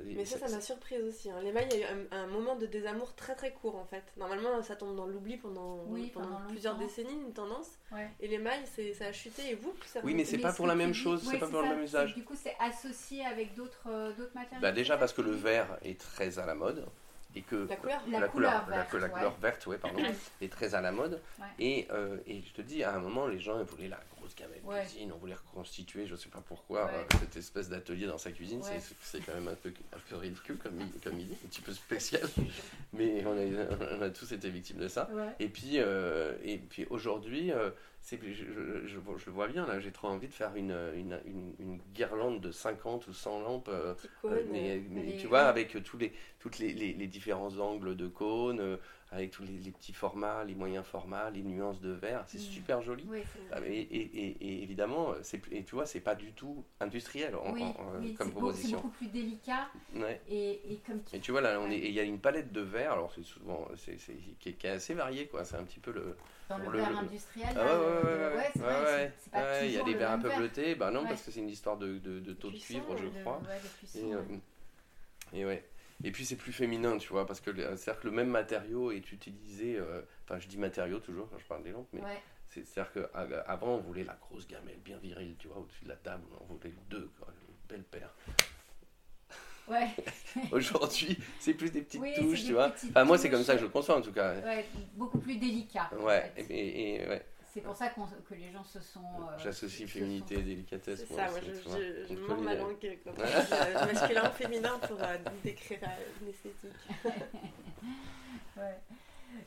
mais 0.05 0.27
ça, 0.27 0.39
ça 0.39 0.55
m'a 0.55 0.61
surprise 0.61 1.03
aussi. 1.03 1.31
Hein. 1.31 1.41
L'émail, 1.43 1.67
il 1.73 1.79
y 1.79 1.83
a 1.83 1.93
eu 1.93 1.97
un, 2.11 2.27
moment 2.27 2.57
de 2.57 2.67
désamour 2.67 3.15
très 3.15 3.35
très 3.35 3.53
court 3.53 3.75
en 3.77 3.87
fait. 3.87 4.03
Normalement, 4.19 4.63
ça 4.63 4.77
tombe 4.77 4.95
dans 4.95 5.07
l'oubli 5.07 5.39
pendant, 5.39 5.79
pendant, 6.13 6.43
plusieurs 6.47 6.77
décennies, 6.77 7.15
une 7.15 7.33
tendance. 7.33 7.79
Et 8.21 8.29
l'émail, 8.29 8.61
ça 8.67 9.07
a 9.07 9.13
chuté 9.13 9.53
et 9.53 9.55
vous 9.55 9.73
ça 9.87 10.01
Oui, 10.05 10.13
mais 10.13 10.27
c'est 10.27 10.37
pas 10.37 10.53
pour 10.53 10.67
la 10.67 10.75
même 10.75 10.93
chose, 10.93 11.27
c'est 11.27 11.39
pas 11.39 11.49
pour 11.49 11.63
le 11.63 11.69
même 11.69 11.83
usage. 11.83 12.15
Du 12.15 12.23
coup, 12.23 12.35
c'est 12.37 12.55
associé 12.61 13.25
avec 13.25 13.55
d'autres 13.55 13.89
euh, 13.89 14.13
matériaux 14.35 14.61
bah, 14.61 14.73
Déjà 14.73 14.99
parce 14.99 15.15
que 15.15 15.23
le 15.23 15.33
verre 15.33 15.79
est 15.83 15.99
très 15.99 16.39
à 16.39 16.45
la 16.45 16.55
mode 16.55 16.87
et 17.35 17.41
que 17.41 17.67
la 17.67 17.77
couleur, 17.77 18.03
la, 18.11 18.29
couleur, 18.29 18.67
verte, 18.67 18.93
la, 18.93 19.09
couleur 19.09 19.37
verte 19.41 19.67
ouais, 19.67 19.79
pardon, 19.79 20.03
est 20.43 20.53
très 20.53 20.75
à 20.75 20.83
la 20.83 20.93
mode. 20.93 21.23
Et, 21.59 21.89
euh, 21.91 22.19
et, 22.27 22.43
je 22.43 22.53
te 22.53 22.61
dis, 22.61 22.85
à 22.85 22.95
un 22.95 22.99
moment, 22.99 23.27
les 23.27 23.39
gens 23.39 23.59
ils 23.59 23.65
voulaient 23.65 23.89
la 23.89 24.01
grosse 24.25 24.35
gamelle 24.37 24.63
cuisine, 24.87 25.13
on 25.13 25.19
voulait 25.19 25.35
reconstituer, 25.35 26.07
je 26.07 26.17
sais 26.17 26.29
pas 26.29 26.43
pourquoi, 26.47 26.91
euh, 26.91 27.05
cette 27.21 27.37
espèce 27.37 27.69
d'atelier 27.69 28.07
dans 28.07 28.19
sa 28.19 28.33
cuisine. 28.33 28.63
C'est 29.03 29.21
quand 29.21 29.35
même 29.35 29.49
un 29.49 29.55
peu, 29.55 29.73
un 29.93 29.99
peu 30.09 30.17
ridicule 30.17 30.57
comme, 30.57 30.79
comme 31.03 31.21
idée, 31.21 31.35
un 31.45 31.49
petit 31.49 31.61
peu 31.61 31.73
spécial, 31.73 32.23
mais 32.93 33.25
on 33.27 33.37
a, 33.37 33.97
on 33.99 34.03
a, 34.03 34.11
tous 34.11 34.33
été 34.33 34.49
victimes 34.49 34.79
de 34.79 34.89
ça. 34.89 35.09
Et 35.39 35.49
puis, 35.49 35.75
euh, 35.75 36.37
et 36.43 36.59
puis 36.59 36.87
aujourd'hui, 36.91 37.53
c'est 38.05 38.21
je, 38.23 38.45
je, 38.45 38.87
je, 38.87 39.27
le 39.27 39.33
vois 39.33 39.49
bien 39.49 39.67
là 39.67 39.81
j'ai 39.81 39.91
trop 39.91 40.09
envie 40.09 40.29
de 40.29 40.33
faire 40.35 40.55
une, 40.57 40.77
une, 40.95 41.19
une, 41.59 41.81
guirlande 41.95 42.43
de 42.43 42.53
50 42.53 43.09
ou 43.09 43.15
100 43.15 43.41
lampes 43.41 43.71
euh, 43.73 43.95
euh, 44.27 44.43
mais, 44.51 44.83
mais 44.91 45.17
tu 45.17 45.27
vois 45.27 45.45
avec 45.45 45.83
tous 45.83 45.97
les 45.97 46.13
toutes 46.39 46.59
les, 46.59 46.75
les, 46.75 47.07
différents 47.07 47.59
angles 47.59 47.97
de 47.97 48.07
cône 48.07 48.61
euh, 48.61 48.77
avec 49.15 49.31
tous 49.31 49.45
les, 49.45 49.71
petits 49.71 49.93
formats 49.93 50.45
les 50.45 50.55
moyens 50.55 50.85
formats 50.85 51.31
les 51.31 51.43
nuances 51.43 51.81
de 51.81 51.91
verre 51.91 52.25
c'est 52.27 52.39
mm. 52.39 52.43
super 52.43 52.83
joli. 52.83 53.07
Et, 53.65 53.81
et, 53.81 54.37
et, 54.41 54.63
évidemment 54.63 55.15
c'est 55.23 55.41
tu 55.65 55.75
vois 55.75 55.87
c'est 55.87 56.01
pas 56.01 56.15
du 56.15 56.33
tout 56.33 56.65
industriel 56.81 57.35
en, 57.37 57.55
comme 58.19 58.31
proposition 58.31 58.79
c'est 58.79 58.83
beaucoup 58.83 58.89
plus 58.97 59.09
délicat 59.09 59.69
et, 60.29 60.81
comme 60.87 61.03
tu... 61.05 61.21
tu 61.21 61.31
vois 61.31 61.41
là 61.41 61.59
il 61.71 61.93
y 61.93 62.01
a 62.01 62.05
une 62.05 62.19
palette 62.19 62.53
de 62.53 62.61
verre 62.61 62.93
alors 62.93 63.13
c'est 63.15 63.25
souvent 63.25 63.69
c'est 63.77 63.97
qui, 64.39 64.49
est 64.49 64.71
assez 64.71 64.95
variée 64.95 65.27
quoi. 65.27 65.45
C'est 65.45 65.57
un 65.57 65.65
petit 65.65 65.81
peu 65.81 65.93
le 65.93 66.17
dans 66.49 66.59
le, 66.59 66.79
verre 66.79 66.99
industriel, 66.99 67.57
ah 69.33 69.65
Il 69.65 69.71
y 69.71 69.79
a 69.79 69.83
des 69.83 69.95
verres 69.95 70.13
un 70.13 70.19
peu 70.19 70.35
bleutés, 70.35 70.75
bah 70.75 70.91
non, 70.91 71.05
parce 71.07 71.23
que 71.23 71.31
c'est 71.31 71.41
une 71.41 71.49
histoire 71.49 71.79
de, 71.79 71.99
de, 71.99 72.21
de 72.21 72.33
taux 72.35 72.51
de 72.51 72.59
cuivre, 72.59 72.97
je 72.97 73.07
crois. 73.21 73.41
euh, 73.97 74.23
et 75.33 75.47
ouais. 75.47 75.65
Et 76.03 76.11
puis 76.11 76.25
c'est 76.25 76.37
plus 76.37 76.53
féminin, 76.53 76.99
tu 76.99 77.09
vois, 77.09 77.27
parce 77.27 77.41
que 77.41 77.55
c'est-à-dire 77.55 78.01
que 78.01 78.09
le 78.09 78.13
même 78.15 78.29
matériau 78.29 78.91
est 78.91 79.13
utilisé, 79.13 79.77
euh, 79.77 80.03
enfin 80.25 80.39
je 80.39 80.49
dis 80.49 80.59
matériau 80.59 80.99
toujours 80.99 81.29
quand 81.31 81.39
je 81.39 81.47
parle 81.47 81.63
des 81.63 81.71
lampes, 81.71 81.89
mais 81.93 82.01
c'est-à-dire 82.49 82.93
qu'avant 82.93 83.77
on 83.77 83.79
voulait 83.79 84.05
la 84.05 84.17
grosse 84.21 84.47
gamelle 84.47 84.79
bien 84.85 84.99
virile, 84.99 85.37
tu 85.39 85.49
vois, 85.49 85.59
au-dessus 85.59 85.85
de 85.85 85.89
la 85.89 85.97
table, 85.97 86.25
on 86.41 86.55
voulait 86.55 86.75
deux, 86.91 87.11
quoi, 87.19 87.29
une 87.49 87.69
belle 87.69 87.85
paire. 87.85 88.11
Ouais. 89.69 89.89
Aujourd'hui, 90.53 91.19
c'est 91.41 91.55
plus 91.55 91.71
des 91.71 91.81
petites 91.81 92.03
touches, 92.17 92.45
tu 92.45 92.53
vois. 92.53 92.73
Enfin, 92.91 93.05
moi, 93.05 93.17
c'est 93.17 93.31
comme 93.31 93.43
ça 93.43 93.55
que 93.55 93.61
je 93.61 93.65
le 93.65 93.71
conçois 93.71 93.97
en 93.97 94.03
tout 94.03 94.13
cas. 94.13 94.35
Ouais, 94.41 94.67
beaucoup 94.95 95.19
plus 95.19 95.37
délicat. 95.37 95.91
Ouais, 96.01 96.33
et, 96.37 97.01
ouais. 97.09 97.25
C'est 97.55 97.61
pour 97.61 97.77
ça 97.77 97.89
que 97.89 98.35
les 98.35 98.51
gens 98.51 98.65
se 98.65 98.81
sont. 98.81 99.01
Euh, 99.01 99.39
J'associe 99.39 99.89
féminité 99.89 100.41
et 100.41 100.43
délicatesse. 100.43 101.05
C'est 101.07 101.15
ça, 101.15 101.31
moi 101.31 101.39
je, 101.41 101.53
je, 101.53 102.15
je 102.15 102.19
mords 102.19 102.41
ma 102.41 102.57
langue 102.57 102.99
comme 103.05 103.15
masculin 103.17 104.31
féminin 104.31 104.77
pour 104.81 105.01
euh, 105.01 105.17
décrire 105.45 105.79
une 106.21 106.29
esthétique. 106.29 106.73
ouais. 108.57 108.81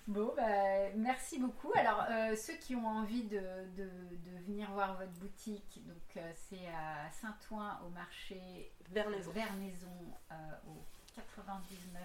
Bon, 0.07 0.33
bah, 0.37 0.89
merci 0.95 1.37
beaucoup. 1.37 1.71
Alors, 1.75 2.05
euh, 2.09 2.35
ceux 2.35 2.55
qui 2.55 2.75
ont 2.75 2.87
envie 2.87 3.23
de, 3.23 3.41
de, 3.75 3.83
de, 3.83 4.45
venir 4.45 4.71
voir 4.71 4.97
votre 4.97 5.11
boutique, 5.13 5.81
donc 5.85 6.17
euh, 6.17 6.31
c'est 6.33 6.67
à 6.67 7.11
Saint-Ouen 7.11 7.77
au 7.85 7.89
marché 7.89 8.71
Vernaison, 8.89 9.31
Vernaison 9.31 10.13
euh, 10.31 10.35
au 10.67 10.85
99 11.15 12.01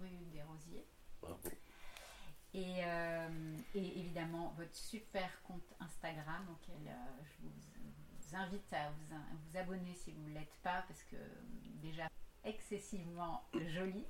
rue 0.00 0.08
des 0.32 0.42
Rosiers. 0.42 0.86
Et, 2.56 2.80
et, 3.74 4.00
évidemment, 4.00 4.54
votre 4.56 4.74
super 4.74 5.30
compte 5.42 5.74
Instagram 5.78 6.42
auquel 6.50 6.90
je 7.22 7.46
vous, 7.46 8.34
invite 8.34 8.72
à 8.72 8.88
vous, 8.90 9.14
à 9.14 9.18
vous, 9.34 9.58
abonner 9.58 9.94
si 9.94 10.10
vous 10.10 10.22
ne 10.22 10.34
l'êtes 10.34 10.56
pas, 10.62 10.82
parce 10.88 11.02
que 11.04 11.16
déjà 11.82 12.08
excessivement 12.44 13.44
joli. 13.52 14.06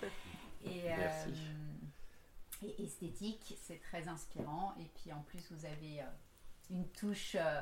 et, 0.64 0.84
merci 0.84 1.32
esthétique, 2.78 3.56
c'est 3.60 3.80
très 3.80 4.08
inspirant. 4.08 4.74
Et 4.80 4.86
puis 4.96 5.12
en 5.12 5.22
plus, 5.22 5.50
vous 5.50 5.64
avez 5.64 6.00
euh, 6.00 6.06
une 6.70 6.88
touche 6.88 7.36
euh, 7.38 7.60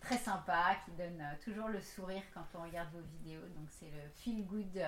très 0.00 0.18
sympa 0.18 0.76
qui 0.84 0.92
donne 0.92 1.20
euh, 1.20 1.34
toujours 1.42 1.68
le 1.68 1.80
sourire 1.80 2.22
quand 2.34 2.46
on 2.54 2.62
regarde 2.62 2.92
vos 2.92 3.02
vidéos. 3.18 3.46
Donc 3.56 3.68
c'est 3.70 3.90
le 3.90 4.08
feel 4.16 4.46
good 4.46 4.82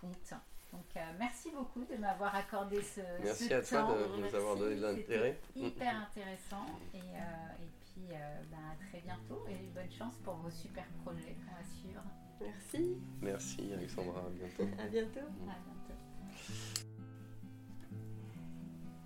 compte. 0.00 0.34
Donc 0.72 1.04
merci 1.18 1.50
beaucoup 1.50 1.84
de 1.84 1.96
m'avoir 1.96 2.34
accordé 2.34 2.80
ce, 2.82 3.00
merci 3.22 3.52
à 3.52 3.60
toi 3.62 3.94
de 3.94 4.20
nous 4.20 4.34
avoir 4.34 4.56
donné 4.56 4.76
de 4.76 4.82
l'intérêt. 4.82 5.38
Hyper 5.54 6.08
intéressant. 6.08 6.64
Et, 6.94 6.98
et 6.98 7.70
puis 7.80 8.08
ben, 8.08 8.58
à 8.72 8.88
très 8.88 9.00
bientôt 9.00 9.44
et 9.50 9.68
bonne 9.74 9.90
chance 9.90 10.16
pour 10.24 10.34
vos 10.36 10.50
super 10.50 10.84
projets 11.04 11.36
qu'on 11.44 11.54
va 11.54 11.64
suivre. 11.78 12.02
Merci. 12.40 12.96
Merci 13.20 13.72
Alexandra, 13.72 14.20
à 14.20 14.30
bientôt. 14.30 14.62
À 14.82 14.86
bientôt. 14.86 15.20
À 15.20 15.58
bientôt. 15.64 16.82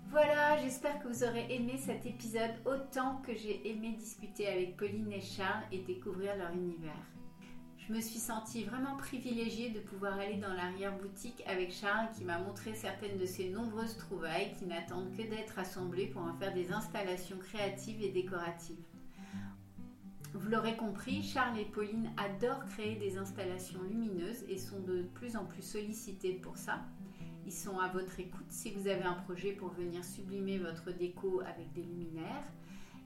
Voilà, 0.09 0.57
j'espère 0.59 0.99
que 0.99 1.09
vous 1.09 1.23
aurez 1.25 1.53
aimé 1.53 1.77
cet 1.77 2.05
épisode 2.05 2.53
autant 2.65 3.17
que 3.17 3.35
j'ai 3.35 3.69
aimé 3.69 3.91
discuter 3.99 4.47
avec 4.47 4.77
Pauline 4.77 5.11
et 5.11 5.21
Charles 5.21 5.63
et 5.71 5.79
découvrir 5.79 6.37
leur 6.37 6.51
univers. 6.51 7.05
Je 7.87 7.93
me 7.93 8.01
suis 8.01 8.19
sentie 8.19 8.65
vraiment 8.65 8.97
privilégiée 8.97 9.69
de 9.69 9.79
pouvoir 9.79 10.19
aller 10.19 10.35
dans 10.35 10.53
l'arrière-boutique 10.53 11.41
avec 11.47 11.71
Charles 11.71 12.09
qui 12.17 12.25
m'a 12.25 12.37
montré 12.37 12.73
certaines 12.73 13.17
de 13.17 13.25
ses 13.25 13.47
nombreuses 13.47 13.95
trouvailles 13.95 14.53
qui 14.59 14.65
n'attendent 14.65 15.15
que 15.15 15.21
d'être 15.21 15.57
assemblées 15.57 16.07
pour 16.07 16.21
en 16.21 16.33
faire 16.33 16.53
des 16.53 16.73
installations 16.73 17.37
créatives 17.37 18.01
et 18.01 18.09
décoratives. 18.09 18.83
Vous 20.33 20.49
l'aurez 20.49 20.75
compris, 20.75 21.23
Charles 21.23 21.59
et 21.59 21.65
Pauline 21.65 22.11
adorent 22.17 22.65
créer 22.65 22.97
des 22.97 23.17
installations 23.17 23.81
lumineuses 23.83 24.43
et 24.49 24.57
sont 24.57 24.81
de 24.81 25.03
plus 25.13 25.37
en 25.37 25.45
plus 25.45 25.63
sollicités 25.63 26.33
pour 26.33 26.57
ça. 26.57 26.81
Ils 27.45 27.53
sont 27.53 27.79
à 27.79 27.87
votre 27.87 28.19
écoute 28.19 28.47
si 28.49 28.71
vous 28.71 28.89
avez 28.89 29.03
un 29.03 29.13
projet 29.13 29.53
pour 29.53 29.69
venir 29.69 30.03
sublimer 30.03 30.57
votre 30.57 30.91
déco 30.91 31.39
avec 31.39 31.71
des 31.71 31.83
luminaires. 31.83 32.51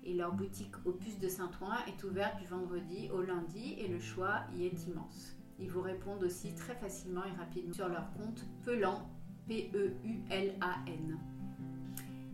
Et 0.04 0.14
leur 0.14 0.34
boutique 0.34 0.74
Opus 0.86 1.20
de 1.20 1.28
Saint-Ouen 1.28 1.76
est 1.88 2.04
ouverte 2.04 2.40
du 2.40 2.48
vendredi 2.48 3.10
au 3.14 3.22
lundi 3.22 3.76
et 3.78 3.88
le 3.88 4.00
choix 4.00 4.42
y 4.56 4.66
est 4.66 4.88
immense. 4.88 5.38
Ils 5.60 5.70
vous 5.70 5.82
répondent 5.82 6.24
aussi 6.24 6.56
très 6.56 6.74
facilement 6.76 7.24
et 7.24 7.38
rapidement 7.38 7.74
sur 7.74 7.88
leur 7.88 8.12
compte 8.14 8.44
Pelan, 8.64 9.08
P-E-U-L-A-N. 9.48 11.20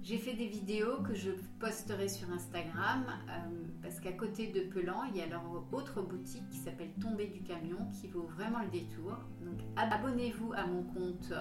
J'ai 0.02 0.18
fait 0.18 0.36
des 0.36 0.48
vidéos 0.48 1.02
que 1.04 1.14
je 1.14 1.32
posterai 1.60 2.08
sur 2.08 2.32
Instagram 2.32 3.06
euh, 3.28 3.68
parce 3.82 4.00
qu'à 4.00 4.14
côté 4.14 4.48
de 4.48 4.62
Pelan, 4.62 5.04
il 5.10 5.18
y 5.18 5.22
a 5.22 5.28
leur 5.28 5.44
autre 5.74 6.02
boutique 6.02 6.48
qui 6.50 6.60
s'appelle 6.60 6.94
Tomber 7.02 7.28
du 7.28 7.42
camion 7.42 7.92
qui 7.92 8.08
vaut 8.08 8.28
vraiment 8.38 8.62
le 8.62 8.70
détour. 8.70 9.18
Donc 9.42 9.60
abonnez-vous 9.76 10.54
à 10.54 10.66
mon 10.66 10.84
compte 10.84 11.34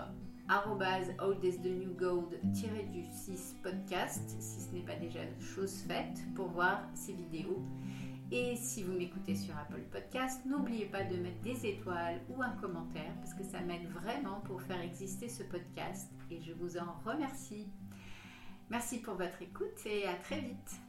old 0.48 1.44
is 1.44 1.58
the 1.58 1.68
new 1.68 1.90
gold 1.98 2.34
du 2.92 3.04
6 3.04 3.56
podcast 3.62 4.22
si 4.38 4.60
ce 4.60 4.72
n'est 4.72 4.84
pas 4.84 4.94
déjà 4.94 5.20
chose 5.40 5.82
faite 5.88 6.22
pour 6.34 6.48
voir 6.48 6.82
ces 6.94 7.12
vidéos. 7.12 7.62
Et 8.30 8.56
si 8.56 8.82
vous 8.82 8.92
m'écoutez 8.92 9.36
sur 9.36 9.56
Apple 9.56 9.82
Podcast, 9.90 10.40
n'oubliez 10.46 10.86
pas 10.86 11.04
de 11.04 11.16
mettre 11.16 11.40
des 11.42 11.66
étoiles 11.66 12.20
ou 12.28 12.42
un 12.42 12.50
commentaire 12.60 13.14
parce 13.20 13.34
que 13.34 13.44
ça 13.44 13.60
m'aide 13.60 13.88
vraiment 13.88 14.40
pour 14.44 14.62
faire 14.62 14.80
exister 14.80 15.28
ce 15.28 15.42
podcast 15.44 16.10
et 16.30 16.40
je 16.40 16.52
vous 16.52 16.76
en 16.76 16.94
remercie. 17.04 17.68
Merci 18.70 18.98
pour 18.98 19.14
votre 19.14 19.42
écoute 19.42 19.84
et 19.86 20.06
à 20.06 20.14
très 20.14 20.40
vite. 20.40 20.85